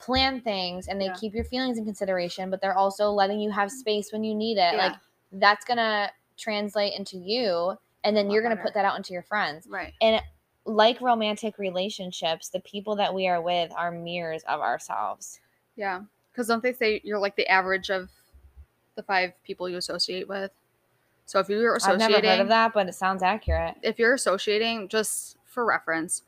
plan 0.00 0.40
things 0.40 0.88
and 0.88 1.00
they 1.00 1.06
Yeah. 1.06 1.14
keep 1.14 1.34
your 1.34 1.44
feelings 1.44 1.78
in 1.78 1.84
consideration, 1.84 2.50
but 2.50 2.60
they're 2.60 2.76
also 2.76 3.10
letting 3.10 3.38
you 3.40 3.50
have 3.50 3.68
mm-hmm. 3.68 3.78
space 3.78 4.12
when 4.12 4.24
you 4.24 4.34
need 4.34 4.58
it, 4.58 4.74
yeah, 4.74 4.86
like 4.88 4.96
that's 5.32 5.64
gonna 5.64 6.10
translate 6.36 6.94
into 6.98 7.16
you, 7.18 7.76
and 8.04 8.16
then 8.16 8.30
you're 8.30 8.42
gonna 8.42 8.56
better. 8.56 8.66
put 8.66 8.74
that 8.74 8.84
out 8.84 8.96
into 8.96 9.12
your 9.12 9.22
friends. 9.22 9.66
right, 9.68 9.92
And 10.00 10.20
like 10.64 11.00
romantic 11.00 11.58
relationships, 11.58 12.48
the 12.48 12.60
people 12.60 12.96
that 12.96 13.12
we 13.14 13.26
are 13.28 13.40
with 13.40 13.72
are 13.76 13.90
mirrors 13.90 14.42
of 14.44 14.60
ourselves. 14.60 15.40
yeah. 15.76 16.02
Because 16.32 16.46
don't 16.46 16.62
they 16.62 16.72
say 16.72 17.00
you're 17.04 17.18
like 17.18 17.34
the 17.36 17.46
average 17.48 17.90
of 17.90 18.08
the 18.94 19.02
five 19.02 19.32
people 19.42 19.68
you 19.68 19.76
associate 19.76 20.28
with? 20.28 20.52
So 21.26 21.40
if 21.40 21.48
you're 21.48 21.74
associating, 21.76 22.02
I've 22.02 22.10
never 22.10 22.26
heard 22.26 22.40
of 22.40 22.48
that, 22.48 22.72
but 22.72 22.88
it 22.88 22.94
sounds 22.94 23.22
accurate. 23.22 23.76
if 23.82 23.98
you're 23.98 24.14
associating, 24.14 24.88
just 24.88 25.36
for 25.44 25.64
reference, 25.64 26.22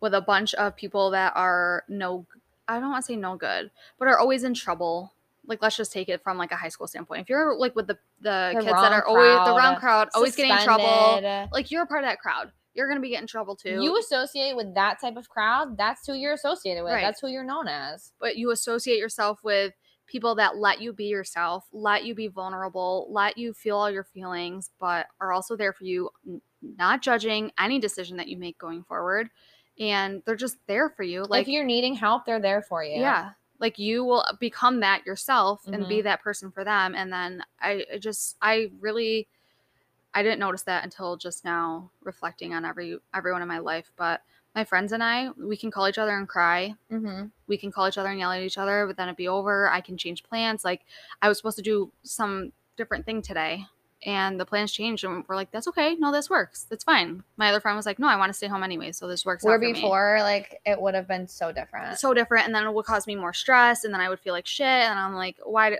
with 0.00 0.12
a 0.14 0.20
bunch 0.20 0.54
of 0.54 0.76
people 0.76 1.10
that 1.10 1.32
are 1.36 1.84
no, 1.88 2.26
I 2.68 2.80
don't 2.80 2.90
want 2.90 3.04
to 3.04 3.06
say 3.06 3.16
no 3.16 3.36
good, 3.36 3.70
but 3.98 4.08
are 4.08 4.18
always 4.18 4.44
in 4.44 4.54
trouble. 4.54 5.12
Like 5.46 5.60
let's 5.60 5.76
just 5.76 5.92
take 5.92 6.08
it 6.08 6.22
from 6.22 6.38
like 6.38 6.52
a 6.52 6.56
high 6.56 6.68
school 6.68 6.86
standpoint. 6.86 7.20
If 7.22 7.28
you're 7.28 7.54
like 7.56 7.76
with 7.76 7.86
the 7.86 7.98
the, 8.20 8.52
The 8.54 8.60
kids 8.60 8.66
that 8.82 8.92
are 8.92 9.04
always 9.06 9.28
the 9.30 9.44
crowd, 9.44 9.56
wrong 9.58 9.76
crowd, 9.76 10.08
always 10.14 10.34
getting 10.36 10.52
in 10.52 10.56
trouble, 10.64 11.20
like 11.52 11.70
you're 11.70 11.82
a 11.82 11.86
part 11.86 12.02
of 12.02 12.08
that 12.08 12.18
crowd. 12.20 12.50
You're 12.72 12.88
gonna 12.88 13.00
be 13.00 13.10
getting 13.10 13.24
in 13.24 13.28
trouble 13.28 13.54
too. 13.54 13.82
You 13.82 13.98
associate 13.98 14.56
with 14.56 14.74
that 14.74 15.00
type 15.00 15.16
of 15.16 15.28
crowd, 15.28 15.76
that's 15.76 16.06
who 16.06 16.14
you're 16.14 16.32
associated 16.32 16.82
with. 16.82 16.92
Right. 16.94 17.02
That's 17.02 17.20
who 17.20 17.28
you're 17.28 17.44
known 17.44 17.68
as. 17.68 18.12
but 18.18 18.36
you 18.36 18.50
associate 18.50 18.98
yourself 18.98 19.44
with 19.44 19.74
people 20.06 20.34
that 20.34 20.56
let 20.56 20.80
you 20.80 20.92
be 20.92 21.04
yourself, 21.04 21.66
let 21.72 22.04
you 22.04 22.14
be 22.14 22.28
vulnerable, 22.28 23.06
let 23.10 23.38
you 23.38 23.52
feel 23.54 23.76
all 23.76 23.90
your 23.90 24.04
feelings, 24.04 24.70
but 24.78 25.06
are 25.20 25.32
also 25.32 25.56
there 25.56 25.72
for 25.72 25.84
you, 25.84 26.10
not 26.62 27.00
judging 27.00 27.52
any 27.58 27.78
decision 27.78 28.16
that 28.18 28.28
you 28.28 28.36
make 28.36 28.58
going 28.58 28.82
forward. 28.82 29.30
And 29.78 30.22
they're 30.24 30.36
just 30.36 30.56
there 30.66 30.88
for 30.90 31.02
you. 31.02 31.24
Like 31.24 31.42
if 31.42 31.48
you're 31.48 31.64
needing 31.64 31.94
help, 31.94 32.24
they're 32.24 32.40
there 32.40 32.62
for 32.62 32.82
you. 32.84 33.00
yeah. 33.00 33.32
Like 33.60 33.78
you 33.78 34.04
will 34.04 34.24
become 34.40 34.80
that 34.80 35.06
yourself 35.06 35.66
and 35.66 35.88
be 35.88 36.00
Mhm. 36.00 36.04
that 36.04 36.22
person 36.22 36.50
for 36.50 36.64
them. 36.64 36.94
And 36.94 37.12
then 37.12 37.42
I 37.60 37.84
I 37.94 37.98
just, 37.98 38.36
I 38.42 38.70
really, 38.80 39.28
I 40.12 40.22
didn't 40.22 40.38
notice 40.40 40.62
that 40.64 40.84
until 40.84 41.16
just 41.16 41.44
now 41.44 41.90
reflecting 42.02 42.52
on 42.54 42.64
every 42.64 42.98
everyone 43.14 43.42
in 43.42 43.48
my 43.48 43.58
life. 43.58 43.90
But 43.96 44.22
my 44.54 44.64
friends 44.64 44.92
and 44.92 45.02
I, 45.02 45.30
we 45.30 45.56
can 45.56 45.70
call 45.70 45.88
each 45.88 45.98
other 45.98 46.16
and 46.16 46.28
cry 46.28 46.74
Mm-hmm. 46.90 47.26
we 47.46 47.56
can 47.58 47.72
call 47.72 47.88
each 47.88 47.98
other 47.98 48.08
and 48.10 48.18
yell 48.18 48.30
at 48.32 48.42
each 48.42 48.58
other, 48.58 48.86
but 48.86 48.96
then 48.96 49.08
it'd 49.08 49.16
be 49.16 49.28
over. 49.28 49.68
I 49.68 49.80
can 49.80 49.96
change 49.96 50.22
plans. 50.22 50.64
Like 50.64 50.82
I 51.22 51.28
was 51.28 51.38
supposed 51.38 51.56
to 51.56 51.62
do 51.62 51.92
some 52.02 52.52
different 52.76 53.04
thing 53.06 53.22
today 53.22 53.66
and 54.04 54.38
the 54.38 54.44
plans 54.44 54.70
changed 54.70 55.04
and 55.04 55.24
we're 55.26 55.34
like, 55.36 55.50
that's 55.50 55.66
okay. 55.68 55.94
No, 55.94 56.12
this 56.12 56.28
works. 56.28 56.66
That's 56.68 56.84
fine. 56.84 57.22
My 57.36 57.48
other 57.48 57.60
friend 57.60 57.76
was 57.76 57.86
like, 57.86 57.98
no, 57.98 58.06
I 58.06 58.16
want 58.16 58.28
to 58.30 58.34
stay 58.34 58.48
home 58.48 58.62
anyway. 58.62 58.92
So 58.92 59.08
this 59.08 59.24
works. 59.24 59.42
Where 59.42 59.54
out 59.54 59.60
for 59.60 59.66
me." 59.66 59.72
before, 59.72 60.18
like 60.20 60.60
it 60.66 60.80
would 60.80 60.94
have 60.94 61.08
been 61.08 61.26
so 61.26 61.52
different. 61.52 61.98
so 61.98 62.12
different. 62.12 62.46
And 62.46 62.54
then 62.54 62.66
it 62.66 62.74
would 62.74 62.84
cause 62.84 63.06
me 63.06 63.14
more 63.14 63.32
stress. 63.32 63.84
And 63.84 63.94
then 63.94 64.00
I 64.00 64.08
would 64.08 64.20
feel 64.20 64.34
like 64.34 64.46
shit. 64.46 64.66
And 64.66 64.98
I'm 64.98 65.14
like, 65.14 65.36
why? 65.42 65.70
Do, 65.70 65.76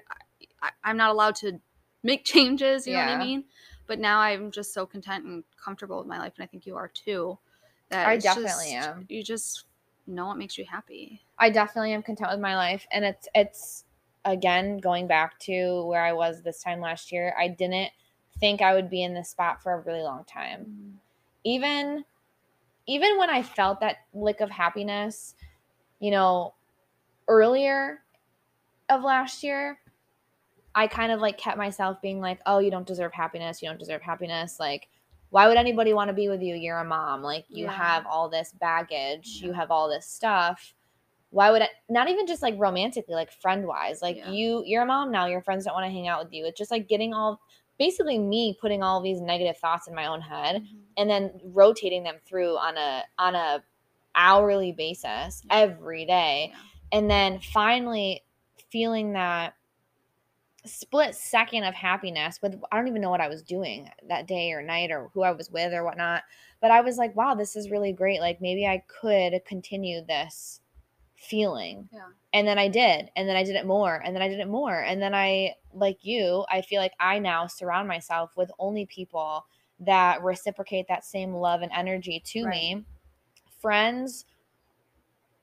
I, 0.63 0.71
I'm 0.83 0.97
not 0.97 1.11
allowed 1.11 1.35
to 1.37 1.61
make 2.03 2.25
changes. 2.35 2.87
You 2.87 2.95
know 2.95 3.01
what 3.01 3.09
I 3.11 3.19
mean? 3.19 3.45
But 3.87 3.99
now 3.99 4.21
I'm 4.21 4.51
just 4.51 4.73
so 4.73 4.87
content 4.87 5.25
and 5.27 5.45
comfortable 5.63 5.99
with 5.99 6.07
my 6.07 6.19
life. 6.19 6.33
And 6.37 6.45
I 6.45 6.47
think 6.47 6.67
you 6.67 6.77
are 6.77 6.89
too. 6.89 7.39
That 7.91 8.09
I 8.09 8.17
definitely 8.17 8.73
just- 8.73 8.89
am. 8.89 9.07
You 9.09 9.23
just 9.23 9.65
know 10.07 10.27
what 10.27 10.39
makes 10.39 10.57
you 10.57 10.65
happy. 10.65 11.23
I 11.39 11.51
definitely 11.51 11.93
am 11.93 12.03
content 12.03 12.31
with 12.31 12.41
my 12.41 12.57
life, 12.57 12.87
and 12.93 13.05
it's 13.05 13.29
it's 13.35 13.85
again 14.25 14.79
going 14.79 15.07
back 15.07 15.39
to 15.41 15.85
where 15.85 16.03
I 16.03 16.13
was 16.13 16.43
this 16.43 16.63
time 16.63 16.81
last 16.81 17.13
year. 17.13 17.35
I 17.39 17.49
didn't 17.49 17.91
think 18.41 18.63
I 18.63 18.75
would 18.75 18.91
be 18.91 19.03
in 19.03 19.15
this 19.15 19.31
spot 19.31 19.63
for 19.63 19.73
a 19.73 19.81
really 19.81 20.03
long 20.03 20.25
time. 20.25 20.61
Mm-hmm. 20.61 20.97
even 21.45 22.05
even 22.87 23.17
when 23.17 23.31
I 23.31 23.43
felt 23.43 23.81
that 23.81 23.97
lick 24.13 24.41
of 24.43 24.51
happiness, 24.51 25.35
you 26.01 26.11
know, 26.11 26.53
earlier 27.29 28.03
of 28.91 29.03
last 29.03 29.43
year, 29.43 29.79
I 30.75 30.87
kind 30.87 31.11
of 31.11 31.19
like 31.21 31.39
kept 31.39 31.57
myself 31.57 32.03
being 32.03 32.21
like, 32.21 32.41
"Oh, 32.47 32.59
you 32.59 32.71
don't 32.71 32.87
deserve 32.87 33.13
happiness. 33.13 33.63
You 33.63 33.69
don't 33.69 33.79
deserve 33.79 34.03
happiness." 34.03 34.59
Like, 34.61 34.89
why 35.31 35.49
would 35.49 35.57
anybody 35.57 35.95
want 35.95 36.09
to 36.09 36.15
be 36.15 36.29
with 36.29 36.43
you? 36.43 36.55
You're 36.55 36.79
a 36.79 36.85
mom. 36.85 37.23
Like, 37.23 37.47
you 37.49 37.65
Yeah. 37.65 37.73
have 37.73 38.07
all 38.07 38.29
this 38.29 38.53
baggage. 38.53 39.41
You 39.43 39.53
have 39.53 39.71
all 39.71 39.89
this 39.89 40.07
stuff. 40.07 40.75
Why 41.31 41.51
would 41.51 41.63
it 41.63 41.71
not 41.89 42.09
even 42.09 42.27
just 42.27 42.43
like 42.43 42.55
romantically, 42.59 43.15
like 43.15 43.33
friend 43.33 43.67
wise? 43.67 44.03
Like 44.03 44.17
Yeah. 44.19 44.31
you, 44.31 44.63
you're 44.67 44.83
a 44.83 44.87
mom 44.87 45.11
now. 45.11 45.27
Your 45.27 45.41
friends 45.43 45.65
don't 45.65 45.75
want 45.75 45.87
to 45.87 45.91
hang 45.91 46.07
out 46.07 46.23
with 46.23 46.33
you. 46.33 46.45
It's 46.47 46.59
just 46.59 46.71
like 46.71 46.87
getting 46.87 47.13
all, 47.15 47.41
basically 47.79 48.19
me 48.19 48.57
putting 48.61 48.83
all 48.83 49.01
these 49.01 49.21
negative 49.21 49.57
thoughts 49.59 49.89
in 49.89 49.95
my 49.95 50.07
own 50.07 50.21
head 50.21 50.57
Mhm. 50.63 50.83
and 50.97 51.11
then 51.11 51.41
rotating 51.45 52.03
them 52.03 52.19
through 52.25 52.57
on 52.57 52.77
a 52.77 53.05
on 53.19 53.35
a 53.35 53.63
hourly 54.15 54.73
basis 54.73 55.43
every 55.51 56.05
day 56.07 56.51
Yeah. 56.53 56.59
and 56.93 57.11
then 57.11 57.41
finally 57.41 58.23
feeling 58.71 59.13
that 59.15 59.55
split 60.67 61.15
second 61.15 61.65
of 61.65 61.75
happiness 61.75 62.41
with 62.41 62.59
i 62.73 62.77
don't 62.77 62.89
even 62.89 63.03
know 63.03 63.11
what 63.11 63.21
i 63.21 63.29
was 63.29 63.43
doing 63.43 63.91
that 64.09 64.27
day 64.27 64.51
or 64.53 64.63
night 64.63 64.91
or 64.91 65.11
who 65.13 65.23
i 65.23 65.31
was 65.31 65.51
with 65.51 65.75
or 65.75 65.85
whatnot 65.85 66.23
but 66.61 66.71
i 66.71 66.81
was 66.81 66.97
like 66.97 67.15
wow 67.15 67.35
this 67.35 67.55
is 67.55 67.71
really 67.71 67.93
great 67.93 68.21
like 68.21 68.41
maybe 68.41 68.67
i 68.67 68.83
could 68.89 69.39
continue 69.45 70.01
this 70.07 70.61
feeling 71.25 71.89
Yeah. 71.93 72.07
and 72.33 72.47
then 72.47 72.59
i 72.59 72.69
did 72.69 73.11
and 73.17 73.29
then 73.29 73.37
i 73.37 73.43
did 73.45 73.57
it 73.57 73.67
more 73.67 73.97
and 74.05 74.15
then 74.15 74.23
i 74.23 74.29
did 74.29 74.41
it 74.41 74.49
more 74.49 74.79
and 74.81 75.01
then 75.03 75.15
i 75.15 75.55
like 75.73 76.05
you 76.05 76.45
i 76.51 76.61
feel 76.61 76.81
like 76.81 76.93
i 77.01 77.19
now 77.19 77.47
surround 77.47 77.89
myself 77.89 78.37
with 78.37 78.51
only 78.59 78.87
people 78.87 79.47
that 79.81 80.23
reciprocate 80.23 80.87
that 80.89 81.05
same 81.05 81.33
love 81.35 81.63
and 81.63 81.73
energy 81.73 82.23
to 82.27 82.45
Right. 82.45 82.77
me 82.77 82.85
friends 83.61 84.25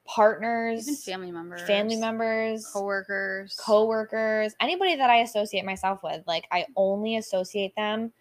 partners 0.06 0.88
Even 0.88 0.96
family 0.96 1.32
members. 1.32 1.62
family 1.62 1.96
members 1.96 2.66
coworkers. 2.68 3.56
coworkers, 3.60 4.54
anybody 4.60 4.96
that 4.96 5.10
I 5.10 5.18
associate 5.18 5.64
myself 5.64 6.02
with, 6.04 6.24
like 6.28 6.46
I 6.52 6.66
only 6.76 7.16
associate 7.18 7.76
them 7.76 8.12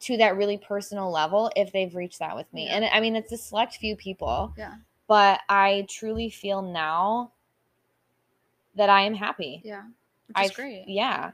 to 0.00 0.16
that 0.18 0.36
really 0.36 0.58
personal 0.58 1.10
level 1.10 1.50
if 1.56 1.72
they've 1.72 1.94
reached 1.94 2.18
that 2.18 2.36
with 2.36 2.52
me. 2.52 2.66
Yeah. 2.66 2.76
And 2.76 2.84
I 2.84 3.00
mean, 3.00 3.16
it's 3.16 3.32
a 3.32 3.36
select 3.38 3.76
few 3.76 3.96
people, 3.96 4.52
yeah. 4.58 4.74
But 5.08 5.40
I 5.48 5.86
truly 5.88 6.30
feel 6.30 6.62
now 6.62 7.32
that 8.74 8.88
I 8.90 9.02
am 9.02 9.14
happy. 9.14 9.62
Yeah. 9.64 9.82
Which 10.28 10.36
I 10.36 10.48
great. 10.48 10.84
Yeah. 10.86 11.32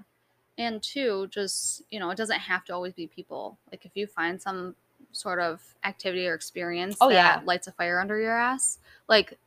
And 0.59 0.83
two, 0.83 1.29
just, 1.31 1.83
you 1.91 1.99
know, 1.99 2.11
it 2.11 2.17
doesn't 2.17 2.39
have 2.39 2.65
to 2.67 2.75
always 2.75 2.93
be 2.93 3.07
people. 3.07 3.59
Like 3.71 3.85
if 3.85 3.93
you 3.95 4.07
find 4.07 4.41
some 4.41 4.75
sort 5.13 5.41
of 5.41 5.63
activity 5.85 6.27
or 6.27 6.35
experience 6.35 6.97
Oh, 7.01 7.09
that 7.09 7.15
yeah. 7.15 7.41
lights 7.45 7.67
a 7.67 7.73
fire 7.73 8.01
under 8.01 8.19
your 8.21 8.37
ass, 8.39 8.79
like 9.09 9.39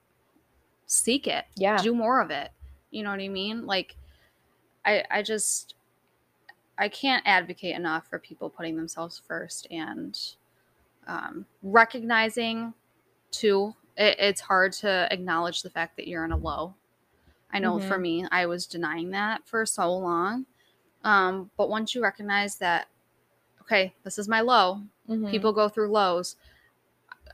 seek 0.87 1.27
it. 1.27 1.45
Yeah. 1.55 1.77
Do 1.77 1.93
more 1.93 2.21
of 2.21 2.31
it. 2.31 2.51
You 2.91 3.03
know 3.03 3.11
what 3.11 3.19
I 3.19 3.27
mean? 3.27 3.65
Like 3.65 3.95
I 4.85 5.03
I 5.09 5.21
just 5.21 5.75
I 6.77 6.89
can't 6.89 7.23
advocate 7.25 7.75
enough 7.75 8.07
for 8.09 8.19
people 8.19 8.49
putting 8.49 8.75
themselves 8.75 9.21
first 9.25 9.67
and 9.71 10.19
um, 11.07 11.45
recognizing 11.63 12.73
too 13.31 13.75
it, 13.97 14.15
it's 14.19 14.41
hard 14.41 14.71
to 14.73 15.07
acknowledge 15.11 15.61
the 15.61 15.69
fact 15.69 15.95
that 15.97 16.07
you're 16.07 16.25
in 16.25 16.31
a 16.31 16.37
low 16.37 16.73
i 17.51 17.59
know 17.59 17.79
for 17.79 17.97
Mhm. 17.97 18.01
me 18.01 18.27
i 18.31 18.45
was 18.45 18.65
denying 18.65 19.11
that 19.11 19.47
for 19.47 19.65
so 19.65 19.93
long 19.93 20.45
um, 21.03 21.51
but 21.55 21.69
once 21.69 21.93
you 21.93 22.01
recognize 22.01 22.55
that 22.57 22.87
okay, 23.65 23.93
this 24.03 24.19
is 24.19 24.27
my 24.27 24.41
low. 24.41 24.81
Mhm. 25.09 25.29
People 25.31 25.51
go 25.51 25.69
through 25.69 25.89
lows. 25.89 26.35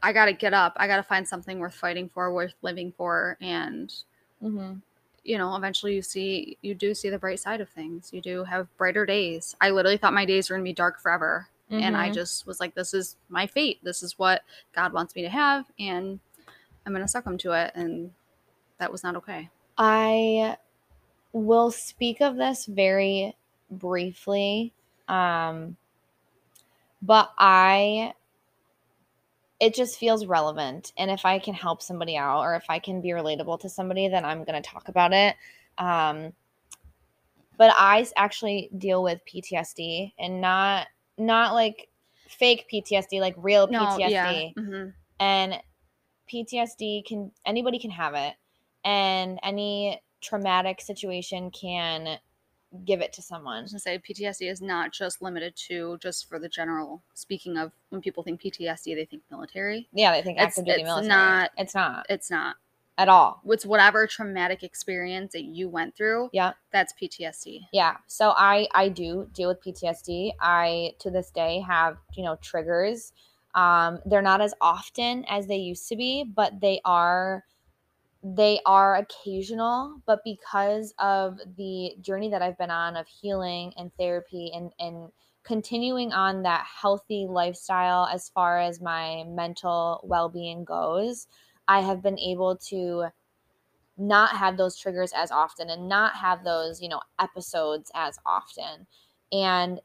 I 0.01 0.13
got 0.13 0.25
to 0.25 0.33
get 0.33 0.53
up. 0.53 0.73
I 0.77 0.87
got 0.87 0.97
to 0.97 1.03
find 1.03 1.27
something 1.27 1.59
worth 1.59 1.73
fighting 1.73 2.09
for, 2.09 2.33
worth 2.33 2.53
living 2.61 2.91
for. 2.91 3.37
And, 3.41 3.93
Mhm. 4.41 4.81
you 5.23 5.37
know, 5.37 5.55
eventually 5.55 5.93
you 5.93 6.01
see, 6.01 6.57
you 6.61 6.73
do 6.73 6.93
see 6.95 7.09
the 7.09 7.19
bright 7.19 7.39
side 7.39 7.61
of 7.61 7.69
things. 7.69 8.11
You 8.13 8.21
do 8.21 8.45
have 8.45 8.75
brighter 8.77 9.05
days. 9.05 9.55
I 9.61 9.69
literally 9.71 9.97
thought 9.97 10.13
my 10.13 10.25
days 10.25 10.49
were 10.49 10.55
going 10.55 10.63
to 10.65 10.69
be 10.69 10.73
dark 10.73 10.99
forever. 10.99 11.49
And 11.69 11.95
I 11.95 12.09
Mhm. 12.09 12.13
just 12.13 12.47
was 12.47 12.59
like, 12.59 12.73
this 12.73 12.93
is 12.93 13.17
my 13.29 13.47
fate. 13.47 13.79
This 13.83 14.03
is 14.03 14.17
what 14.17 14.43
God 14.73 14.93
wants 14.93 15.15
me 15.15 15.21
to 15.21 15.29
have. 15.29 15.65
And 15.79 16.19
I'm 16.85 16.93
going 16.93 17.03
to 17.03 17.07
succumb 17.07 17.37
to 17.39 17.51
it. 17.53 17.71
And 17.75 18.11
that 18.77 18.91
was 18.91 19.03
not 19.03 19.15
okay. 19.17 19.49
I 19.77 20.57
will 21.33 21.71
speak 21.71 22.21
of 22.21 22.35
this 22.35 22.65
very 22.65 23.35
briefly. 23.69 24.73
Um, 25.07 25.77
but 27.01 27.31
I, 27.37 28.13
it 29.59 29.73
just 29.73 29.97
feels 29.97 30.25
relevant. 30.25 30.93
And 30.97 31.11
if 31.11 31.25
I 31.25 31.39
can 31.39 31.53
help 31.53 31.81
somebody 31.81 32.17
out 32.17 32.41
or 32.41 32.55
if 32.55 32.65
I 32.69 32.79
can 32.79 33.01
be 33.01 33.09
relatable 33.09 33.59
to 33.61 33.69
somebody, 33.69 34.07
then 34.07 34.25
I'm 34.25 34.43
going 34.43 34.61
to 34.61 34.67
talk 34.67 34.87
about 34.87 35.13
it. 35.13 35.35
Um, 35.77 36.33
but 37.57 37.73
I 37.75 38.05
actually 38.15 38.69
deal 38.77 39.03
with 39.03 39.21
PTSD 39.31 40.13
and 40.17 40.41
not, 40.41 40.87
not 41.17 41.53
like 41.53 41.89
fake 42.27 42.65
PTSD, 42.71 43.19
like 43.19 43.35
real 43.37 43.67
No, 43.67 43.79
PTSD 43.79 43.99
yeah. 43.99 44.49
hmm 44.55 44.89
and 45.21 45.61
PTSD 46.31 47.05
can 47.05 47.31
anybody 47.45 47.77
can 47.79 47.91
have 47.91 48.13
it 48.13 48.35
and 48.85 49.39
any 49.43 50.01
traumatic 50.21 50.81
situation 50.81 51.51
can 51.51 52.17
give 52.85 53.01
it 53.01 53.11
to 53.13 53.21
I 53.21 53.23
someone. 53.23 53.63
was 53.63 53.71
gonna 53.73 53.79
say 53.79 53.99
PTSD 53.99 54.49
is 54.49 54.61
not 54.61 54.93
just 54.93 55.21
limited 55.21 55.55
to 55.67 55.97
just 55.97 56.29
for 56.29 56.39
the 56.39 56.47
general. 56.47 57.01
Speaking 57.15 57.57
of 57.57 57.73
when 57.89 58.01
people 58.01 58.23
think 58.23 58.41
PTSD, 58.41 58.95
they 58.95 59.03
think 59.05 59.23
military. 59.29 59.89
Yeah, 59.91 60.11
they 60.13 60.21
think 60.21 60.37
It's- 60.37 60.57
active 60.57 60.65
duty 60.65 60.83
military. 60.83 61.05
it's 61.05 61.09
military. 61.09 61.39
not- 61.41 61.51
it's 61.57 61.75
not 61.75 62.05
It's 62.09 62.31
not. 62.31 62.55
at 62.97 63.09
all. 63.09 63.41
It's 63.45 63.65
whatever 63.65 64.07
traumatic 64.07 64.63
experience 64.63 65.33
that 65.33 65.43
you 65.43 65.67
went 65.67 65.95
through. 65.95 66.29
Yeah. 66.31 66.53
that's 66.71 66.93
PTSD. 66.93 67.67
Yeah. 67.73 67.97
So 68.07 68.33
I 68.37 68.67
I 68.73 68.87
do 68.87 69.29
deal 69.33 69.49
with 69.49 69.59
PTSD. 69.61 70.33
I 70.39 70.93
to 70.99 71.09
this 71.11 71.29
day 71.31 71.59
have, 71.59 71.97
you 72.13 72.23
know, 72.23 72.37
triggers. 72.37 73.11
Um 73.55 73.99
they're 74.05 74.21
not 74.21 74.41
as 74.41 74.53
often 74.61 75.25
as 75.29 75.47
they 75.47 75.57
used 75.57 75.87
to 75.89 75.95
be, 75.95 76.23
but 76.23 76.59
they 76.61 76.81
are 76.85 77.43
they 78.23 78.59
are 78.65 78.97
occasional, 78.97 80.01
but 80.05 80.19
because 80.23 80.93
of 80.99 81.39
the 81.57 81.95
journey 82.01 82.29
that 82.29 82.41
I've 82.41 82.57
been 82.57 82.71
on 82.71 82.95
of 82.95 83.07
healing 83.07 83.73
and 83.77 83.91
therapy 83.97 84.51
and 84.53 84.71
and 84.79 85.11
continuing 85.43 86.13
on 86.13 86.43
that 86.43 86.65
healthy 86.81 87.25
lifestyle 87.27 88.05
as 88.05 88.29
far 88.29 88.59
as 88.59 88.79
my 88.81 89.23
mental 89.27 90.01
well-being 90.03 90.63
goes, 90.63 91.27
I 91.67 91.81
have 91.81 92.03
been 92.03 92.19
able 92.19 92.57
to 92.69 93.07
not 93.97 94.31
have 94.37 94.57
those 94.57 94.77
triggers 94.77 95.11
as 95.15 95.31
often 95.31 95.69
and 95.69 95.89
not 95.89 96.15
have 96.15 96.43
those, 96.43 96.81
you 96.81 96.89
know, 96.89 97.01
episodes 97.19 97.91
as 97.95 98.17
often. 98.25 98.87
And 99.31 99.81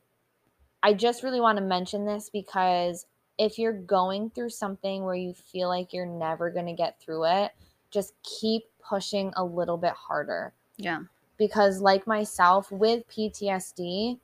I 0.83 0.95
just 0.95 1.23
really 1.23 1.41
want 1.41 1.59
to 1.59 1.65
mention 1.65 2.07
this 2.07 2.31
because 2.33 3.07
if 3.39 3.59
you're 3.59 3.73
going 3.73 4.31
through 4.31 4.51
something 4.51 5.05
where 5.05 5.15
you 5.15 5.35
feel 5.35 5.69
like 5.69 5.93
you're 5.93 6.07
never 6.07 6.51
going 6.51 6.67
to 6.67 6.73
get 6.73 7.01
through 7.01 7.25
it, 7.27 7.53
just 7.91 8.15
keep 8.23 8.65
pushing 8.83 9.33
a 9.37 9.45
little 9.45 9.77
bit 9.77 9.93
harder. 9.93 10.53
Yeah, 10.79 11.01
Because, 11.39 11.81
like 11.81 12.07
myself, 12.07 12.71
with 12.71 13.09
PTSD, 13.09 14.19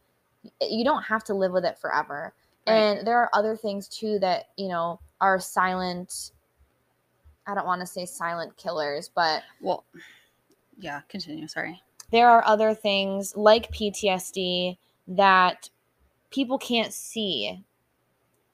you 0.61 0.85
don't 0.85 1.03
have 1.03 1.25
to 1.25 1.35
live 1.35 1.53
with 1.53 1.65
it 1.65 1.79
forever. 1.79 2.33
Right. 2.67 2.75
And 2.75 3.07
there 3.07 3.19
are 3.19 3.31
other 3.33 3.57
things 3.57 3.89
too 3.89 4.19
that, 4.21 4.49
you 4.57 4.69
know, 4.69 5.01
are 5.21 5.39
silent. 5.41 6.33
I 7.47 7.55
don't 7.55 7.67
want 7.67 7.81
to 7.81 7.87
say 7.87 8.07
silent 8.07 8.57
killers, 8.57 9.11
but 9.15 9.43
well, 9.61 9.85
yeah. 10.79 11.01
Continue. 11.09 11.49
Sorry. 11.49 11.81
there 12.11 12.29
are 12.29 12.45
other 12.47 12.75
things 12.75 13.37
like 13.37 13.73
PTSD 13.73 14.77
that 15.09 15.71
people 16.31 16.59
can't 16.59 16.93
see. 16.93 17.65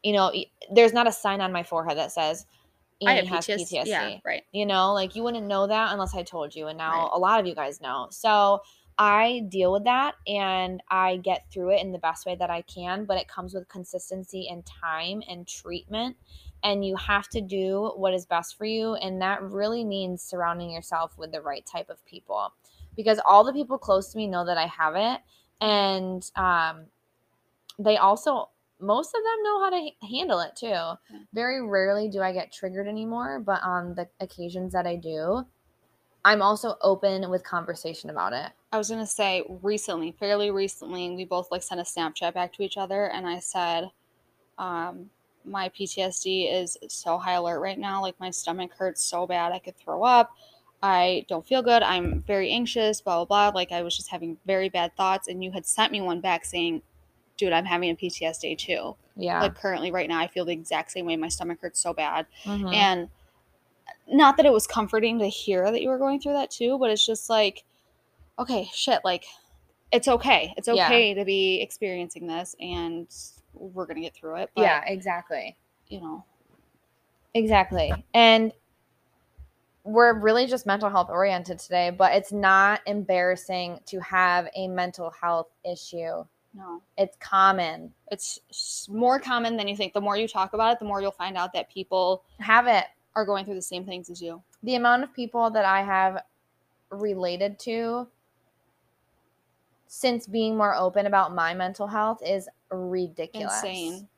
You 0.03 0.13
know, 0.13 0.33
there's 0.73 0.93
not 0.93 1.07
a 1.07 1.13
sign 1.13 1.41
on 1.41 1.53
my 1.53 1.63
forehead 1.63 1.99
that 1.99 2.13
says 2.13 2.47
I 3.07 3.13
Annie 3.13 3.27
have 3.27 3.47
has 3.47 3.47
PTSD. 3.47 3.73
PTSD. 3.73 3.87
Yeah, 3.87 4.19
right. 4.25 4.43
You 4.53 4.67
know, 4.67 4.93
like 4.93 5.15
you 5.17 5.23
wouldn't 5.23 5.47
know 5.47 5.67
that 5.67 5.93
unless 5.93 6.15
I 6.15 6.23
told 6.23 6.55
you. 6.55 6.67
And 6.69 6.79
now 6.79 6.91
Right. 6.91 7.11
a 7.13 7.19
lot 7.19 7.41
of 7.41 7.47
you 7.47 7.55
guys 7.55 7.81
know. 7.81 8.09
So 8.11 8.63
I 8.99 9.45
deal 9.49 9.73
with 9.73 9.85
that 9.85 10.17
and 10.27 10.83
I 10.91 11.19
get 11.19 11.51
through 11.53 11.71
it 11.77 11.81
in 11.81 11.93
the 11.93 11.99
best 11.99 12.27
way 12.27 12.35
that 12.35 12.51
I 12.51 12.63
can, 12.63 13.05
but 13.05 13.17
it 13.17 13.29
comes 13.29 13.55
with 13.55 13.69
consistency 13.69 14.49
and 14.51 14.67
time 14.67 15.23
and 15.29 15.47
treatment. 15.47 16.17
And 16.65 16.85
you 16.85 16.97
have 16.97 17.29
to 17.29 17.41
do 17.41 17.93
what 17.95 18.13
is 18.15 18.27
best 18.27 18.59
for 18.59 18.65
you. 18.65 18.95
And 18.95 19.23
that 19.23 19.41
really 19.43 19.85
means 19.85 20.21
surrounding 20.23 20.73
yourself 20.73 21.17
with 21.17 21.31
the 21.31 21.41
right 21.41 21.65
type 21.65 21.89
of 21.89 22.05
people. 22.05 22.53
Because 22.97 23.21
all 23.25 23.45
the 23.45 23.53
people 23.53 23.79
close 23.79 24.11
to 24.11 24.17
me 24.19 24.27
know 24.27 24.45
that 24.45 24.59
I 24.59 24.67
have 24.67 24.97
it. 24.97 25.21
And 25.61 26.29
um, 26.35 26.87
they 27.79 27.97
also, 27.97 28.51
most 28.81 29.15
of 29.15 29.23
them 29.23 29.43
know 29.43 29.65
how 29.65 29.71
to 29.71 29.77
h- 29.77 29.95
handle 30.09 30.41
it 30.41 30.57
too. 30.57 30.75
Very 31.33 31.63
rarely 31.67 32.09
do 32.09 32.21
I 32.23 32.33
get 32.33 32.53
triggered 32.53 32.87
anymore, 32.89 33.41
but 33.41 33.63
on 33.63 33.95
the 33.95 34.09
occasions 34.21 34.73
that 34.73 34.87
I 34.87 34.97
do, 34.97 35.45
I'm 36.25 36.43
also 36.43 36.77
open 36.83 37.31
with 37.31 37.45
conversation 37.45 38.11
about 38.11 38.33
it. 38.33 38.53
I 38.73 38.79
was 38.79 38.91
gonna 38.91 39.07
say 39.07 39.45
recently, 39.63 40.13
fairly 40.13 40.51
recently, 40.51 41.11
we 41.17 41.25
both 41.25 41.51
like 41.51 41.63
sent 41.63 41.81
a 41.81 41.85
Snapchat 41.85 42.35
back 42.35 42.53
to 42.55 42.63
each 42.63 42.77
other, 42.77 43.07
and 43.07 43.27
I 43.27 43.39
said, 43.39 43.91
um, 44.59 45.11
"My 45.45 45.69
PTSD 45.71 46.49
is 46.53 46.77
so 46.89 47.19
high 47.19 47.35
alert 47.35 47.61
right 47.61 47.79
now. 47.79 48.03
Like 48.03 48.19
my 48.21 48.31
stomach 48.31 48.73
hurts 48.77 49.03
so 49.03 49.27
bad, 49.27 49.53
I 49.53 49.59
could 49.59 49.77
throw 49.79 50.05
up. 50.05 50.31
I 50.83 51.25
don't 51.29 51.47
feel 51.47 51.63
good. 51.63 51.83
I'm 51.83 52.23
very 52.23 52.51
anxious. 52.53 53.01
Blah 53.01 53.25
blah 53.25 53.51
blah. 53.51 53.59
Like 53.59 53.73
I 53.73 53.83
was 53.83 53.97
just 53.97 54.11
having 54.11 54.39
very 54.47 54.69
bad 54.69 54.97
thoughts." 54.97 55.29
And 55.29 55.43
you 55.43 55.53
had 55.53 55.67
sent 55.67 55.93
me 55.93 56.01
one 56.01 56.21
back 56.21 56.45
saying, 56.45 56.83
"Dude, 57.39 57.55
I'm 57.55 57.65
having 57.65 57.89
a 57.89 57.95
PTSD 57.97 58.59
too. 58.59 58.95
Yeah. 59.17 59.41
Like 59.41 59.55
currently, 59.55 59.91
right 59.91 60.09
now, 60.09 60.19
I 60.21 60.27
feel 60.27 60.45
the 60.45 60.53
exact 60.53 60.93
same 60.93 61.07
way. 61.07 61.17
My 61.17 61.29
stomach 61.29 61.61
hurts 61.63 61.81
so 61.81 61.95
bad." 61.95 62.27
Mhm. 62.45 62.75
And 62.75 63.09
not 64.07 64.37
that 64.37 64.45
it 64.45 64.53
was 64.53 64.67
comforting 64.67 65.19
to 65.21 65.29
hear 65.29 65.71
that 65.71 65.81
you 65.81 65.89
were 65.89 65.99
going 65.99 66.21
through 66.21 66.35
that 66.35 66.51
too, 66.51 66.79
but 66.79 66.91
it's 66.91 67.05
just 67.05 67.31
like, 67.31 67.65
okay, 68.39 68.69
shit, 68.73 69.01
like 69.05 69.25
it's 69.93 70.09
okay. 70.09 70.53
It's 70.57 70.69
Yeah. 70.69 70.87
okay 70.87 71.15
to 71.15 71.25
be 71.25 71.61
experiencing 71.63 72.27
this 72.27 72.55
and 72.61 73.07
we're 73.55 73.87
going 73.87 73.97
to 73.97 74.03
get 74.03 74.15
through 74.15 74.37
it. 74.37 74.51
But, 74.55 74.63
yeah, 74.63 74.85
exactly. 74.87 75.57
you 75.89 76.01
know, 76.03 76.25
Exactly. 77.35 77.93
And 78.15 78.53
we're 79.85 80.13
really 80.13 80.47
just 80.47 80.67
mental 80.67 80.91
health 80.91 81.09
oriented 81.11 81.59
today, 81.59 81.91
but 81.91 82.13
it's 82.15 82.33
not 82.33 82.81
embarrassing 82.87 83.81
to 83.87 84.01
have 84.01 84.49
a 84.55 84.69
mental 84.69 85.11
health 85.11 85.49
issue. 85.65 86.25
No, 86.59 86.83
It's 86.97 87.17
common. 87.21 87.95
it's 88.11 88.89
more 88.91 89.19
common 89.21 89.57
than 89.57 89.69
you 89.69 89.77
think. 89.77 89.93
The 89.95 90.01
more 90.01 90.17
you 90.17 90.27
talk 90.29 90.53
about 90.53 90.73
it, 90.73 90.79
the 90.81 90.85
more 90.85 91.01
you'll 91.01 91.13
find 91.13 91.37
out 91.37 91.53
that 91.53 91.71
people 91.71 92.25
Have 92.41 92.67
it. 92.67 92.85
are 93.15 93.25
going 93.25 93.45
through 93.45 93.55
the 93.55 93.63
same 93.63 93.85
things 93.85 94.11
as 94.11 94.21
you. 94.21 94.43
The 94.65 94.75
amount 94.75 95.05
of 95.05 95.15
people 95.15 95.51
that 95.51 95.65
I 95.65 95.83
have 95.83 96.23
related 96.91 97.59
to 97.61 98.09
since 99.87 100.27
being 100.27 100.57
more 100.57 100.75
open 100.75 101.07
about 101.07 101.35
my 101.35 101.55
mental 101.55 101.87
health 101.87 102.23
is 102.25 102.49
ridiculous. 102.71 103.63
Insane. 103.63 104.09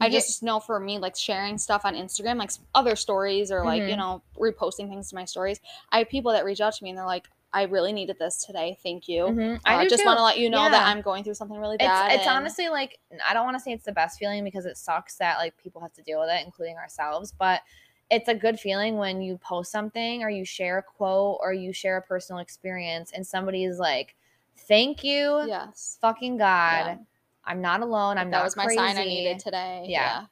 I 0.00 0.08
just 0.08 0.42
know 0.42 0.60
for 0.60 0.80
me, 0.80 0.98
like 0.98 1.14
sharing 1.14 1.58
stuff 1.58 1.84
on 1.84 1.94
Instagram, 1.94 2.38
like 2.38 2.50
other 2.74 2.96
stories 2.96 3.52
or 3.52 3.64
like, 3.64 3.82
you 3.82 3.94
Mhm. 3.94 3.98
know, 3.98 4.22
reposting 4.38 4.88
things 4.88 5.10
to 5.10 5.14
my 5.14 5.26
stories. 5.26 5.60
I 5.92 5.98
have 5.98 6.08
people 6.08 6.32
that 6.32 6.44
reach 6.46 6.60
out 6.62 6.72
to 6.74 6.82
me 6.84 6.88
and 6.90 6.98
they're 6.98 7.04
like, 7.04 7.28
I 7.52 7.62
really 7.64 7.92
needed 7.92 8.16
this 8.18 8.44
today. 8.44 8.78
Thank 8.82 9.08
you. 9.08 9.24
Mhm. 9.24 9.60
I 9.64 9.76
I 9.80 9.88
just 9.88 10.04
want 10.04 10.18
to 10.18 10.22
let 10.22 10.38
you 10.38 10.48
know 10.50 10.70
that 10.70 10.86
I'm 10.86 11.00
going 11.00 11.24
through 11.24 11.34
something 11.34 11.58
really 11.58 11.76
bad. 11.78 12.06
it's 12.12 12.16
it's 12.20 12.26
and- 12.28 12.36
honestly 12.36 12.68
like 12.68 12.98
I 13.28 13.34
don't 13.34 13.44
want 13.44 13.56
to 13.56 13.60
say 13.60 13.72
it's 13.72 13.84
the 13.84 13.92
best 13.92 14.18
feeling 14.18 14.44
because 14.44 14.66
it 14.66 14.76
sucks 14.76 15.16
that 15.16 15.38
like 15.38 15.56
people 15.56 15.80
have 15.80 15.92
to 15.94 16.02
deal 16.02 16.20
with 16.20 16.30
it, 16.30 16.44
including 16.44 16.76
ourselves. 16.76 17.32
But 17.32 17.62
it's 18.08 18.28
a 18.28 18.34
good 18.34 18.58
feeling 18.60 18.96
when 18.98 19.20
you 19.20 19.36
post 19.38 19.70
something 19.72 20.22
or 20.22 20.30
you 20.30 20.44
share 20.44 20.78
a 20.78 20.82
quote 20.82 21.38
or 21.40 21.52
you 21.52 21.72
share 21.72 21.96
a 21.96 22.02
personal 22.02 22.40
experience 22.40 23.10
and 23.12 23.26
somebody 23.26 23.64
is 23.64 23.78
like, 23.78 24.14
"Thank 24.56 25.02
you, 25.04 25.44
yes. 25.46 25.98
fucking 26.00 26.36
God, 26.36 26.86
Yeah. 26.86 26.96
I'm 27.44 27.60
not 27.60 27.80
alone. 27.82 28.18
I'm 28.18 28.30
not 28.30 28.38
that 28.38 28.38
not 28.38 28.44
was 28.44 28.56
my 28.56 28.64
crazy." 28.66 28.78
sign 28.78 28.96
I 28.98 29.04
needed 29.04 29.38
today. 29.40 29.84
Yeah. 29.88 30.26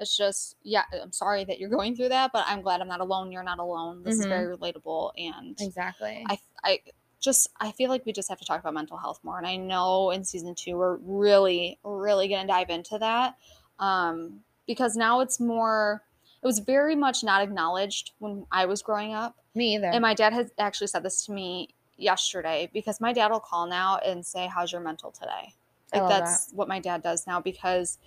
It's 0.00 0.16
just, 0.16 0.56
yeah, 0.62 0.84
I'm 0.98 1.12
sorry 1.12 1.44
that 1.44 1.60
you're 1.60 1.68
going 1.68 1.94
through 1.94 2.08
that, 2.08 2.32
but 2.32 2.44
I'm 2.48 2.62
glad 2.62 2.80
I'm 2.80 2.88
not 2.88 3.00
alone. 3.00 3.30
You're 3.30 3.42
not 3.42 3.58
alone. 3.58 4.02
This 4.02 4.18
is 4.18 4.24
Mhm. 4.24 4.28
very 4.30 4.56
relatable. 4.56 5.12
And 5.18 5.60
Exactly. 5.60 6.24
I, 6.26 6.38
I 6.64 6.80
just, 7.20 7.50
I 7.60 7.72
feel 7.72 7.90
like 7.90 8.06
we 8.06 8.12
just 8.12 8.28
have 8.28 8.38
to 8.38 8.44
talk 8.44 8.60
about 8.60 8.74
mental 8.74 8.96
health 8.96 9.20
more. 9.22 9.38
And 9.38 9.46
I 9.46 9.56
know 9.56 10.10
in 10.10 10.24
season 10.24 10.54
two, 10.54 10.76
we're 10.76 10.96
really, 10.96 11.78
really 11.84 12.28
going 12.28 12.42
to 12.42 12.46
dive 12.46 12.70
into 12.70 12.98
that. 12.98 13.36
Um, 13.78 14.40
because 14.66 14.96
now 14.96 15.20
it's 15.20 15.40
more, 15.40 16.02
it 16.42 16.46
was 16.46 16.60
very 16.60 16.96
much 16.96 17.22
not 17.22 17.42
acknowledged 17.42 18.12
when 18.18 18.46
I 18.50 18.66
was 18.66 18.82
growing 18.82 19.14
up. 19.14 19.36
Me 19.54 19.74
either. 19.74 19.88
And 19.88 20.02
my 20.02 20.14
dad 20.14 20.32
has 20.32 20.50
actually 20.58 20.86
said 20.86 21.02
this 21.02 21.26
to 21.26 21.32
me 21.32 21.70
yesterday 21.96 22.70
because 22.72 23.00
my 23.00 23.12
dad 23.12 23.30
will 23.30 23.40
call 23.40 23.66
now 23.66 23.98
and 23.98 24.24
say, 24.24 24.46
How's 24.46 24.72
your 24.72 24.80
mental 24.80 25.10
today? 25.10 25.54
Like 25.92 26.08
that's 26.08 26.52
what 26.52 26.68
my 26.68 26.78
dad 26.78 27.02
does 27.02 27.26
now 27.26 27.40
because 27.40 27.98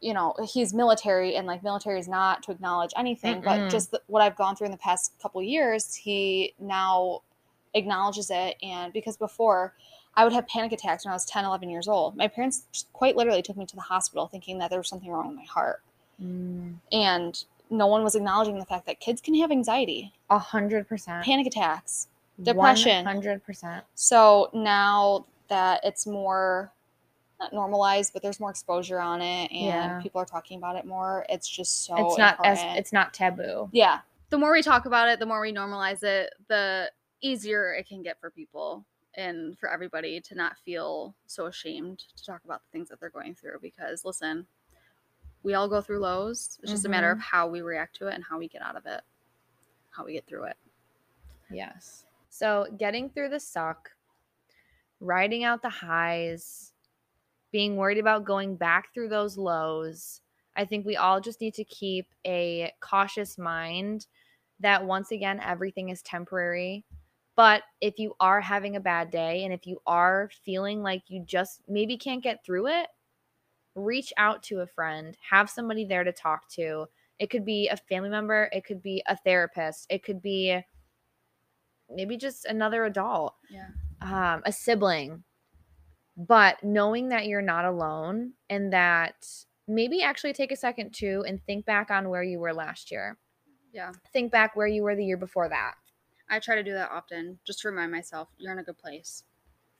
you 0.00 0.12
know, 0.12 0.34
he's 0.44 0.74
military 0.74 1.36
and 1.36 1.46
like 1.46 1.62
military 1.62 2.00
is 2.00 2.08
not 2.08 2.42
to 2.42 2.50
acknowledge 2.50 2.90
anything, 2.96 3.40
Mm-mm. 3.40 3.44
but 3.44 3.70
just 3.70 3.92
the, 3.92 4.02
what 4.08 4.20
I've 4.20 4.34
gone 4.34 4.56
through 4.56 4.64
in 4.64 4.72
the 4.72 4.78
past 4.78 5.12
couple 5.22 5.40
years, 5.40 5.94
he 5.94 6.54
now 6.58 7.20
acknowledges 7.74 8.30
it 8.30 8.56
and 8.62 8.92
because 8.92 9.16
before 9.16 9.74
I 10.14 10.24
would 10.24 10.32
have 10.34 10.46
panic 10.46 10.72
attacks 10.72 11.04
when 11.04 11.12
I 11.12 11.14
was 11.14 11.24
10, 11.24 11.44
11 11.46 11.70
years 11.70 11.88
old. 11.88 12.16
My 12.16 12.28
parents 12.28 12.86
quite 12.92 13.16
literally 13.16 13.40
took 13.40 13.56
me 13.56 13.64
to 13.64 13.74
the 13.74 13.80
hospital 13.82 14.26
thinking 14.26 14.58
that 14.58 14.68
there 14.68 14.78
was 14.78 14.88
something 14.88 15.10
wrong 15.10 15.28
with 15.28 15.36
my 15.38 15.44
heart. 15.44 15.82
Mm, 16.22 16.74
And 16.92 17.44
no 17.70 17.86
one 17.86 18.04
was 18.04 18.14
acknowledging 18.14 18.58
the 18.58 18.66
fact 18.66 18.84
that 18.86 19.00
kids 19.00 19.22
can 19.22 19.34
have 19.36 19.50
anxiety, 19.50 20.12
A 20.28 20.38
hundred 20.38 20.86
percent. 20.86 21.24
panic 21.24 21.46
attacks. 21.46 22.08
depression. 22.42 23.04
Hundred 23.06 23.42
percent. 23.44 23.84
So 23.94 24.50
now 24.52 25.24
that 25.48 25.80
it's 25.84 26.06
more 26.06 26.70
not 27.40 27.52
normalized, 27.54 28.12
but 28.12 28.20
there's 28.22 28.38
more 28.38 28.50
exposure 28.50 29.00
on 29.00 29.20
it 29.22 29.50
and 29.50 29.60
Yeah. 29.66 30.00
people 30.02 30.20
are 30.20 30.24
talking 30.26 30.58
about 30.58 30.76
it 30.76 30.84
more, 30.84 31.24
it's 31.30 31.48
just 31.48 31.84
so 31.86 31.96
It's 31.96 32.18
not 32.18 32.38
as 32.44 32.60
it's 32.78 32.92
not 32.92 33.14
taboo. 33.14 33.68
yeah. 33.72 34.00
The 34.30 34.38
more 34.38 34.52
we 34.52 34.62
talk 34.62 34.84
about 34.86 35.08
it, 35.08 35.18
the 35.18 35.26
more 35.26 35.40
we 35.40 35.52
normalize 35.52 36.02
it, 36.02 36.34
the 36.48 36.90
easier 37.22 37.72
it 37.72 37.88
can 37.88 38.02
get 38.02 38.20
for 38.20 38.30
people 38.30 38.84
and 39.14 39.58
for 39.58 39.70
everybody 39.70 40.20
to 40.20 40.34
not 40.34 40.58
feel 40.64 41.14
so 41.26 41.46
ashamed 41.46 42.04
to 42.16 42.24
talk 42.24 42.42
about 42.44 42.62
the 42.62 42.76
things 42.76 42.88
that 42.88 42.98
they're 43.00 43.10
going 43.10 43.34
through 43.34 43.58
because 43.60 44.04
listen, 44.04 44.46
we 45.42 45.54
all 45.54 45.68
go 45.68 45.80
through 45.80 46.00
lows. 46.00 46.58
It's 46.62 46.70
just 46.70 46.84
a 46.84 46.88
matter 46.88 47.10
of 47.10 47.18
mm-hmm. 47.18 47.36
how 47.36 47.48
we 47.48 47.62
react 47.62 47.96
to 47.96 48.08
it 48.08 48.14
and 48.14 48.24
how 48.28 48.38
we 48.38 48.48
get 48.48 48.62
out 48.62 48.76
of 48.76 48.86
it. 48.86 49.00
How 49.90 50.04
we 50.04 50.14
get 50.14 50.26
through 50.26 50.44
it. 50.44 50.56
Yes. 51.50 52.06
So 52.30 52.66
getting 52.78 53.10
through 53.10 53.28
the 53.28 53.40
suck, 53.40 53.90
riding 55.00 55.44
out 55.44 55.60
the 55.60 55.68
highs, 55.68 56.72
being 57.50 57.76
worried 57.76 57.98
about 57.98 58.24
going 58.24 58.56
back 58.56 58.92
through 58.94 59.10
those 59.10 59.36
lows. 59.36 60.22
I 60.56 60.64
think 60.64 60.86
we 60.86 60.96
all 60.96 61.20
just 61.20 61.40
need 61.40 61.54
to 61.54 61.64
keep 61.64 62.06
a 62.26 62.72
cautious 62.80 63.36
mind 63.36 64.06
that 64.60 64.84
once 64.84 65.10
again, 65.10 65.40
everything 65.44 65.90
is 65.90 66.02
temporary. 66.02 66.84
But 67.42 67.64
if 67.80 67.98
you 67.98 68.14
are 68.20 68.40
having 68.40 68.76
a 68.76 68.80
bad 68.80 69.10
day 69.10 69.42
and 69.42 69.52
if 69.52 69.66
you 69.66 69.82
are 69.84 70.30
feeling 70.44 70.80
like 70.80 71.02
you 71.08 71.24
just 71.26 71.60
maybe 71.66 71.96
can't 71.96 72.22
get 72.22 72.44
through 72.44 72.68
it, 72.68 72.86
reach 73.74 74.12
out 74.16 74.44
to 74.44 74.60
a 74.60 74.66
friend, 74.68 75.16
have 75.28 75.50
somebody 75.50 75.84
there 75.84 76.04
to 76.04 76.12
talk 76.12 76.48
to. 76.50 76.86
It 77.18 77.30
could 77.30 77.44
be 77.44 77.66
a 77.66 77.76
family 77.76 78.10
member, 78.10 78.48
it 78.52 78.64
could 78.64 78.80
be 78.80 79.02
a 79.08 79.16
therapist, 79.16 79.88
it 79.90 80.04
could 80.04 80.22
be 80.22 80.56
maybe 81.90 82.16
just 82.16 82.44
another 82.44 82.84
adult, 82.84 83.34
Yeah. 83.50 83.70
um, 84.00 84.42
a 84.46 84.52
sibling. 84.52 85.24
But 86.16 86.62
knowing 86.62 87.08
that 87.08 87.26
you're 87.26 87.42
not 87.42 87.64
alone 87.64 88.34
and 88.50 88.72
that 88.72 89.26
maybe 89.66 90.00
actually 90.00 90.34
take 90.34 90.52
a 90.52 90.56
second 90.56 90.94
too 90.94 91.24
and 91.26 91.42
think 91.44 91.64
back 91.66 91.90
on 91.90 92.08
where 92.08 92.22
you 92.22 92.38
were 92.38 92.54
last 92.54 92.92
year. 92.92 93.18
Yeah. 93.72 93.90
Think 94.12 94.30
back 94.30 94.54
where 94.54 94.68
you 94.68 94.84
were 94.84 94.94
the 94.94 95.04
year 95.04 95.16
before 95.16 95.48
that. 95.48 95.74
I 96.30 96.38
try 96.38 96.54
to 96.56 96.62
do 96.62 96.72
that 96.72 96.90
often 96.90 97.38
just 97.44 97.60
to 97.60 97.68
remind 97.68 97.92
myself 97.92 98.28
you're 98.38 98.52
in 98.52 98.58
a 98.58 98.62
good 98.62 98.78
place. 98.78 99.24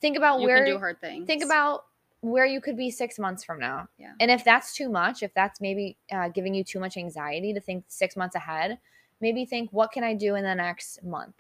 Think 0.01 0.17
about 0.17 0.41
You 0.41 0.47
where 0.47 0.65
can 0.65 0.75
do 0.75 0.79
hard 0.79 1.01
things. 1.01 1.27
think 1.27 1.45
about 1.45 1.85
where 2.21 2.47
you 2.47 2.61
could 2.61 2.77
be 2.77 2.91
six 2.91 3.19
months 3.19 3.43
from 3.43 3.59
now. 3.59 3.89
Yeah. 3.99 4.13
And 4.21 4.31
if 4.31 4.45
that's 4.45 4.75
too 4.75 4.89
much, 4.89 5.23
if 5.23 5.35
that's 5.35 5.61
maybe 5.61 5.97
uh, 6.11 6.29
giving 6.29 6.55
you 6.55 6.63
too 6.63 6.79
much 6.81 6.97
anxiety 6.97 7.53
to 7.53 7.61
think 7.61 7.85
six 7.89 8.17
months 8.17 8.37
ahead, 8.37 8.79
maybe 9.21 9.45
think, 9.45 9.71
what 9.73 9.91
can 9.93 10.05
I 10.05 10.15
do 10.15 10.35
in 10.35 10.45
the 10.45 10.55
next 10.55 11.03
month? 11.03 11.35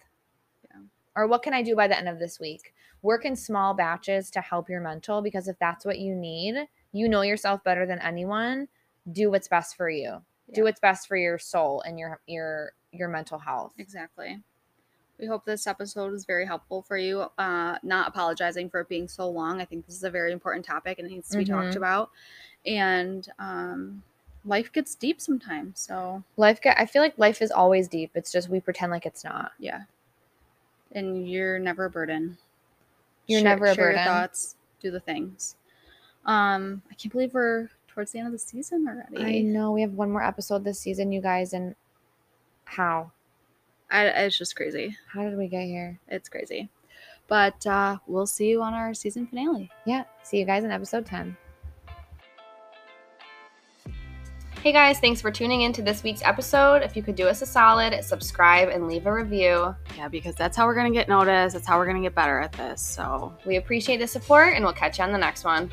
Yeah. 0.70 0.80
Or 1.14 1.26
what 1.26 1.42
can 1.42 1.54
I 1.54 1.62
do 1.62 1.76
by 1.76 1.86
the 1.88 1.96
end 1.96 2.08
of 2.08 2.18
this 2.18 2.40
week? 2.40 2.74
Work 3.02 3.24
in 3.24 3.36
small 3.36 3.74
batches 3.74 4.30
to 4.30 4.40
help 4.40 4.68
your 4.68 4.80
mental 4.80 5.22
because 5.22 5.46
if 5.48 5.58
that's 5.58 5.84
what 5.84 5.98
you 5.98 6.14
need, 6.14 6.56
you 6.92 7.08
know 7.08 7.22
yourself 7.22 7.62
better 7.64 7.86
than 7.86 8.00
anyone. 8.00 8.68
Do 9.10 9.30
what's 9.30 9.48
best 9.48 9.76
for 9.76 9.90
you. 9.90 10.22
Do 10.54 10.64
what's 10.64 10.80
best 10.80 11.08
for 11.08 11.16
your 11.16 11.38
soul 11.38 11.80
and 11.80 11.98
your 11.98 12.20
your 12.26 12.72
your 12.92 13.08
mental 13.08 13.38
health. 13.38 13.72
Exactly. 13.78 14.42
We 15.22 15.28
hope 15.28 15.44
this 15.44 15.68
episode 15.68 16.10
was 16.10 16.24
very 16.24 16.44
helpful 16.44 16.82
for 16.82 16.96
you. 16.98 17.26
Uh, 17.38 17.78
not 17.84 18.08
apologizing 18.08 18.68
for 18.68 18.80
it 18.80 18.88
being 18.88 19.06
so 19.06 19.30
long. 19.30 19.60
I 19.60 19.64
think 19.64 19.86
this 19.86 19.94
is 19.94 20.02
a 20.02 20.10
very 20.10 20.32
important 20.32 20.64
topic 20.66 20.98
and 20.98 21.06
it 21.06 21.12
needs 21.12 21.28
to 21.30 21.38
be 21.38 21.44
talked 21.44 21.74
Mhm. 21.74 21.76
about. 21.76 22.10
And 22.66 23.28
um, 23.38 24.02
life 24.44 24.72
gets 24.72 24.96
deep 24.96 25.20
sometimes. 25.20 25.78
So, 25.78 26.24
Life 26.36 26.60
get 26.60 26.76
I 26.76 26.86
feel 26.86 27.02
like 27.02 27.16
life 27.18 27.40
is 27.40 27.52
always 27.52 27.86
deep. 27.86 28.10
It's 28.16 28.32
just 28.32 28.48
we 28.48 28.58
pretend 28.58 28.90
like 28.90 29.06
it's 29.06 29.22
not. 29.22 29.52
yeah. 29.60 29.82
And 30.90 31.30
you're 31.30 31.60
never 31.60 31.84
a 31.84 31.90
burden. 31.90 32.36
You're 33.28 33.38
Share- 33.42 33.48
never 33.50 33.66
a 33.66 33.74
share 33.76 33.84
burden. 33.92 33.98
Your 33.98 34.04
thoughts, 34.04 34.56
do 34.80 34.90
the 34.90 34.98
things. 35.00 35.54
Um, 36.26 36.82
I 36.90 36.94
can't 36.94 37.12
believe 37.12 37.32
we're 37.32 37.68
towards 37.86 38.10
the 38.10 38.18
end 38.18 38.26
of 38.26 38.32
the 38.32 38.38
season 38.40 38.88
already. 38.88 39.38
I 39.38 39.42
know 39.42 39.70
we 39.70 39.82
have 39.82 39.92
one 39.94 40.10
more 40.10 40.24
episode 40.24 40.64
this 40.64 40.80
season, 40.80 41.12
you 41.12 41.20
guys, 41.20 41.52
and 41.52 41.76
how? 42.64 43.12
I, 43.92 44.06
it's 44.06 44.38
just 44.38 44.56
crazy. 44.56 44.96
How 45.12 45.22
did 45.22 45.36
we 45.36 45.48
get 45.48 45.66
here? 45.66 46.00
It's 46.08 46.28
crazy. 46.28 46.70
But 47.28 47.64
uh, 47.66 47.98
we'll 48.06 48.26
see 48.26 48.48
you 48.48 48.62
on 48.62 48.72
our 48.72 48.94
season 48.94 49.26
finale. 49.26 49.70
Yeah. 49.84 50.04
See 50.22 50.38
you 50.38 50.46
guys 50.46 50.64
in 50.64 50.70
episode 50.70 51.04
10. 51.04 51.36
Hey 54.62 54.72
guys, 54.72 55.00
thanks 55.00 55.20
for 55.20 55.30
tuning 55.30 55.62
in 55.62 55.72
to 55.72 55.82
this 55.82 56.04
week's 56.04 56.22
episode. 56.22 56.82
If 56.82 56.96
you 56.96 57.02
could 57.02 57.16
do 57.16 57.26
us 57.26 57.42
a 57.42 57.46
solid, 57.46 58.02
subscribe 58.04 58.68
and 58.68 58.86
leave 58.86 59.06
a 59.06 59.12
review. 59.12 59.74
Yeah, 59.96 60.08
because 60.08 60.36
that's 60.36 60.56
how 60.56 60.66
we're 60.66 60.74
going 60.76 60.90
to 60.90 60.96
get 60.96 61.08
noticed. 61.08 61.54
That's 61.54 61.66
how 61.66 61.78
we're 61.78 61.84
going 61.84 61.96
to 61.96 62.02
get 62.02 62.14
better 62.14 62.38
at 62.38 62.52
this. 62.52 62.80
So, 62.80 63.34
We 63.44 63.56
appreciate 63.56 63.98
the 63.98 64.06
support 64.06 64.54
and 64.54 64.64
we'll 64.64 64.72
catch 64.72 64.98
you 64.98 65.04
on 65.04 65.12
the 65.12 65.18
next 65.18 65.44
one. 65.44 65.70